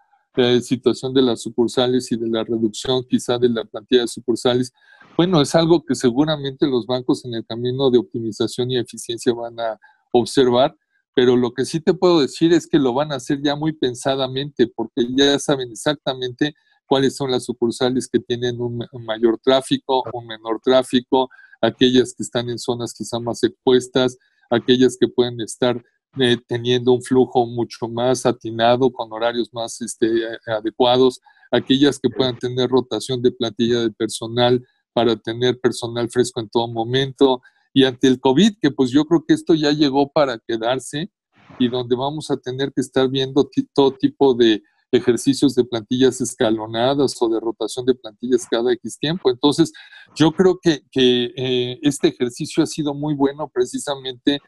situación 0.60 1.14
de 1.14 1.22
las 1.22 1.40
sucursales 1.40 2.12
y 2.12 2.16
de 2.16 2.28
la 2.28 2.44
reducción 2.44 3.02
quizá 3.08 3.38
de 3.38 3.48
la 3.48 3.64
plantilla 3.64 4.02
de 4.02 4.08
sucursales, 4.08 4.70
bueno, 5.16 5.40
es 5.40 5.54
algo 5.54 5.82
que 5.82 5.94
seguramente 5.94 6.66
los 6.66 6.84
bancos 6.84 7.24
en 7.24 7.32
el 7.32 7.46
camino 7.46 7.90
de 7.90 7.96
optimización 7.96 8.70
y 8.70 8.76
eficiencia 8.76 9.32
van 9.32 9.58
a 9.58 9.80
observar, 10.12 10.76
pero 11.14 11.36
lo 11.36 11.54
que 11.54 11.64
sí 11.64 11.80
te 11.80 11.94
puedo 11.94 12.20
decir 12.20 12.52
es 12.52 12.66
que 12.66 12.78
lo 12.78 12.92
van 12.92 13.12
a 13.12 13.16
hacer 13.16 13.40
ya 13.42 13.56
muy 13.56 13.72
pensadamente, 13.72 14.66
porque 14.66 15.06
ya 15.16 15.38
saben 15.38 15.70
exactamente 15.70 16.54
cuáles 16.86 17.16
son 17.16 17.30
las 17.30 17.44
sucursales 17.44 18.06
que 18.06 18.20
tienen 18.20 18.60
un, 18.60 18.86
mayor 19.06 19.38
tráfico, 19.42 20.04
un 20.12 20.26
menor 20.26 20.60
tráfico, 20.62 21.30
aquellas 21.62 22.14
que 22.14 22.22
están 22.22 22.50
en 22.50 22.58
zonas 22.58 22.92
quizá 22.92 23.18
más 23.18 23.42
expuestas, 23.42 24.18
aquellas 24.50 24.96
que 24.98 25.08
pueden 25.08 25.40
estar 25.40 25.82
eh, 26.18 26.38
teniendo 26.46 26.92
un 26.92 27.02
flujo 27.02 27.46
mucho 27.46 27.88
más 27.88 28.24
atinado, 28.24 28.90
con 28.90 29.12
horarios 29.12 29.52
más 29.52 29.80
este, 29.82 30.08
adecuados, 30.46 31.20
aquellas 31.50 31.98
que 31.98 32.08
puedan 32.08 32.38
tener 32.38 32.70
rotación 32.70 33.20
de 33.20 33.32
plantilla 33.32 33.80
de 33.80 33.90
personal 33.90 34.64
para 34.92 35.14
tener 35.16 35.60
personal 35.60 36.08
fresco 36.10 36.40
en 36.40 36.48
todo 36.48 36.68
momento. 36.68 37.42
Y 37.74 37.84
ante 37.84 38.06
el 38.06 38.18
COVID, 38.18 38.54
que 38.60 38.70
pues 38.70 38.90
yo 38.90 39.04
creo 39.04 39.24
que 39.26 39.34
esto 39.34 39.54
ya 39.54 39.72
llegó 39.72 40.10
para 40.10 40.38
quedarse 40.38 41.10
y 41.58 41.68
donde 41.68 41.94
vamos 41.94 42.30
a 42.30 42.36
tener 42.38 42.72
que 42.72 42.80
estar 42.80 43.08
viendo 43.10 43.48
todo 43.74 43.92
tipo 43.92 44.34
de 44.34 44.62
ejercicios 44.96 45.54
de 45.54 45.64
plantillas 45.64 46.20
escalonadas 46.20 47.16
o 47.20 47.28
de 47.28 47.40
rotación 47.40 47.86
de 47.86 47.94
plantillas 47.94 48.46
cada 48.50 48.72
X 48.72 48.98
tiempo. 48.98 49.30
Entonces, 49.30 49.72
yo 50.14 50.32
creo 50.32 50.58
que, 50.60 50.82
eh, 50.94 51.78
este 51.82 52.08
ejercicio 52.08 52.62
ha 52.62 52.66
sido 52.66 52.94
muy 52.94 53.14
bueno 53.14 53.50
precisamente, 53.52 54.40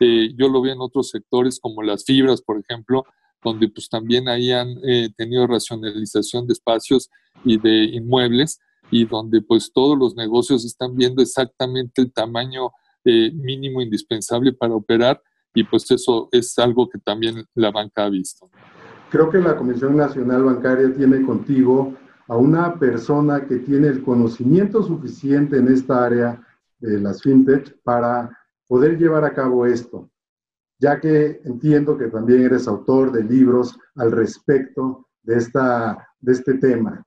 eh, 0.00 0.30
yo 0.36 0.48
lo 0.48 0.60
veo 0.60 0.74
en 0.74 0.80
otros 0.80 1.10
sectores 1.10 1.58
como 1.60 1.82
las 1.82 2.04
fibras, 2.04 2.42
por 2.42 2.58
ejemplo, 2.58 3.04
donde 3.42 3.68
pues 3.68 3.88
también 3.88 4.28
ahí 4.28 4.50
han 4.50 4.76
eh, 4.84 5.10
tenido 5.16 5.46
racionalización 5.46 6.46
de 6.46 6.52
espacios 6.52 7.10
y 7.44 7.58
de 7.58 7.84
inmuebles 7.84 8.58
y 8.90 9.04
donde 9.04 9.40
pues 9.42 9.72
todos 9.72 9.96
los 9.98 10.14
negocios 10.16 10.64
están 10.64 10.96
viendo 10.96 11.22
exactamente 11.22 12.02
el 12.02 12.12
tamaño 12.12 12.70
eh, 13.04 13.30
mínimo 13.32 13.80
indispensable 13.80 14.52
para 14.52 14.74
operar 14.74 15.22
y 15.54 15.64
pues 15.64 15.90
eso 15.90 16.28
es 16.32 16.58
algo 16.58 16.88
que 16.88 16.98
también 16.98 17.44
la 17.54 17.70
banca 17.70 18.04
ha 18.04 18.10
visto. 18.10 18.50
Creo 19.10 19.30
que 19.30 19.38
la 19.38 19.56
Comisión 19.56 19.96
Nacional 19.96 20.44
Bancaria 20.44 20.92
tiene 20.92 21.22
contigo 21.22 21.94
a 22.28 22.36
una 22.36 22.74
persona 22.74 23.46
que 23.46 23.58
tiene 23.58 23.88
el 23.88 24.02
conocimiento 24.02 24.82
suficiente 24.82 25.58
en 25.58 25.68
esta 25.68 26.04
área 26.04 26.42
de 26.78 26.98
las 27.00 27.22
fintech 27.22 27.80
para 27.82 28.36
poder 28.66 28.98
llevar 28.98 29.24
a 29.24 29.32
cabo 29.32 29.64
esto, 29.64 30.10
ya 30.78 31.00
que 31.00 31.40
entiendo 31.44 31.96
que 31.96 32.08
también 32.08 32.42
eres 32.42 32.66
autor 32.66 33.12
de 33.12 33.22
libros 33.22 33.78
al 33.94 34.10
respecto 34.10 35.06
de, 35.22 35.36
esta, 35.36 36.08
de 36.20 36.32
este 36.32 36.54
tema. 36.54 37.04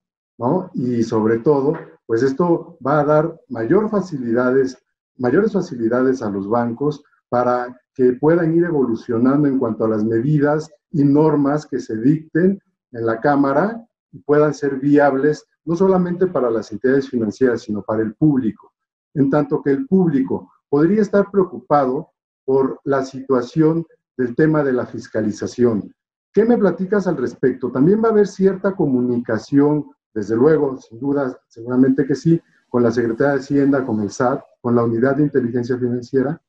Y 0.73 1.03
sobre 1.03 1.39
todo, 1.39 1.73
pues 2.05 2.23
esto 2.23 2.77
va 2.85 3.01
a 3.01 3.03
dar 3.03 3.39
mayor 3.49 3.89
facilidades, 3.89 4.77
mayores 5.17 5.51
facilidades 5.51 6.21
a 6.21 6.29
los 6.29 6.47
bancos 6.47 7.03
para 7.27 7.77
que 7.99 8.13
puedan 8.13 8.55
ir 8.55 8.63
evolucionando 8.63 9.45
en 9.49 9.59
cuanto 9.59 9.83
a 9.83 9.89
las 9.89 10.05
medidas 10.05 10.71
y 10.89 11.03
normas 11.03 11.65
que 11.65 11.81
se 11.81 11.97
dicten 11.97 12.57
en 12.93 13.05
la 13.05 13.19
Cámara 13.19 13.85
y 14.13 14.19
puedan 14.19 14.53
ser 14.53 14.79
viables 14.79 15.45
no 15.65 15.75
solamente 15.75 16.25
para 16.27 16.49
las 16.49 16.71
entidades 16.71 17.09
financieras, 17.09 17.63
sino 17.63 17.81
para 17.81 18.01
el 18.01 18.15
público. 18.15 18.71
En 19.15 19.29
tanto 19.29 19.61
que 19.61 19.71
el 19.71 19.85
público 19.85 20.49
podría 20.69 21.01
estar 21.01 21.29
preocupado 21.29 22.11
por 22.45 22.79
la 22.85 23.03
situación 23.03 23.85
del 24.15 24.33
tema 24.33 24.63
de 24.63 24.71
la 24.71 24.85
fiscalización. 24.85 25.93
¿Qué 26.31 26.45
me 26.45 26.57
platicas 26.57 27.05
al 27.05 27.17
respecto? 27.17 27.69
También 27.69 28.01
va 28.01 28.07
a 28.07 28.11
haber 28.11 28.27
cierta 28.27 28.77
comunicación 28.77 29.87
desde 30.13 30.37
luego, 30.37 30.77
sin 30.77 31.01
duda, 31.01 31.37
seguramente 31.49 32.05
que 32.05 32.15
sí, 32.15 32.41
con 32.69 32.81
la 32.81 32.91
Secretaría 32.91 33.33
de 33.33 33.39
Hacienda, 33.39 33.85
con 33.85 33.99
el 33.99 34.09
SAT, 34.09 34.41
con 34.61 34.73
la 34.73 34.85
Unidad 34.85 35.17
de 35.17 35.23
Inteligencia 35.23 35.77
Financiera. 35.77 36.41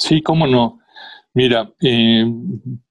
Sí, 0.00 0.22
cómo 0.22 0.46
no. 0.46 0.80
Mira, 1.34 1.72
eh, 1.82 2.24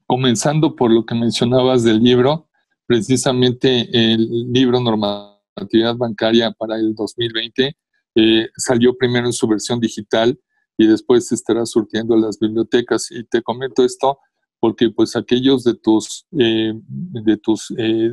comenzando 0.06 0.76
por 0.76 0.92
lo 0.92 1.06
que 1.06 1.16
mencionabas 1.16 1.84
del 1.84 2.02
libro, 2.02 2.48
precisamente 2.86 3.90
el 3.92 4.52
libro 4.54 4.80
Normatividad 4.80 5.98
Bancaria 5.98 6.52
para 6.52 6.76
el 6.76 6.94
2020 6.94 7.76
eh, 8.16 8.50
salió 8.56 8.96
primero 8.96 9.26
en 9.26 9.34
su 9.34 9.48
versión 9.48 9.80
digital 9.80 10.40
y 10.78 10.88
después 10.88 11.28
se 11.28 11.36
estará 11.36 11.66
surtiendo 11.66 12.14
a 12.14 12.20
las 12.20 12.40
bibliotecas. 12.40 13.10
Y 13.12 13.24
te 13.24 13.42
comento 13.42 13.84
esto 13.84 14.20
porque 14.60 14.92
pues 14.92 15.16
aquellos 15.16 15.64
de 15.64 15.74
tus, 15.74 16.28
eh, 16.38 16.74
de 16.76 17.38
tus 17.38 17.74
eh, 17.78 18.12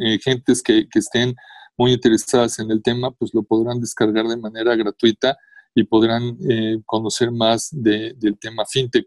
eh, 0.00 0.18
gentes 0.22 0.62
que, 0.62 0.86
que, 0.88 0.98
estén 0.98 1.34
muy 1.76 1.92
interesadas 1.92 2.58
en 2.58 2.70
el 2.70 2.82
tema, 2.82 3.10
pues 3.12 3.32
lo 3.32 3.42
podrán 3.42 3.80
descargar 3.80 4.26
de 4.26 4.36
manera 4.36 4.76
gratuita 4.76 5.36
y 5.74 5.84
podrán 5.84 6.36
conocer 6.84 7.30
más 7.30 7.68
de, 7.70 8.14
del 8.18 8.38
tema 8.38 8.64
fintech. 8.66 9.06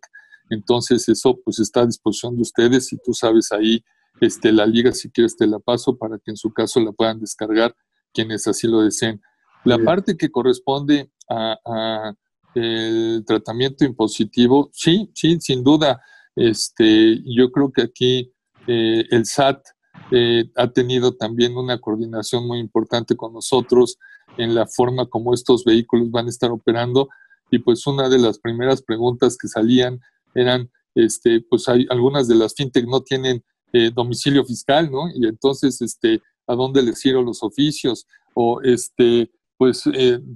Entonces 0.49 1.07
eso 1.09 1.39
pues 1.43 1.59
está 1.59 1.81
a 1.81 1.85
disposición 1.85 2.35
de 2.35 2.41
ustedes 2.43 2.91
y 2.93 2.97
tú 2.97 3.13
sabes 3.13 3.51
ahí 3.51 3.83
este, 4.19 4.51
la 4.51 4.65
liga, 4.65 4.91
si 4.91 5.09
quieres 5.09 5.35
te 5.35 5.47
la 5.47 5.59
paso 5.59 5.97
para 5.97 6.17
que 6.17 6.31
en 6.31 6.37
su 6.37 6.51
caso 6.53 6.79
la 6.79 6.91
puedan 6.91 7.19
descargar 7.19 7.75
quienes 8.13 8.47
así 8.47 8.67
lo 8.67 8.81
deseen. 8.81 9.21
La 9.63 9.77
parte 9.77 10.17
que 10.17 10.29
corresponde 10.29 11.11
a, 11.29 11.57
a 11.65 12.13
el 12.55 13.23
tratamiento 13.25 13.85
impositivo, 13.85 14.69
sí, 14.73 15.09
sí, 15.13 15.39
sin 15.39 15.63
duda 15.63 16.01
este, 16.35 17.21
yo 17.25 17.51
creo 17.51 17.71
que 17.71 17.81
aquí 17.81 18.33
eh, 18.67 19.05
el 19.09 19.25
SAT 19.25 19.63
eh, 20.11 20.49
ha 20.55 20.71
tenido 20.71 21.15
también 21.15 21.57
una 21.57 21.79
coordinación 21.79 22.47
muy 22.47 22.59
importante 22.59 23.15
con 23.15 23.33
nosotros 23.33 23.97
en 24.37 24.55
la 24.55 24.67
forma 24.67 25.05
como 25.07 25.33
estos 25.33 25.63
vehículos 25.63 26.11
van 26.11 26.27
a 26.27 26.29
estar 26.29 26.51
operando. 26.51 27.09
Y 27.49 27.59
pues 27.59 27.85
una 27.87 28.09
de 28.09 28.17
las 28.17 28.39
primeras 28.39 28.81
preguntas 28.81 29.37
que 29.37 29.47
salían 29.47 29.99
eran, 30.33 30.69
este, 30.95 31.41
pues 31.41 31.67
hay 31.67 31.85
algunas 31.89 32.27
de 32.27 32.35
las 32.35 32.53
fintech 32.55 32.85
no 32.85 33.01
tienen 33.01 33.43
eh, 33.73 33.91
domicilio 33.93 34.45
fiscal, 34.45 34.91
¿no? 34.91 35.09
Y 35.13 35.27
entonces, 35.27 35.81
este, 35.81 36.21
¿a 36.47 36.55
dónde 36.55 36.81
les 36.81 37.01
giro 37.01 37.21
los 37.21 37.43
oficios? 37.43 38.05
O 38.33 38.61
este, 38.61 39.29
pues 39.57 39.83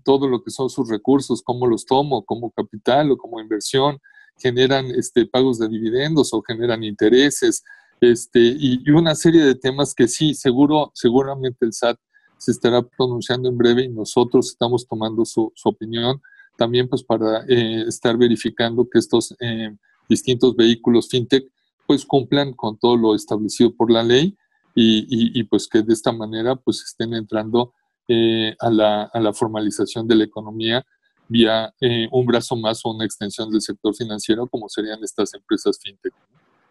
todo 0.04 0.28
lo 0.28 0.44
que 0.44 0.52
son 0.52 0.70
sus 0.70 0.90
recursos, 0.90 1.42
cómo 1.42 1.66
los 1.66 1.86
tomo, 1.86 2.24
como 2.26 2.52
capital 2.52 3.12
o 3.12 3.18
como 3.18 3.42
inversión 3.42 3.98
generan 4.38 4.86
este, 4.88 5.26
pagos 5.26 5.58
de 5.60 5.68
dividendos 5.68 6.34
o 6.34 6.42
generan 6.42 6.84
intereses, 6.84 7.64
este, 8.02 8.40
y, 8.40 8.90
una 8.92 9.16
serie 9.16 9.44
de 9.44 9.56
temas 9.56 9.94
que 9.94 10.08
sí, 10.08 10.34
seguro, 10.34 10.92
seguramente 10.94 11.66
el 11.66 11.74
SAT 11.74 11.98
se 12.38 12.52
estará 12.52 12.82
pronunciando 12.82 13.50
en 13.50 13.58
breve 13.58 13.84
y 13.84 13.90
nosotros 13.90 14.50
estamos 14.50 14.88
tomando 14.88 15.26
su, 15.26 15.52
opinión 15.64 16.22
también 16.58 16.88
pues 16.88 17.04
para 17.04 17.44
eh, 17.48 17.84
estar 17.88 18.18
verificando 18.18 18.88
que 18.90 19.00
estos 19.00 19.36
eh, 19.40 19.76
distintos 20.08 20.56
vehículos 20.56 21.10
fintech 21.10 21.46
pues 21.86 22.06
cumplan 22.06 22.54
con 22.54 22.78
todo 22.78 22.98
lo 22.98 23.16
establecido 23.16 23.74
por 23.76 23.92
la 23.92 24.04
ley 24.04 24.36
y, 24.78 25.42
pues 25.46 25.70
que 25.70 25.84
de 25.84 25.94
esta 25.94 26.12
manera 26.12 26.58
pues 26.58 26.84
estén 26.84 27.14
entrando 27.14 27.74
eh, 28.10 28.54
a, 28.60 28.70
la, 28.70 29.04
a, 29.04 29.20
la, 29.22 29.32
formalización 29.32 30.06
de 30.06 30.16
la 30.16 30.26
economía 30.26 30.86
vía 31.30 31.74
un 32.12 32.26
brazo 32.26 32.58
más 32.58 32.82
o 32.84 32.92
una 32.92 33.06
extensión 33.06 33.50
del 33.50 33.62
sector 33.62 33.96
financiero 33.96 34.48
como 34.48 34.68
serían 34.68 35.02
estas 35.02 35.34
empresas 35.34 35.80
fintech. 35.82 36.14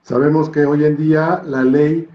Sabemos 0.03 0.51
que 0.51 0.67
hoy 0.67 0.85
en 0.85 0.99
día 0.99 1.43
la 1.47 1.65
ley 1.65 2.07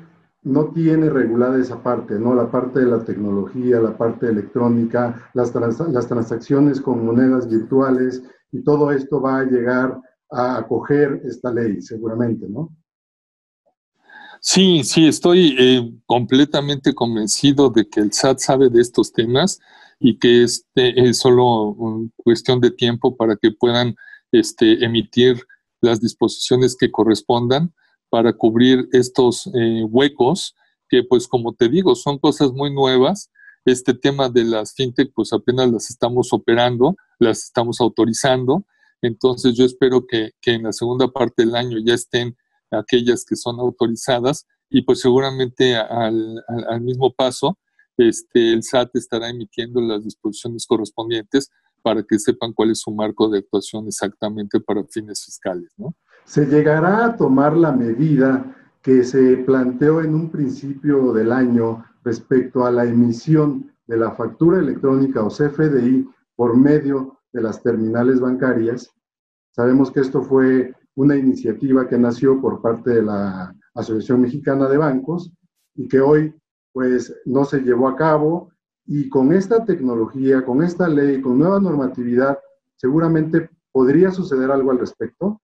no 0.42 0.72
tiene 0.72 1.10
regulada 1.10 1.60
esa 1.60 1.82
parte, 1.84 2.18
¿no? 2.18 2.34
La 2.34 2.50
parte 2.50 2.80
de 2.80 2.86
la 2.86 3.04
tecnología, 3.04 3.80
la 3.80 3.98
parte 3.98 4.28
electrónica, 4.28 5.30
las, 5.34 5.54
las 5.54 6.08
transacciones 6.08 6.80
con 6.80 7.06
monedas 7.06 7.50
virtuales 7.50 8.24
y 8.52 8.64
todo 8.64 8.92
esto 8.92 9.22
va 9.22 9.40
a 9.40 9.44
llegar 9.44 10.00
a 10.32 10.58
acoger 10.58 11.22
esta 11.26 11.52
ley, 11.52 11.82
seguramente, 11.82 12.48
¿no? 12.48 12.70
Sí, 14.42 14.84
sí, 14.86 15.06
estoy 15.06 15.56
eh, 15.60 15.92
completamente 16.06 16.94
convencido 16.94 17.70
de 17.70 17.90
que 17.90 18.00
el 18.00 18.14
SAT 18.14 18.40
sabe 18.40 18.70
de 18.70 18.82
estos 18.82 19.12
temas 19.12 19.60
y 20.00 20.18
que 20.18 20.44
este 20.44 21.10
es 21.10 21.20
solo 21.20 21.76
cuestión 22.16 22.62
de 22.62 22.72
tiempo 22.72 23.18
para 23.18 23.36
que 23.36 23.52
puedan 23.52 23.96
este, 24.32 24.86
emitir 24.86 25.42
las 25.82 26.00
disposiciones 26.00 26.78
que 26.78 26.90
correspondan 26.90 27.74
para 28.10 28.34
cubrir 28.34 28.88
estos 28.91 29.47
eh, 29.53 29.84
huecos 29.84 30.55
que 30.89 31.03
pues 31.03 31.28
como 31.28 31.53
te 31.53 31.70
digo 31.70 31.95
son 31.95 32.18
cosas 32.18 32.51
muy 32.51 32.74
nuevas. 32.74 33.32
Este 33.66 33.93
tema 33.93 34.30
de 34.30 34.43
las 34.43 34.74
fintech 34.74 35.12
pues 35.14 35.32
apenas 35.32 35.72
las 35.72 35.89
estamos 35.89 36.34
operando, 36.34 36.95
las 37.20 37.43
estamos 37.43 37.80
autorizando. 37.80 38.66
Entonces 39.01 39.55
yo 39.55 39.66
espero 39.66 40.05
que, 40.05 40.32
en 40.45 40.64
la 40.64 40.74
segunda 40.74 41.07
parte 41.07 41.45
del 41.45 41.55
año 41.55 41.78
ya 41.86 41.93
estén 41.93 42.36
aquellas 42.72 43.24
que 43.24 43.36
son 43.36 43.60
autorizadas 43.60 44.45
y 44.70 44.82
pues 44.82 44.99
seguramente 44.99 45.76
al, 45.76 46.43
al, 46.47 46.82
mismo 46.82 47.14
paso 47.14 47.57
este, 47.97 48.53
el 48.53 48.64
SAT 48.64 48.95
estará 48.95 49.30
emitiendo 49.30 49.82
las 49.82 50.03
disposiciones 50.03 50.66
correspondientes 50.68 51.49
para 51.82 52.03
que 52.03 52.20
sepan 52.20 52.53
cuál 52.53 52.72
es 52.72 52.82
su 52.82 52.91
marco 52.91 53.30
de 53.30 53.39
actuación 53.39 53.88
exactamente 53.88 54.60
para 54.60 54.84
fines 54.86 55.24
fiscales. 55.26 55.72
¿no? 55.78 55.95
Se 56.30 56.46
llegará 56.46 57.06
a 57.06 57.18
tomar 57.18 57.58
la 57.58 57.72
medida 57.72 58.56
que 58.84 59.04
se 59.04 59.38
planteó 59.38 60.00
en 60.02 60.14
un 60.14 60.30
principio 60.30 61.12
del 61.12 61.32
año 61.32 61.84
respecto 62.04 62.68
a 62.68 62.72
la 62.72 62.86
emisión 62.86 63.74
de 63.88 63.98
la 63.98 64.12
factura 64.12 64.60
electrónica 64.60 65.24
o 65.24 65.30
CFDI 65.30 66.08
por 66.36 66.56
medio 66.56 67.18
de 67.34 67.42
las 67.42 67.64
terminales 67.64 68.20
bancarias. 68.20 68.94
Sabemos 69.50 69.90
que 69.90 70.02
esto 70.02 70.22
fue 70.22 70.76
una 70.94 71.18
iniciativa 71.18 71.88
que 71.88 71.98
nació 71.98 72.40
por 72.40 72.62
parte 72.62 72.92
de 72.92 73.02
la 73.02 73.52
Asociación 73.74 74.22
Mexicana 74.22 74.70
de 74.70 74.78
Bancos 74.78 75.34
y 75.74 75.88
que 75.88 76.00
hoy 76.00 76.36
pues 76.72 77.12
no 77.26 77.44
se 77.44 77.62
llevó 77.62 77.88
a 77.88 77.96
cabo 77.96 78.52
y 78.86 79.10
con 79.10 79.34
esta 79.34 79.66
tecnología, 79.66 80.46
con 80.46 80.62
esta 80.62 80.88
ley, 80.88 81.22
con 81.22 81.40
nueva 81.40 81.60
normatividad, 81.60 82.38
seguramente 82.76 83.50
podría 83.72 84.12
suceder 84.12 84.52
algo 84.52 84.70
al 84.70 84.78
respecto. 84.78 85.42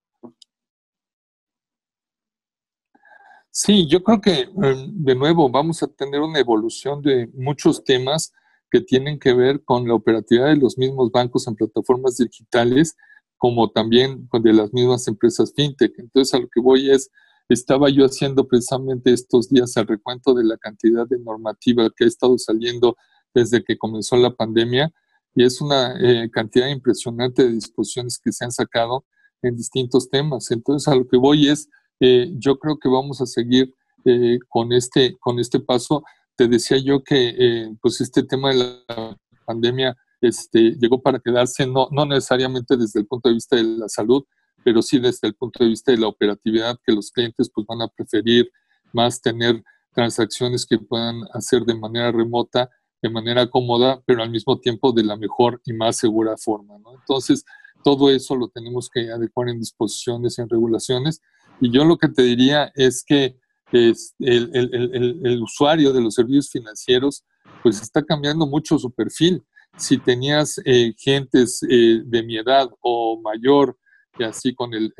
Sí, 3.57 3.87
yo 3.87 4.03
creo 4.03 4.19
que 4.19 4.41
em, 4.41 4.91
de 5.05 5.15
nuevo 5.15 5.49
vamos 5.49 5.81
a 5.81 5.87
tener 5.87 6.19
una 6.19 6.39
evolución 6.39 7.01
de 7.01 7.29
muchos 7.33 7.85
temas 7.85 8.33
que 8.69 8.81
tienen 8.81 9.17
que 9.17 9.33
ver 9.33 9.63
con 9.63 9.87
la 9.87 9.93
operatividad 9.93 10.47
de 10.47 10.57
los 10.57 10.77
mismos 10.77 11.09
bancos 11.09 11.47
en 11.47 11.55
plataformas 11.55 12.17
digitales, 12.17 12.97
como 13.37 13.71
también 13.71 14.27
de 14.29 14.53
las 14.53 14.73
mismas 14.73 15.07
empresas 15.07 15.53
fintech. 15.55 15.93
Entonces, 15.99 16.33
a 16.33 16.39
lo 16.39 16.49
que 16.49 16.59
voy 16.59 16.91
es, 16.91 17.09
estaba 17.47 17.89
yo 17.89 18.03
haciendo 18.03 18.45
precisamente 18.45 19.13
estos 19.13 19.47
días 19.49 19.77
el 19.77 19.87
recuento 19.87 20.33
de 20.33 20.43
la 20.43 20.57
cantidad 20.57 21.07
de 21.07 21.19
normativa 21.19 21.89
que 21.95 22.03
ha 22.03 22.07
estado 22.07 22.37
saliendo 22.37 22.97
desde 23.33 23.63
que 23.63 23.77
comenzó 23.77 24.17
la 24.17 24.35
pandemia 24.35 24.91
y 25.33 25.45
es 25.45 25.61
una 25.61 25.95
eh, 26.01 26.29
cantidad 26.29 26.67
impresionante 26.67 27.43
de 27.45 27.53
disposiciones 27.53 28.19
que 28.19 28.33
se 28.33 28.43
han 28.43 28.51
sacado 28.51 29.05
en 29.41 29.55
distintos 29.55 30.09
temas. 30.09 30.51
Entonces, 30.51 30.89
a 30.89 30.95
lo 30.95 31.07
que 31.07 31.15
voy 31.15 31.47
es, 31.47 31.69
eh, 31.99 32.31
yo 32.37 32.57
creo 32.57 32.77
que 32.77 32.89
vamos 32.89 33.21
a 33.21 33.25
seguir 33.25 33.73
eh, 34.05 34.39
con, 34.49 34.71
este, 34.73 35.15
con 35.19 35.39
este 35.39 35.59
paso. 35.59 36.03
Te 36.35 36.47
decía 36.47 36.77
yo 36.77 37.03
que 37.03 37.35
eh, 37.37 37.75
pues 37.81 38.01
este 38.01 38.23
tema 38.23 38.49
de 38.49 38.55
la 38.87 39.17
pandemia 39.45 39.95
este, 40.21 40.75
llegó 40.79 41.01
para 41.01 41.19
quedarse, 41.19 41.65
no, 41.65 41.87
no 41.91 42.05
necesariamente 42.05 42.77
desde 42.77 42.99
el 42.99 43.07
punto 43.07 43.29
de 43.29 43.35
vista 43.35 43.55
de 43.55 43.63
la 43.63 43.89
salud, 43.89 44.23
pero 44.63 44.81
sí 44.81 44.99
desde 44.99 45.27
el 45.27 45.35
punto 45.35 45.63
de 45.63 45.69
vista 45.69 45.91
de 45.91 45.99
la 45.99 46.07
operatividad, 46.07 46.77
que 46.85 46.93
los 46.93 47.11
clientes 47.11 47.49
pues, 47.53 47.65
van 47.67 47.81
a 47.81 47.87
preferir 47.87 48.49
más 48.93 49.21
tener 49.21 49.63
transacciones 49.93 50.65
que 50.65 50.77
puedan 50.77 51.21
hacer 51.33 51.63
de 51.63 51.75
manera 51.75 52.11
remota, 52.11 52.69
de 53.01 53.09
manera 53.09 53.47
cómoda, 53.49 54.01
pero 54.05 54.23
al 54.23 54.31
mismo 54.31 54.59
tiempo 54.59 54.91
de 54.91 55.03
la 55.03 55.15
mejor 55.15 55.61
y 55.65 55.73
más 55.73 55.97
segura 55.97 56.35
forma. 56.37 56.75
Entonces, 56.99 57.45
todo 57.83 58.09
eso 58.09 58.35
lo 58.35 58.47
tenemos 58.47 58.89
que 58.89 59.11
adecuar 59.11 59.49
en 59.49 59.59
disposiciones, 59.59 60.39
en 60.39 60.49
regulaciones, 60.49 61.21
y 61.61 61.71
yo 61.71 61.85
lo 61.85 61.97
que 61.97 62.09
te 62.09 62.23
diría 62.23 62.71
es 62.75 63.03
que 63.05 63.37
es 63.71 64.15
el, 64.19 64.49
el, 64.53 65.19
el, 65.23 65.41
usuario 65.41 65.91
de 65.91 66.01
los 66.01 66.13
servicios 66.13 66.49
financieros 66.49 67.23
pues 67.63 67.81
está 67.81 68.03
cambiando 68.03 68.45
mucho 68.45 68.77
su 68.77 68.91
perfil. 68.91 69.43
Si 69.77 69.97
tenías 69.97 70.61
eh, 70.65 70.93
gentes 70.97 71.61
eh, 71.69 72.01
de 72.05 72.23
mi 72.23 72.37
edad 72.37 72.69
o 72.81 73.19
mayor, 73.21 73.77
y 74.17 74.23
así 74.23 74.53
con 74.53 74.73
el, 74.73 74.93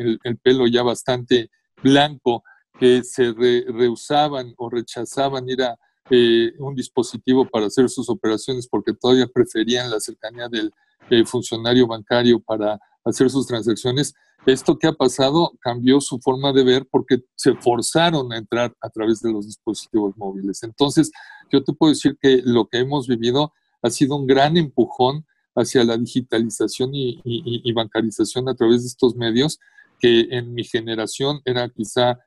pelo 0.44 0.68
ya 0.68 0.84
bastante 0.84 1.50
blanco, 1.82 2.44
que 2.78 3.04
se 3.04 3.34
rehusaban 3.34 4.54
o 4.58 4.70
rechazaban 4.70 5.48
ir 5.48 5.64
a 5.64 5.78
eh, 6.10 6.52
un 6.60 6.76
dispositivo 6.76 7.48
para 7.48 7.68
hacer 7.68 7.90
sus 7.90 8.10
operaciones 8.10 8.68
porque 8.68 8.94
todavía 8.94 9.28
preferían 9.28 9.90
la 9.90 10.00
cercanía 10.00 10.50
del 10.50 11.26
funcionario 11.26 11.88
bancario 11.88 12.40
para 12.40 12.78
hacer 13.06 13.30
sus 13.30 13.48
transacciones, 13.48 14.14
esto 14.46 14.78
que 14.78 14.88
ha 14.88 14.94
pasado 14.94 15.54
cambió 15.60 16.00
su 16.02 16.20
forma 16.20 16.54
de 16.54 16.64
ver 16.64 16.88
porque 16.90 17.24
se 17.36 17.56
forzaron 17.56 18.32
a 18.32 18.38
entrar 18.38 18.76
a 18.82 18.90
través 18.90 19.22
de 19.22 19.32
los 19.32 19.46
dispositivos 19.46 20.16
móviles. 20.18 20.64
Entonces, 20.64 21.12
yo 21.52 21.64
te 21.64 21.74
puedo 21.74 21.92
decir 21.92 22.18
que 22.22 22.42
lo 22.44 22.68
que 22.68 22.80
hemos 22.80 23.08
vivido 23.08 23.54
ha 23.82 23.90
sido 23.90 24.16
un 24.16 24.28
gran 24.28 24.58
empujón 24.58 25.26
hacia 25.56 25.84
la 25.84 25.98
digitalización 25.98 26.92
y, 26.94 27.72
bancarización 27.74 28.50
a 28.50 28.56
través 28.56 28.82
de 28.82 28.88
estos 28.88 29.16
medios, 29.16 29.60
que 30.00 30.28
en 30.32 30.54
mi 30.54 30.64
generación 30.64 31.42
era 31.46 31.70
quizá 31.70 32.20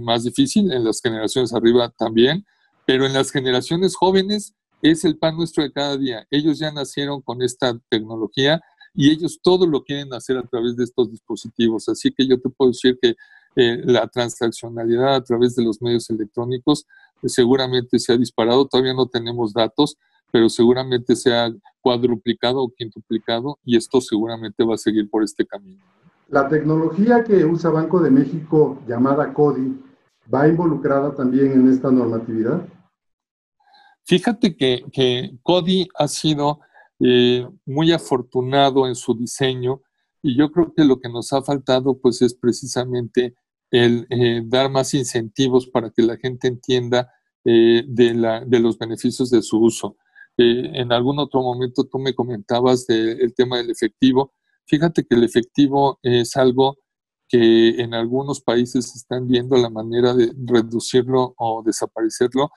más 0.00 0.24
difícil, 0.24 0.72
en 0.72 0.84
las 0.84 1.00
generaciones 1.00 1.52
arriba 1.52 1.90
también, 1.90 2.44
pero 2.86 3.06
en 3.06 3.12
las 3.12 3.30
generaciones 3.30 3.94
jóvenes 3.94 4.54
es 4.80 5.04
el 5.04 5.16
pan 5.16 5.36
nuestro 5.36 5.62
de 5.62 5.72
cada 5.72 5.96
día. 5.96 6.26
Ellos 6.30 6.58
ya 6.58 6.72
nacieron 6.72 7.20
con 7.22 7.42
esta 7.42 7.78
tecnología 7.88 8.60
y 8.94 9.10
ellos 9.10 9.40
todo 9.42 9.66
lo 9.66 9.82
quieren 9.82 10.12
hacer 10.12 10.36
a 10.36 10.42
través 10.42 10.76
de 10.76 10.84
estos 10.84 11.10
dispositivos. 11.10 11.88
Así 11.88 12.12
que 12.12 12.26
yo 12.26 12.40
te 12.40 12.50
puedo 12.50 12.70
decir 12.70 12.98
que 13.00 13.14
eh, 13.56 13.82
la 13.84 14.06
transaccionalidad 14.06 15.14
a 15.14 15.24
través 15.24 15.54
de 15.56 15.64
los 15.64 15.80
medios 15.82 16.08
electrónicos 16.10 16.86
eh, 17.22 17.28
seguramente 17.28 17.98
se 17.98 18.12
ha 18.12 18.16
disparado, 18.16 18.66
todavía 18.66 18.94
no 18.94 19.06
tenemos 19.06 19.52
datos, 19.52 19.96
pero 20.30 20.48
seguramente 20.48 21.14
se 21.16 21.34
ha 21.34 21.52
cuadruplicado 21.80 22.62
o 22.62 22.70
quintuplicado 22.70 23.58
y 23.64 23.76
esto 23.76 24.00
seguramente 24.00 24.64
va 24.64 24.74
a 24.74 24.78
seguir 24.78 25.08
por 25.10 25.22
este 25.22 25.44
camino. 25.44 25.82
La 26.30 26.48
tecnología 26.48 27.22
que 27.24 27.44
usa 27.44 27.70
Banco 27.70 28.00
de 28.00 28.10
México 28.10 28.80
llamada 28.88 29.34
CODI 29.34 29.78
va 30.32 30.48
involucrada 30.48 31.14
también 31.14 31.52
en 31.52 31.68
esta 31.68 31.90
normatividad. 31.90 32.66
Fíjate 34.04 34.56
que, 34.56 34.84
que 34.90 35.36
CODI 35.42 35.88
ha 35.94 36.08
sido 36.08 36.60
eh, 37.04 37.44
muy 37.66 37.90
afortunado 37.90 38.86
en 38.86 38.94
su 38.94 39.14
diseño 39.14 39.80
y 40.22 40.36
yo 40.36 40.52
creo 40.52 40.72
que 40.72 40.84
lo 40.84 41.00
que 41.00 41.08
nos 41.08 41.32
ha 41.32 41.42
faltado 41.42 41.98
pues 41.98 42.22
es 42.22 42.32
precisamente 42.32 43.34
el 43.72 44.06
eh, 44.08 44.42
dar 44.44 44.70
más 44.70 44.94
incentivos 44.94 45.66
para 45.66 45.90
que 45.90 46.02
la 46.02 46.16
gente 46.16 46.46
entienda 46.46 47.10
eh, 47.44 47.82
de, 47.88 48.14
la, 48.14 48.44
de, 48.44 48.60
los 48.60 48.78
beneficios 48.78 49.30
de 49.30 49.42
su 49.42 49.58
uso. 49.58 49.96
en 50.36 50.92
algún 50.92 51.18
otro 51.18 51.42
momento 51.42 51.84
tú 51.84 51.98
me 51.98 52.14
comentabas 52.14 52.86
del 52.86 53.34
tema 53.34 53.58
del 53.58 53.70
efectivo. 53.70 54.32
Fíjate 54.66 55.04
que 55.04 55.16
el 55.16 55.24
efectivo 55.24 55.98
es 56.02 56.36
algo 56.36 56.78
que 57.28 57.80
en 57.80 57.94
algunos 57.94 58.40
países 58.42 58.94
están 58.94 59.26
viendo 59.26 59.56
la 59.56 59.70
manera 59.70 60.14
de 60.14 60.32
reducirlo 60.46 61.34
o 61.36 61.62
desaparecerlo. 61.64 62.50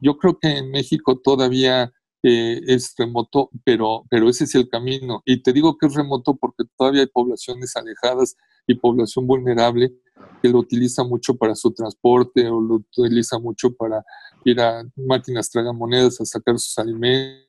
Yo 0.00 0.18
creo 0.18 0.38
que 0.38 0.58
en 0.58 0.70
México 0.70 1.18
todavía 1.18 1.92
eh, 2.22 2.60
es 2.66 2.94
remoto, 2.96 3.50
pero, 3.64 4.04
pero 4.10 4.28
ese 4.28 4.44
es 4.44 4.54
el 4.54 4.68
camino. 4.68 5.22
Y 5.24 5.42
te 5.42 5.52
digo 5.52 5.76
que 5.78 5.86
es 5.86 5.94
remoto 5.94 6.36
porque 6.36 6.64
todavía 6.76 7.02
hay 7.02 7.06
poblaciones 7.06 7.76
alejadas 7.76 8.36
y 8.66 8.74
población 8.74 9.26
vulnerable 9.26 9.92
que 10.42 10.48
lo 10.48 10.58
utiliza 10.58 11.04
mucho 11.04 11.36
para 11.36 11.54
su 11.54 11.72
transporte 11.72 12.48
o 12.48 12.60
lo 12.60 12.74
utiliza 12.76 13.38
mucho 13.38 13.72
para 13.72 14.04
ir 14.44 14.60
a 14.60 14.84
máquinas 14.96 15.50
tragamonedas 15.50 16.20
a 16.20 16.24
sacar 16.24 16.58
sus 16.58 16.76
alimentos. 16.78 17.48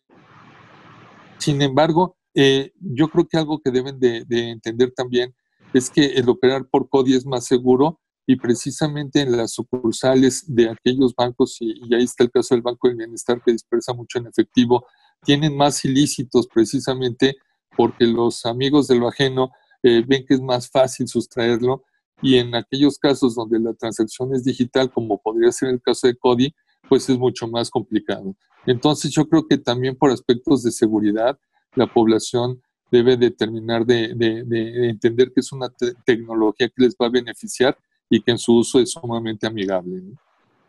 Sin 1.39 1.61
embargo, 1.61 2.17
eh, 2.35 2.71
yo 2.79 3.07
creo 3.07 3.27
que 3.27 3.37
algo 3.37 3.59
que 3.59 3.71
deben 3.71 3.99
de, 3.99 4.25
entender 4.29 4.91
también 4.91 5.33
es 5.73 5.89
que 5.89 6.05
el 6.05 6.29
operar 6.29 6.67
por 6.69 6.89
CODI 6.89 7.15
es 7.15 7.25
más 7.25 7.45
seguro 7.45 7.99
y 8.29 8.35
precisamente 8.35 9.21
en 9.21 9.35
las 9.35 9.53
sucursales 9.53 10.43
de 10.45 10.69
aquellos 10.69 11.15
bancos, 11.15 11.57
y, 11.61 11.95
ahí 11.95 12.03
está 12.03 12.23
el 12.23 12.29
caso 12.29 12.53
del 12.53 12.61
Banco 12.61 12.87
del 12.87 12.97
Bienestar 12.97 13.41
que 13.43 13.51
dispersa 13.51 13.91
mucho 13.91 14.19
en 14.19 14.27
efectivo, 14.27 14.85
tienen 15.23 15.57
más 15.57 15.83
ilícitos 15.83 16.45
precisamente 16.45 17.37
porque 17.75 18.05
los 18.05 18.45
amigos 18.45 18.87
de 18.87 18.99
lo 18.99 19.07
ajeno 19.07 19.49
eh, 19.81 20.03
ven 20.07 20.27
que 20.27 20.35
es 20.35 20.41
más 20.41 20.69
fácil 20.69 21.07
sustraerlo 21.07 21.85
y 22.21 22.35
en 22.35 22.53
aquellos 22.53 22.99
casos 22.99 23.33
donde 23.33 23.59
la 23.59 23.73
transacción 23.73 24.35
es 24.35 24.43
digital, 24.43 24.91
como 24.91 25.19
podría 25.19 25.51
ser 25.51 25.69
el 25.69 25.81
caso 25.81 26.05
de 26.05 26.15
CODI, 26.15 26.53
pues 26.87 27.09
es 27.09 27.17
mucho 27.17 27.47
más 27.47 27.71
complicado. 27.71 28.35
Entonces 28.67 29.09
yo 29.09 29.27
creo 29.27 29.47
que 29.47 29.57
también 29.57 29.95
por 29.95 30.11
aspectos 30.11 30.61
de 30.61 30.71
seguridad, 30.71 31.39
la 31.73 31.91
población 31.91 32.61
debe 32.91 33.17
determinar 33.17 33.87
de, 33.87 34.13
de, 34.15 34.87
entender 34.87 35.31
que 35.33 35.39
es 35.39 35.51
una 35.51 35.73
tecnología 36.05 36.69
que 36.69 36.83
les 36.83 36.93
va 36.93 37.07
a 37.07 37.09
beneficiar 37.09 37.75
y 38.09 38.21
que 38.21 38.31
en 38.31 38.37
su 38.37 38.57
uso 38.57 38.79
es 38.79 38.91
sumamente 38.91 39.47
amigable. 39.47 40.03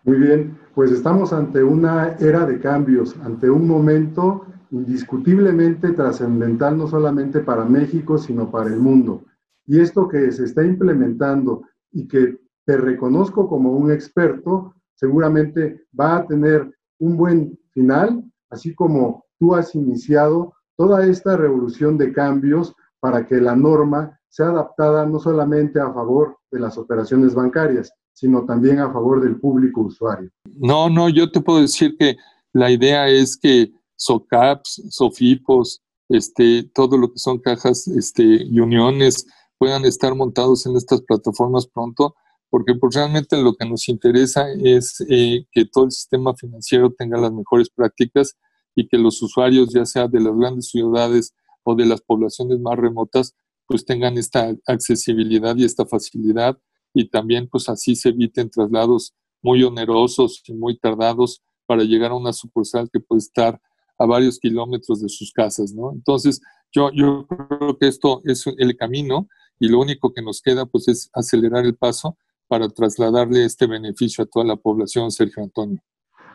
Muy 0.05 0.19
bien, 0.19 0.59
pues 0.75 0.91
estamos 0.91 1.33
ante 1.33 1.63
una 1.63 2.17
era 2.19 2.47
de 2.47 2.59
cambios, 2.59 3.17
ante 3.23 3.51
un 3.51 3.67
momento 3.67 4.47
indiscutiblemente 4.71 5.93
trascendental 5.93 6.79
no 6.79 6.87
solamente 6.87 7.41
para 7.41 7.65
México, 7.65 8.19
sino 8.19 8.51
para 8.51 8.71
el 8.71 8.79
mundo. 8.79 9.25
Y 9.67 9.81
esto 9.81 10.09
que 10.09 10.31
se 10.33 10.45
está 10.45 10.65
implementando 10.65 11.63
y 11.93 12.07
que 12.07 12.39
te 12.65 12.77
reconozco 12.77 13.49
como 13.49 13.73
un 13.73 13.91
experto, 13.91 14.75
seguramente 14.95 15.87
va 15.99 16.17
a 16.17 16.27
tener 16.27 16.71
un 16.99 17.17
buen 17.17 17.59
final, 17.71 18.25
así 18.49 18.75
como 18.75 19.25
tú 19.39 19.55
has 19.55 19.75
iniciado 19.75 20.55
toda 20.77 21.07
esta 21.07 21.37
revolución 21.37 21.99
de 21.99 22.13
cambios 22.13 22.75
para 23.01 23.27
que 23.27 23.41
la 23.41 23.57
norma 23.57 24.20
sea 24.31 24.47
adaptada 24.47 25.05
no 25.05 25.19
solamente 25.19 25.81
a 25.81 25.93
favor 25.93 26.39
de 26.51 26.61
las 26.61 26.79
operaciones 26.79 27.35
bancarias, 27.35 27.93
sino 28.13 28.45
también 28.47 28.79
a 28.79 28.93
favor 28.93 29.21
del 29.21 29.39
público 29.39 29.83
usuario. 29.83 30.31
No, 30.57 30.89
no, 30.89 31.09
yo 31.09 31.31
te 31.31 31.41
puedo 31.41 31.61
decir 31.61 31.97
que 31.99 32.17
la 32.53 32.71
idea 32.71 33.09
es 33.09 33.37
que 33.37 33.73
SOCAPs, 33.97 34.83
SOFIPOS, 34.91 35.83
este, 36.09 36.65
todo 36.75 36.97
lo 36.97 37.13
que 37.13 37.19
son 37.19 37.39
cajas 37.39 37.87
este, 37.89 38.23
y 38.23 38.61
uniones 38.61 39.27
puedan 39.59 39.85
estar 39.85 40.15
montados 40.15 40.65
en 40.67 40.77
estas 40.77 41.03
plataformas 41.03 41.67
pronto, 41.67 42.15
porque 42.49 42.75
pues, 42.75 42.95
realmente 42.95 43.41
lo 43.41 43.55
que 43.55 43.69
nos 43.69 43.89
interesa 43.89 44.47
es 44.53 45.05
eh, 45.09 45.45
que 45.53 45.67
todo 45.67 45.85
el 45.85 45.93
sistema 45.93 46.35
financiero 46.35 46.93
tenga 46.93 47.19
las 47.19 47.33
mejores 47.33 47.69
prácticas 47.69 48.37
y 48.75 48.89
que 48.89 48.97
los 48.97 49.21
usuarios, 49.23 49.73
ya 49.73 49.85
sea 49.85 50.09
de 50.09 50.21
las 50.21 50.37
grandes 50.37 50.69
ciudades 50.69 51.35
o 51.63 51.75
de 51.75 51.87
las 51.87 52.01
poblaciones 52.01 52.59
más 52.61 52.79
remotas, 52.79 53.35
pues 53.71 53.85
tengan 53.85 54.19
esta 54.19 54.53
accesibilidad 54.67 55.55
y 55.55 55.65
esta 55.65 55.87
facilidad 55.87 56.59
y 56.93 57.09
también 57.09 57.47
pues 57.49 57.69
así 57.69 57.95
se 57.95 58.09
eviten 58.09 58.51
traslados 58.51 59.15
muy 59.43 59.63
onerosos 59.63 60.43
y 60.47 60.55
muy 60.55 60.77
tardados 60.77 61.41
para 61.67 61.85
llegar 61.85 62.11
a 62.11 62.17
una 62.17 62.33
sucursal 62.33 62.91
que 62.93 62.99
puede 62.99 63.21
estar 63.21 63.61
a 63.97 64.07
varios 64.07 64.41
kilómetros 64.41 65.01
de 65.01 65.09
sus 65.09 65.33
casas, 65.33 65.73
¿no? 65.73 65.93
Entonces, 65.93 66.41
yo, 66.73 66.91
yo 66.93 67.29
creo 67.29 67.79
que 67.79 67.87
esto 67.87 68.21
es 68.25 68.45
el 68.59 68.77
camino 68.77 69.29
y 69.61 69.69
lo 69.69 69.79
único 69.79 70.13
que 70.13 70.21
nos 70.21 70.43
queda 70.43 70.67
pues 70.67 70.89
es 70.89 71.09
acelerar 71.13 71.65
el 71.65 71.77
paso 71.77 72.19
para 72.49 72.69
trasladarle 72.69 73.45
este 73.45 73.69
beneficio 73.69 74.25
a 74.25 74.27
toda 74.27 74.45
la 74.47 74.57
población, 74.57 75.13
Sergio 75.13 75.45
Antonio. 75.45 75.81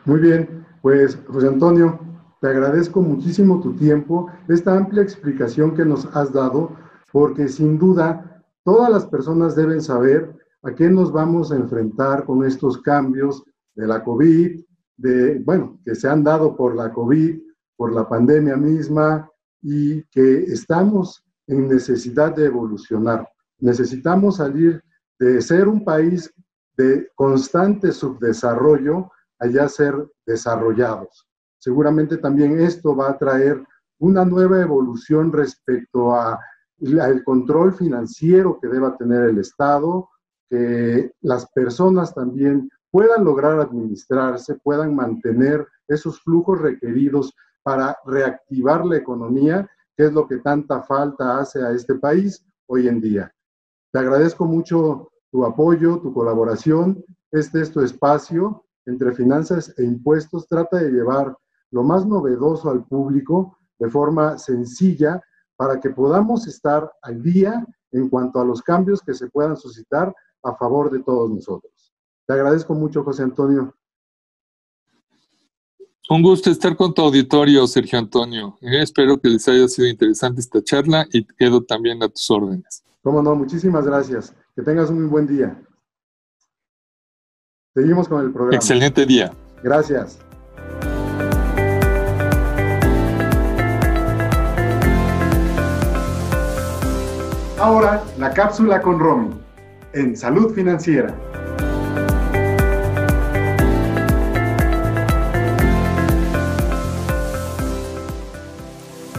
Muy 0.06 0.20
bien, 0.20 0.64
pues 0.80 1.18
José 1.26 1.48
Antonio, 1.48 2.00
te 2.40 2.48
agradezco 2.48 3.02
muchísimo 3.02 3.60
tu 3.60 3.74
tiempo, 3.74 4.30
esta 4.48 4.74
amplia 4.74 5.02
explicación 5.02 5.74
que 5.74 5.84
nos 5.84 6.06
has 6.16 6.32
dado, 6.32 6.85
porque 7.16 7.48
sin 7.48 7.78
duda 7.78 8.44
todas 8.62 8.90
las 8.90 9.06
personas 9.06 9.56
deben 9.56 9.80
saber 9.80 10.36
a 10.62 10.74
qué 10.74 10.90
nos 10.90 11.10
vamos 11.10 11.50
a 11.50 11.56
enfrentar 11.56 12.26
con 12.26 12.44
estos 12.44 12.82
cambios 12.82 13.42
de 13.74 13.86
la 13.86 14.04
COVID, 14.04 14.62
de, 14.98 15.38
bueno, 15.38 15.80
que 15.82 15.94
se 15.94 16.10
han 16.10 16.22
dado 16.22 16.54
por 16.54 16.76
la 16.76 16.92
COVID, 16.92 17.40
por 17.74 17.94
la 17.94 18.06
pandemia 18.06 18.58
misma 18.58 19.30
y 19.62 20.02
que 20.10 20.42
estamos 20.42 21.24
en 21.46 21.68
necesidad 21.68 22.36
de 22.36 22.44
evolucionar. 22.44 23.26
Necesitamos 23.60 24.36
salir 24.36 24.82
de 25.18 25.40
ser 25.40 25.68
un 25.68 25.86
país 25.86 26.30
de 26.76 27.08
constante 27.14 27.92
subdesarrollo 27.92 29.10
a 29.38 29.46
ya 29.46 29.70
ser 29.70 30.06
desarrollados. 30.26 31.26
Seguramente 31.56 32.18
también 32.18 32.60
esto 32.60 32.94
va 32.94 33.08
a 33.08 33.16
traer 33.16 33.64
una 33.98 34.26
nueva 34.26 34.60
evolución 34.60 35.32
respecto 35.32 36.14
a 36.14 36.38
al 37.00 37.24
control 37.24 37.74
financiero 37.74 38.58
que 38.60 38.68
deba 38.68 38.96
tener 38.96 39.24
el 39.24 39.38
Estado, 39.38 40.08
que 40.48 41.12
las 41.20 41.50
personas 41.52 42.14
también 42.14 42.68
puedan 42.90 43.24
lograr 43.24 43.58
administrarse, 43.60 44.54
puedan 44.62 44.94
mantener 44.94 45.66
esos 45.88 46.20
flujos 46.22 46.60
requeridos 46.60 47.34
para 47.62 47.96
reactivar 48.04 48.84
la 48.86 48.96
economía, 48.96 49.68
que 49.96 50.04
es 50.04 50.12
lo 50.12 50.26
que 50.26 50.38
tanta 50.38 50.82
falta 50.82 51.38
hace 51.38 51.62
a 51.62 51.72
este 51.72 51.96
país 51.96 52.44
hoy 52.66 52.88
en 52.88 53.00
día. 53.00 53.32
Te 53.92 53.98
agradezco 53.98 54.44
mucho 54.44 55.10
tu 55.30 55.44
apoyo, 55.44 55.98
tu 56.00 56.12
colaboración. 56.12 57.04
Este 57.30 57.60
es 57.60 57.72
tu 57.72 57.80
espacio 57.80 58.64
entre 58.84 59.12
finanzas 59.12 59.74
e 59.78 59.84
impuestos. 59.84 60.46
Trata 60.46 60.78
de 60.78 60.90
llevar 60.90 61.36
lo 61.70 61.82
más 61.82 62.06
novedoso 62.06 62.70
al 62.70 62.84
público 62.84 63.58
de 63.78 63.90
forma 63.90 64.38
sencilla 64.38 65.22
para 65.56 65.80
que 65.80 65.90
podamos 65.90 66.46
estar 66.46 66.90
al 67.02 67.22
día 67.22 67.66
en 67.92 68.08
cuanto 68.08 68.40
a 68.40 68.44
los 68.44 68.62
cambios 68.62 69.00
que 69.00 69.14
se 69.14 69.28
puedan 69.28 69.56
suscitar 69.56 70.14
a 70.42 70.54
favor 70.54 70.90
de 70.90 71.02
todos 71.02 71.30
nosotros. 71.30 71.92
Te 72.26 72.34
agradezco 72.34 72.74
mucho, 72.74 73.02
José 73.02 73.22
Antonio. 73.22 73.74
Un 76.08 76.22
gusto 76.22 76.50
estar 76.50 76.76
con 76.76 76.94
tu 76.94 77.02
auditorio, 77.02 77.66
Sergio 77.66 77.98
Antonio. 77.98 78.56
Eh, 78.60 78.82
espero 78.82 79.18
que 79.18 79.28
les 79.28 79.48
haya 79.48 79.66
sido 79.66 79.88
interesante 79.88 80.40
esta 80.40 80.62
charla 80.62 81.06
y 81.12 81.24
quedo 81.24 81.64
también 81.64 82.00
a 82.02 82.08
tus 82.08 82.30
órdenes. 82.30 82.84
Cómo 83.02 83.22
no, 83.22 83.34
muchísimas 83.34 83.86
gracias. 83.86 84.32
Que 84.54 84.62
tengas 84.62 84.90
un 84.90 85.00
muy 85.00 85.06
buen 85.06 85.26
día. 85.26 85.60
Seguimos 87.74 88.08
con 88.08 88.24
el 88.24 88.32
programa. 88.32 88.56
Excelente 88.56 89.04
día. 89.04 89.32
Gracias. 89.62 90.18
Ahora, 97.58 98.04
la 98.18 98.34
cápsula 98.34 98.82
con 98.82 98.98
Romy, 98.98 99.30
en 99.94 100.14
Salud 100.14 100.54
Financiera. 100.54 101.14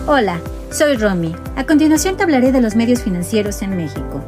Hola, 0.05 0.39
soy 0.69 0.97
Romy. 0.97 1.35
A 1.55 1.65
continuación 1.65 2.15
te 2.15 2.23
hablaré 2.23 2.51
de 2.51 2.61
los 2.61 2.75
medios 2.75 3.01
financieros 3.01 3.63
en 3.63 3.75
México. 3.75 4.21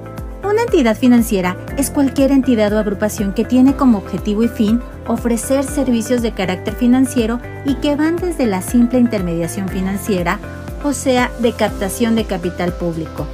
Una 0.44 0.64
entidad 0.64 0.98
financiera 0.98 1.56
es 1.78 1.92
cualquier 1.92 2.32
entidad 2.32 2.74
o 2.74 2.80
agrupación 2.80 3.34
que 3.36 3.46
tiene 3.46 3.76
como 3.76 4.00
objetivo 4.00 4.42
y 4.42 4.48
fin 4.48 4.82
ofrecer 5.08 5.64
servicios 5.64 6.24
de 6.24 6.32
carácter 6.32 6.74
financiero 6.74 7.40
y 7.64 7.76
que 7.76 7.96
van 7.96 8.16
desde 8.16 8.48
la 8.48 8.64
simple 8.64 8.98
intermediación 8.98 9.70
financiera, 9.70 10.40
o 10.84 10.94
sea, 10.94 11.30
de 11.40 11.54
captación 11.54 12.16
de 12.16 12.26
capital 12.26 12.74
público, 12.74 13.28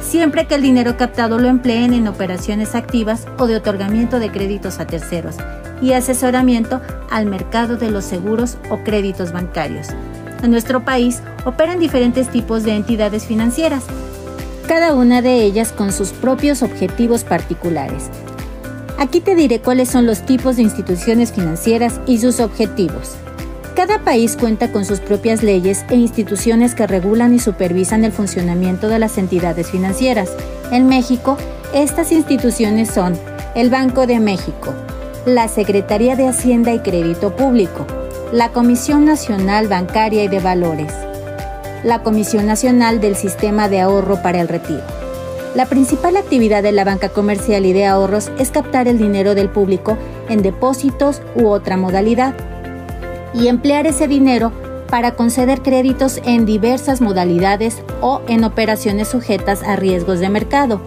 siempre 0.00 0.46
que 0.46 0.54
el 0.54 0.62
dinero 0.62 0.96
captado 0.96 1.38
lo 1.38 1.48
empleen 1.48 1.92
en 1.94 2.08
operaciones 2.08 2.74
activas 2.74 3.26
o 3.38 3.46
de 3.46 3.56
otorgamiento 3.56 4.18
de 4.18 4.30
créditos 4.30 4.80
a 4.80 4.86
terceros 4.86 5.36
y 5.82 5.92
asesoramiento 5.92 6.80
al 7.10 7.26
mercado 7.26 7.76
de 7.76 7.90
los 7.90 8.04
seguros 8.04 8.58
o 8.70 8.78
créditos 8.78 9.32
bancarios. 9.32 9.88
En 10.42 10.50
nuestro 10.50 10.84
país 10.84 11.22
operan 11.44 11.78
diferentes 11.78 12.28
tipos 12.28 12.64
de 12.64 12.76
entidades 12.76 13.24
financieras, 13.26 13.84
cada 14.66 14.94
una 14.94 15.20
de 15.20 15.42
ellas 15.42 15.72
con 15.72 15.92
sus 15.92 16.10
propios 16.10 16.62
objetivos 16.62 17.24
particulares. 17.24 18.10
Aquí 18.98 19.20
te 19.20 19.34
diré 19.34 19.60
cuáles 19.60 19.88
son 19.88 20.06
los 20.06 20.24
tipos 20.26 20.56
de 20.56 20.62
instituciones 20.62 21.32
financieras 21.32 22.00
y 22.06 22.18
sus 22.18 22.38
objetivos. 22.38 23.16
Cada 23.80 23.98
país 23.98 24.36
cuenta 24.38 24.70
con 24.70 24.84
sus 24.84 25.00
propias 25.00 25.42
leyes 25.42 25.86
e 25.88 25.94
instituciones 25.94 26.74
que 26.74 26.86
regulan 26.86 27.34
y 27.34 27.38
supervisan 27.38 28.04
el 28.04 28.12
funcionamiento 28.12 28.90
de 28.90 28.98
las 28.98 29.16
entidades 29.16 29.70
financieras. 29.70 30.30
En 30.70 30.86
México, 30.86 31.38
estas 31.72 32.12
instituciones 32.12 32.90
son 32.90 33.18
el 33.54 33.70
Banco 33.70 34.06
de 34.06 34.20
México, 34.20 34.74
la 35.24 35.48
Secretaría 35.48 36.14
de 36.14 36.28
Hacienda 36.28 36.74
y 36.74 36.80
Crédito 36.80 37.34
Público, 37.34 37.86
la 38.32 38.50
Comisión 38.50 39.06
Nacional 39.06 39.66
Bancaria 39.66 40.24
y 40.24 40.28
de 40.28 40.40
Valores, 40.40 40.92
la 41.82 42.02
Comisión 42.02 42.44
Nacional 42.44 43.00
del 43.00 43.16
Sistema 43.16 43.70
de 43.70 43.80
Ahorro 43.80 44.20
para 44.20 44.42
el 44.42 44.48
Retiro. 44.48 44.82
La 45.54 45.64
principal 45.64 46.18
actividad 46.18 46.62
de 46.62 46.72
la 46.72 46.84
banca 46.84 47.08
comercial 47.08 47.64
y 47.64 47.72
de 47.72 47.86
ahorros 47.86 48.30
es 48.38 48.50
captar 48.50 48.88
el 48.88 48.98
dinero 48.98 49.34
del 49.34 49.48
público 49.48 49.96
en 50.28 50.42
depósitos 50.42 51.22
u 51.34 51.48
otra 51.48 51.78
modalidad 51.78 52.34
y 53.34 53.48
emplear 53.48 53.86
ese 53.86 54.08
dinero 54.08 54.52
para 54.88 55.14
conceder 55.14 55.62
créditos 55.62 56.20
en 56.24 56.46
diversas 56.46 57.00
modalidades 57.00 57.82
o 58.00 58.20
en 58.28 58.44
operaciones 58.44 59.08
sujetas 59.08 59.62
a 59.62 59.76
riesgos 59.76 60.18
de 60.20 60.28
mercado. 60.28 60.80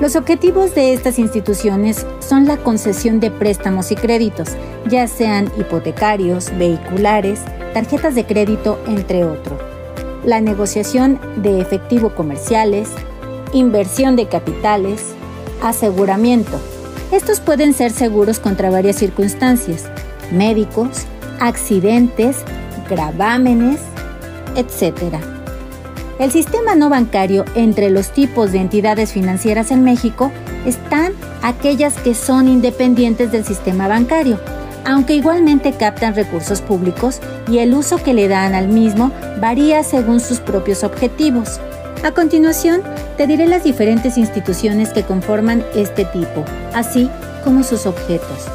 Los 0.00 0.14
objetivos 0.14 0.74
de 0.74 0.92
estas 0.92 1.18
instituciones 1.18 2.06
son 2.20 2.46
la 2.46 2.58
concesión 2.58 3.18
de 3.18 3.32
préstamos 3.32 3.90
y 3.90 3.96
créditos, 3.96 4.50
ya 4.86 5.08
sean 5.08 5.50
hipotecarios, 5.58 6.56
vehiculares, 6.56 7.40
tarjetas 7.74 8.14
de 8.14 8.24
crédito, 8.24 8.78
entre 8.86 9.24
otros. 9.24 9.58
La 10.24 10.40
negociación 10.40 11.18
de 11.36 11.60
efectivo 11.60 12.14
comerciales, 12.14 12.90
inversión 13.52 14.14
de 14.14 14.28
capitales, 14.28 15.14
aseguramiento. 15.62 16.60
Estos 17.10 17.40
pueden 17.40 17.72
ser 17.72 17.90
seguros 17.90 18.38
contra 18.38 18.70
varias 18.70 18.96
circunstancias, 18.96 19.90
médicos, 20.30 21.06
accidentes, 21.40 22.38
gravámenes, 22.88 23.80
etc. 24.56 25.16
El 26.18 26.32
sistema 26.32 26.74
no 26.74 26.90
bancario 26.90 27.44
entre 27.54 27.90
los 27.90 28.10
tipos 28.10 28.50
de 28.50 28.58
entidades 28.58 29.12
financieras 29.12 29.70
en 29.70 29.84
México 29.84 30.32
están 30.66 31.12
aquellas 31.42 31.94
que 31.94 32.14
son 32.14 32.48
independientes 32.48 33.30
del 33.30 33.44
sistema 33.44 33.86
bancario, 33.86 34.40
aunque 34.84 35.14
igualmente 35.14 35.72
captan 35.72 36.16
recursos 36.16 36.60
públicos 36.60 37.20
y 37.48 37.58
el 37.58 37.74
uso 37.74 38.02
que 38.02 38.14
le 38.14 38.26
dan 38.26 38.54
al 38.54 38.68
mismo 38.68 39.12
varía 39.40 39.82
según 39.84 40.20
sus 40.20 40.40
propios 40.40 40.82
objetivos. 40.82 41.60
A 42.04 42.12
continuación, 42.12 42.82
te 43.16 43.26
diré 43.26 43.46
las 43.46 43.64
diferentes 43.64 44.16
instituciones 44.18 44.90
que 44.90 45.02
conforman 45.02 45.64
este 45.74 46.04
tipo, 46.04 46.44
así 46.74 47.08
como 47.44 47.62
sus 47.62 47.86
objetos. 47.86 48.48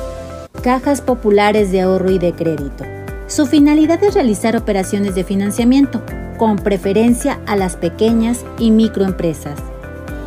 Cajas 0.63 1.01
populares 1.01 1.73
de 1.73 1.81
ahorro 1.81 2.09
y 2.09 2.19
de 2.19 2.31
crédito. 2.31 2.85
Su 3.27 3.47
finalidad 3.47 4.01
es 4.01 4.13
realizar 4.13 4.55
operaciones 4.55 5.13
de 5.13 5.25
financiamiento, 5.25 6.01
con 6.37 6.55
preferencia 6.55 7.41
a 7.47 7.57
las 7.57 7.75
pequeñas 7.75 8.45
y 8.57 8.71
microempresas. 8.71 9.59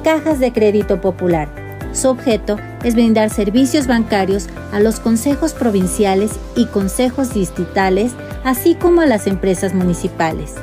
Cajas 0.05 0.39
de 0.39 0.53
crédito 0.53 1.01
popular. 1.01 1.49
Su 1.95 2.11
objeto 2.11 2.59
es 2.85 2.95
brindar 2.95 3.31
servicios 3.31 3.87
bancarios 3.87 4.49
a 4.73 4.81
los 4.81 5.01
consejos 5.01 5.55
provinciales 5.55 6.33
y 6.55 6.67
consejos 6.67 7.33
distritales, 7.33 8.13
así 8.45 8.75
como 8.75 9.01
a 9.01 9.07
las 9.07 9.27
empresas 9.27 9.73
municipales. 9.73 10.55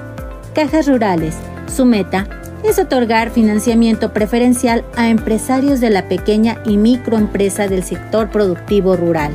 Cajas 0.53 0.87
rurales. 0.87 1.33
Su 1.65 1.85
meta 1.85 2.27
es 2.63 2.77
otorgar 2.77 3.31
financiamiento 3.31 4.13
preferencial 4.13 4.85
a 4.95 5.09
empresarios 5.09 5.79
de 5.79 5.89
la 5.89 6.07
pequeña 6.07 6.61
y 6.63 6.77
microempresa 6.77 7.67
del 7.67 7.81
sector 7.83 8.29
productivo 8.29 8.95
rural. 8.95 9.33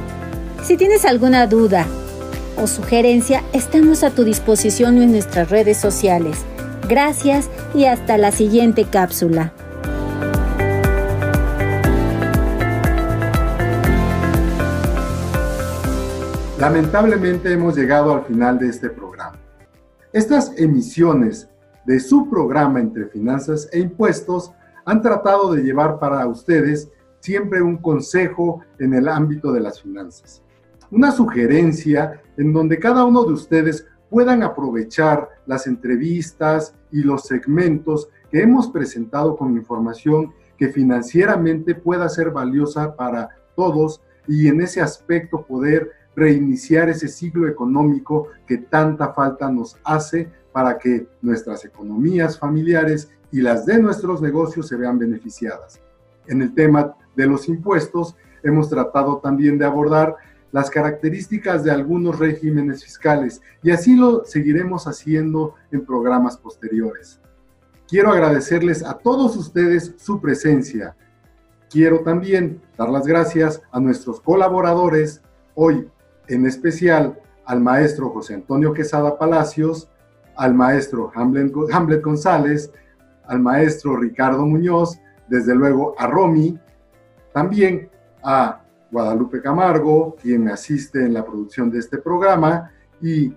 Si 0.63 0.77
tienes 0.77 1.05
alguna 1.05 1.47
duda 1.47 1.87
o 2.57 2.67
sugerencia, 2.67 3.43
estamos 3.53 4.03
a 4.03 4.11
tu 4.11 4.25
disposición 4.25 4.99
en 4.99 5.13
nuestras 5.13 5.51
redes 5.51 5.79
sociales. 5.79 6.45
Gracias 6.89 7.49
y 7.75 7.85
hasta 7.85 8.19
la 8.19 8.33
siguiente 8.33 8.85
cápsula. 8.85 9.53
Lamentablemente 16.59 17.53
hemos 17.53 17.77
llegado 17.77 18.13
al 18.13 18.25
final 18.25 18.59
de 18.59 18.69
este 18.69 18.91
programa. 18.91 19.39
Estas 20.13 20.53
emisiones 20.59 21.49
de 21.87 22.01
su 22.01 22.29
programa 22.29 22.81
entre 22.81 23.07
finanzas 23.07 23.69
e 23.73 23.79
impuestos 23.79 24.53
han 24.85 25.01
tratado 25.03 25.55
de 25.55 25.63
llevar 25.63 26.01
para 26.01 26.27
ustedes 26.27 26.91
siempre 27.21 27.63
un 27.63 27.77
consejo 27.77 28.61
en 28.81 28.93
el 28.95 29.09
ámbito 29.09 29.53
de 29.53 29.61
las 29.61 29.81
finanzas 29.81 30.43
una 30.91 31.13
sugerencia 31.13 32.23
en 32.37 32.53
donde 32.53 32.79
cada 32.79 33.05
uno 33.05 33.25
de 33.25 33.33
ustedes 33.33 33.87
puedan 34.11 34.43
aprovechar 34.43 35.29
las 35.47 35.67
entrevistas 35.67 36.75
y 36.91 37.03
los 37.03 37.25
segmentos 37.25 38.09
que 38.31 38.43
hemos 38.43 38.69
presentado 38.69 39.37
con 39.37 39.57
información 39.57 40.33
que 40.57 40.69
financieramente 40.69 41.75
pueda 41.75 42.09
ser 42.09 42.31
valiosa 42.31 42.97
para 42.97 43.29
todos 43.55 44.03
y 44.27 44.49
en 44.49 44.61
ese 44.61 44.81
aspecto 44.81 45.43
poder 45.43 45.93
reiniciar 46.17 46.89
ese 46.89 47.09
ciclo 47.09 47.49
económico 47.49 48.29
que 48.47 48.59
tanta 48.59 49.13
falta 49.13 49.51
nos 49.51 49.79
hace 49.85 50.29
para 50.53 50.79
que 50.79 51.07
nuestras 51.23 51.65
economías 51.65 52.39
familiares 52.39 53.11
y 53.31 53.41
las 53.41 53.67
de 53.67 53.79
nuestros 53.79 54.21
negocios 54.21 54.69
se 54.69 54.77
vean 54.77 54.99
beneficiadas. 54.99 55.81
En 56.27 56.43
el 56.43 56.55
tema 56.55 56.95
de 57.15 57.27
los 57.27 57.49
impuestos, 57.49 58.17
hemos 58.43 58.69
tratado 58.69 59.19
también 59.19 59.59
de 59.59 59.65
abordar 59.65 60.17
las 60.53 60.71
características 60.71 61.65
de 61.65 61.71
algunos 61.71 62.19
regímenes 62.19 62.85
fiscales 62.85 63.41
y 63.63 63.71
así 63.71 63.97
lo 63.97 64.25
seguiremos 64.25 64.87
haciendo 64.87 65.55
en 65.71 65.85
programas 65.85 66.37
posteriores. 66.37 67.21
Quiero 67.87 68.13
agradecerles 68.13 68.85
a 68.85 68.99
todos 68.99 69.37
ustedes 69.37 69.95
su 69.97 70.21
presencia. 70.21 70.97
Quiero 71.71 72.01
también 72.01 72.61
dar 72.77 72.91
las 72.91 73.07
gracias 73.07 73.63
a 73.73 73.81
nuestros 73.81 74.21
colaboradores, 74.21 75.23
hoy 75.55 75.89
en 76.29 76.47
especial 76.47 77.19
al 77.47 77.61
maestro 77.61 78.11
José 78.11 78.35
Antonio 78.35 78.75
Quesada 78.75 79.19
Palacios, 79.19 79.89
al 80.37 80.55
maestro 80.55 81.11
Hamlet, 81.15 82.03
González, 82.03 82.71
al 83.27 83.41
maestro 83.41 83.97
Ricardo 83.97 84.47
Muñoz, 84.47 84.99
desde 85.29 85.55
luego 85.55 85.95
a 85.99 86.07
Romy, 86.07 86.59
también 87.33 87.91
a 88.23 88.63
Guadalupe 88.91 89.41
Camargo, 89.43 90.17
quien 90.21 90.45
me 90.45 90.53
asiste 90.53 91.05
en 91.05 91.15
la 91.15 91.25
producción 91.25 91.71
de 91.71 91.79
este 91.79 91.99
programa, 91.99 92.71
y 93.01 93.35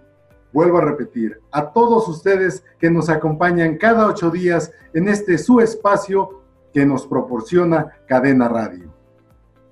vuelvo 0.53 0.79
a 0.79 0.85
repetir, 0.85 1.39
a 1.51 1.71
todos 1.71 2.07
ustedes 2.07 2.63
que 2.79 2.89
nos 2.89 3.09
acompañan 3.09 3.77
cada 3.77 4.07
ocho 4.07 4.29
días 4.29 4.71
en 4.93 5.07
este 5.07 5.37
su 5.37 5.59
espacio 5.59 6.41
que 6.73 6.85
nos 6.85 7.05
proporciona 7.05 7.87
Cadena 8.07 8.47
Radio. 8.47 8.93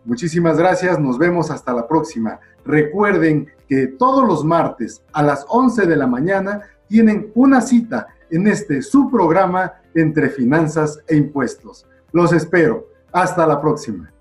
Muchísimas 0.06 0.58
gracias, 0.58 1.00
nos 1.00 1.18
vemos 1.18 1.52
hasta 1.52 1.74
la 1.74 1.88
próxima. 1.88 2.40
Recuerden 2.66 3.48
que 3.68 3.88
todos 3.88 4.28
los 4.28 4.44
martes 4.44 5.04
a 5.14 5.24
las 5.24 5.46
11 5.50 5.86
de 5.86 5.96
la 5.96 6.08
mañana 6.08 6.62
tienen 6.88 7.32
una 7.36 7.62
cita 7.62 8.08
en 8.30 8.48
este 8.48 8.82
su 8.82 9.10
programa 9.10 9.74
entre 9.94 10.30
finanzas 10.30 11.00
e 11.08 11.16
impuestos. 11.16 11.86
Los 12.12 12.34
espero. 12.34 12.88
Hasta 13.12 13.46
la 13.48 13.60
próxima. 13.60 14.12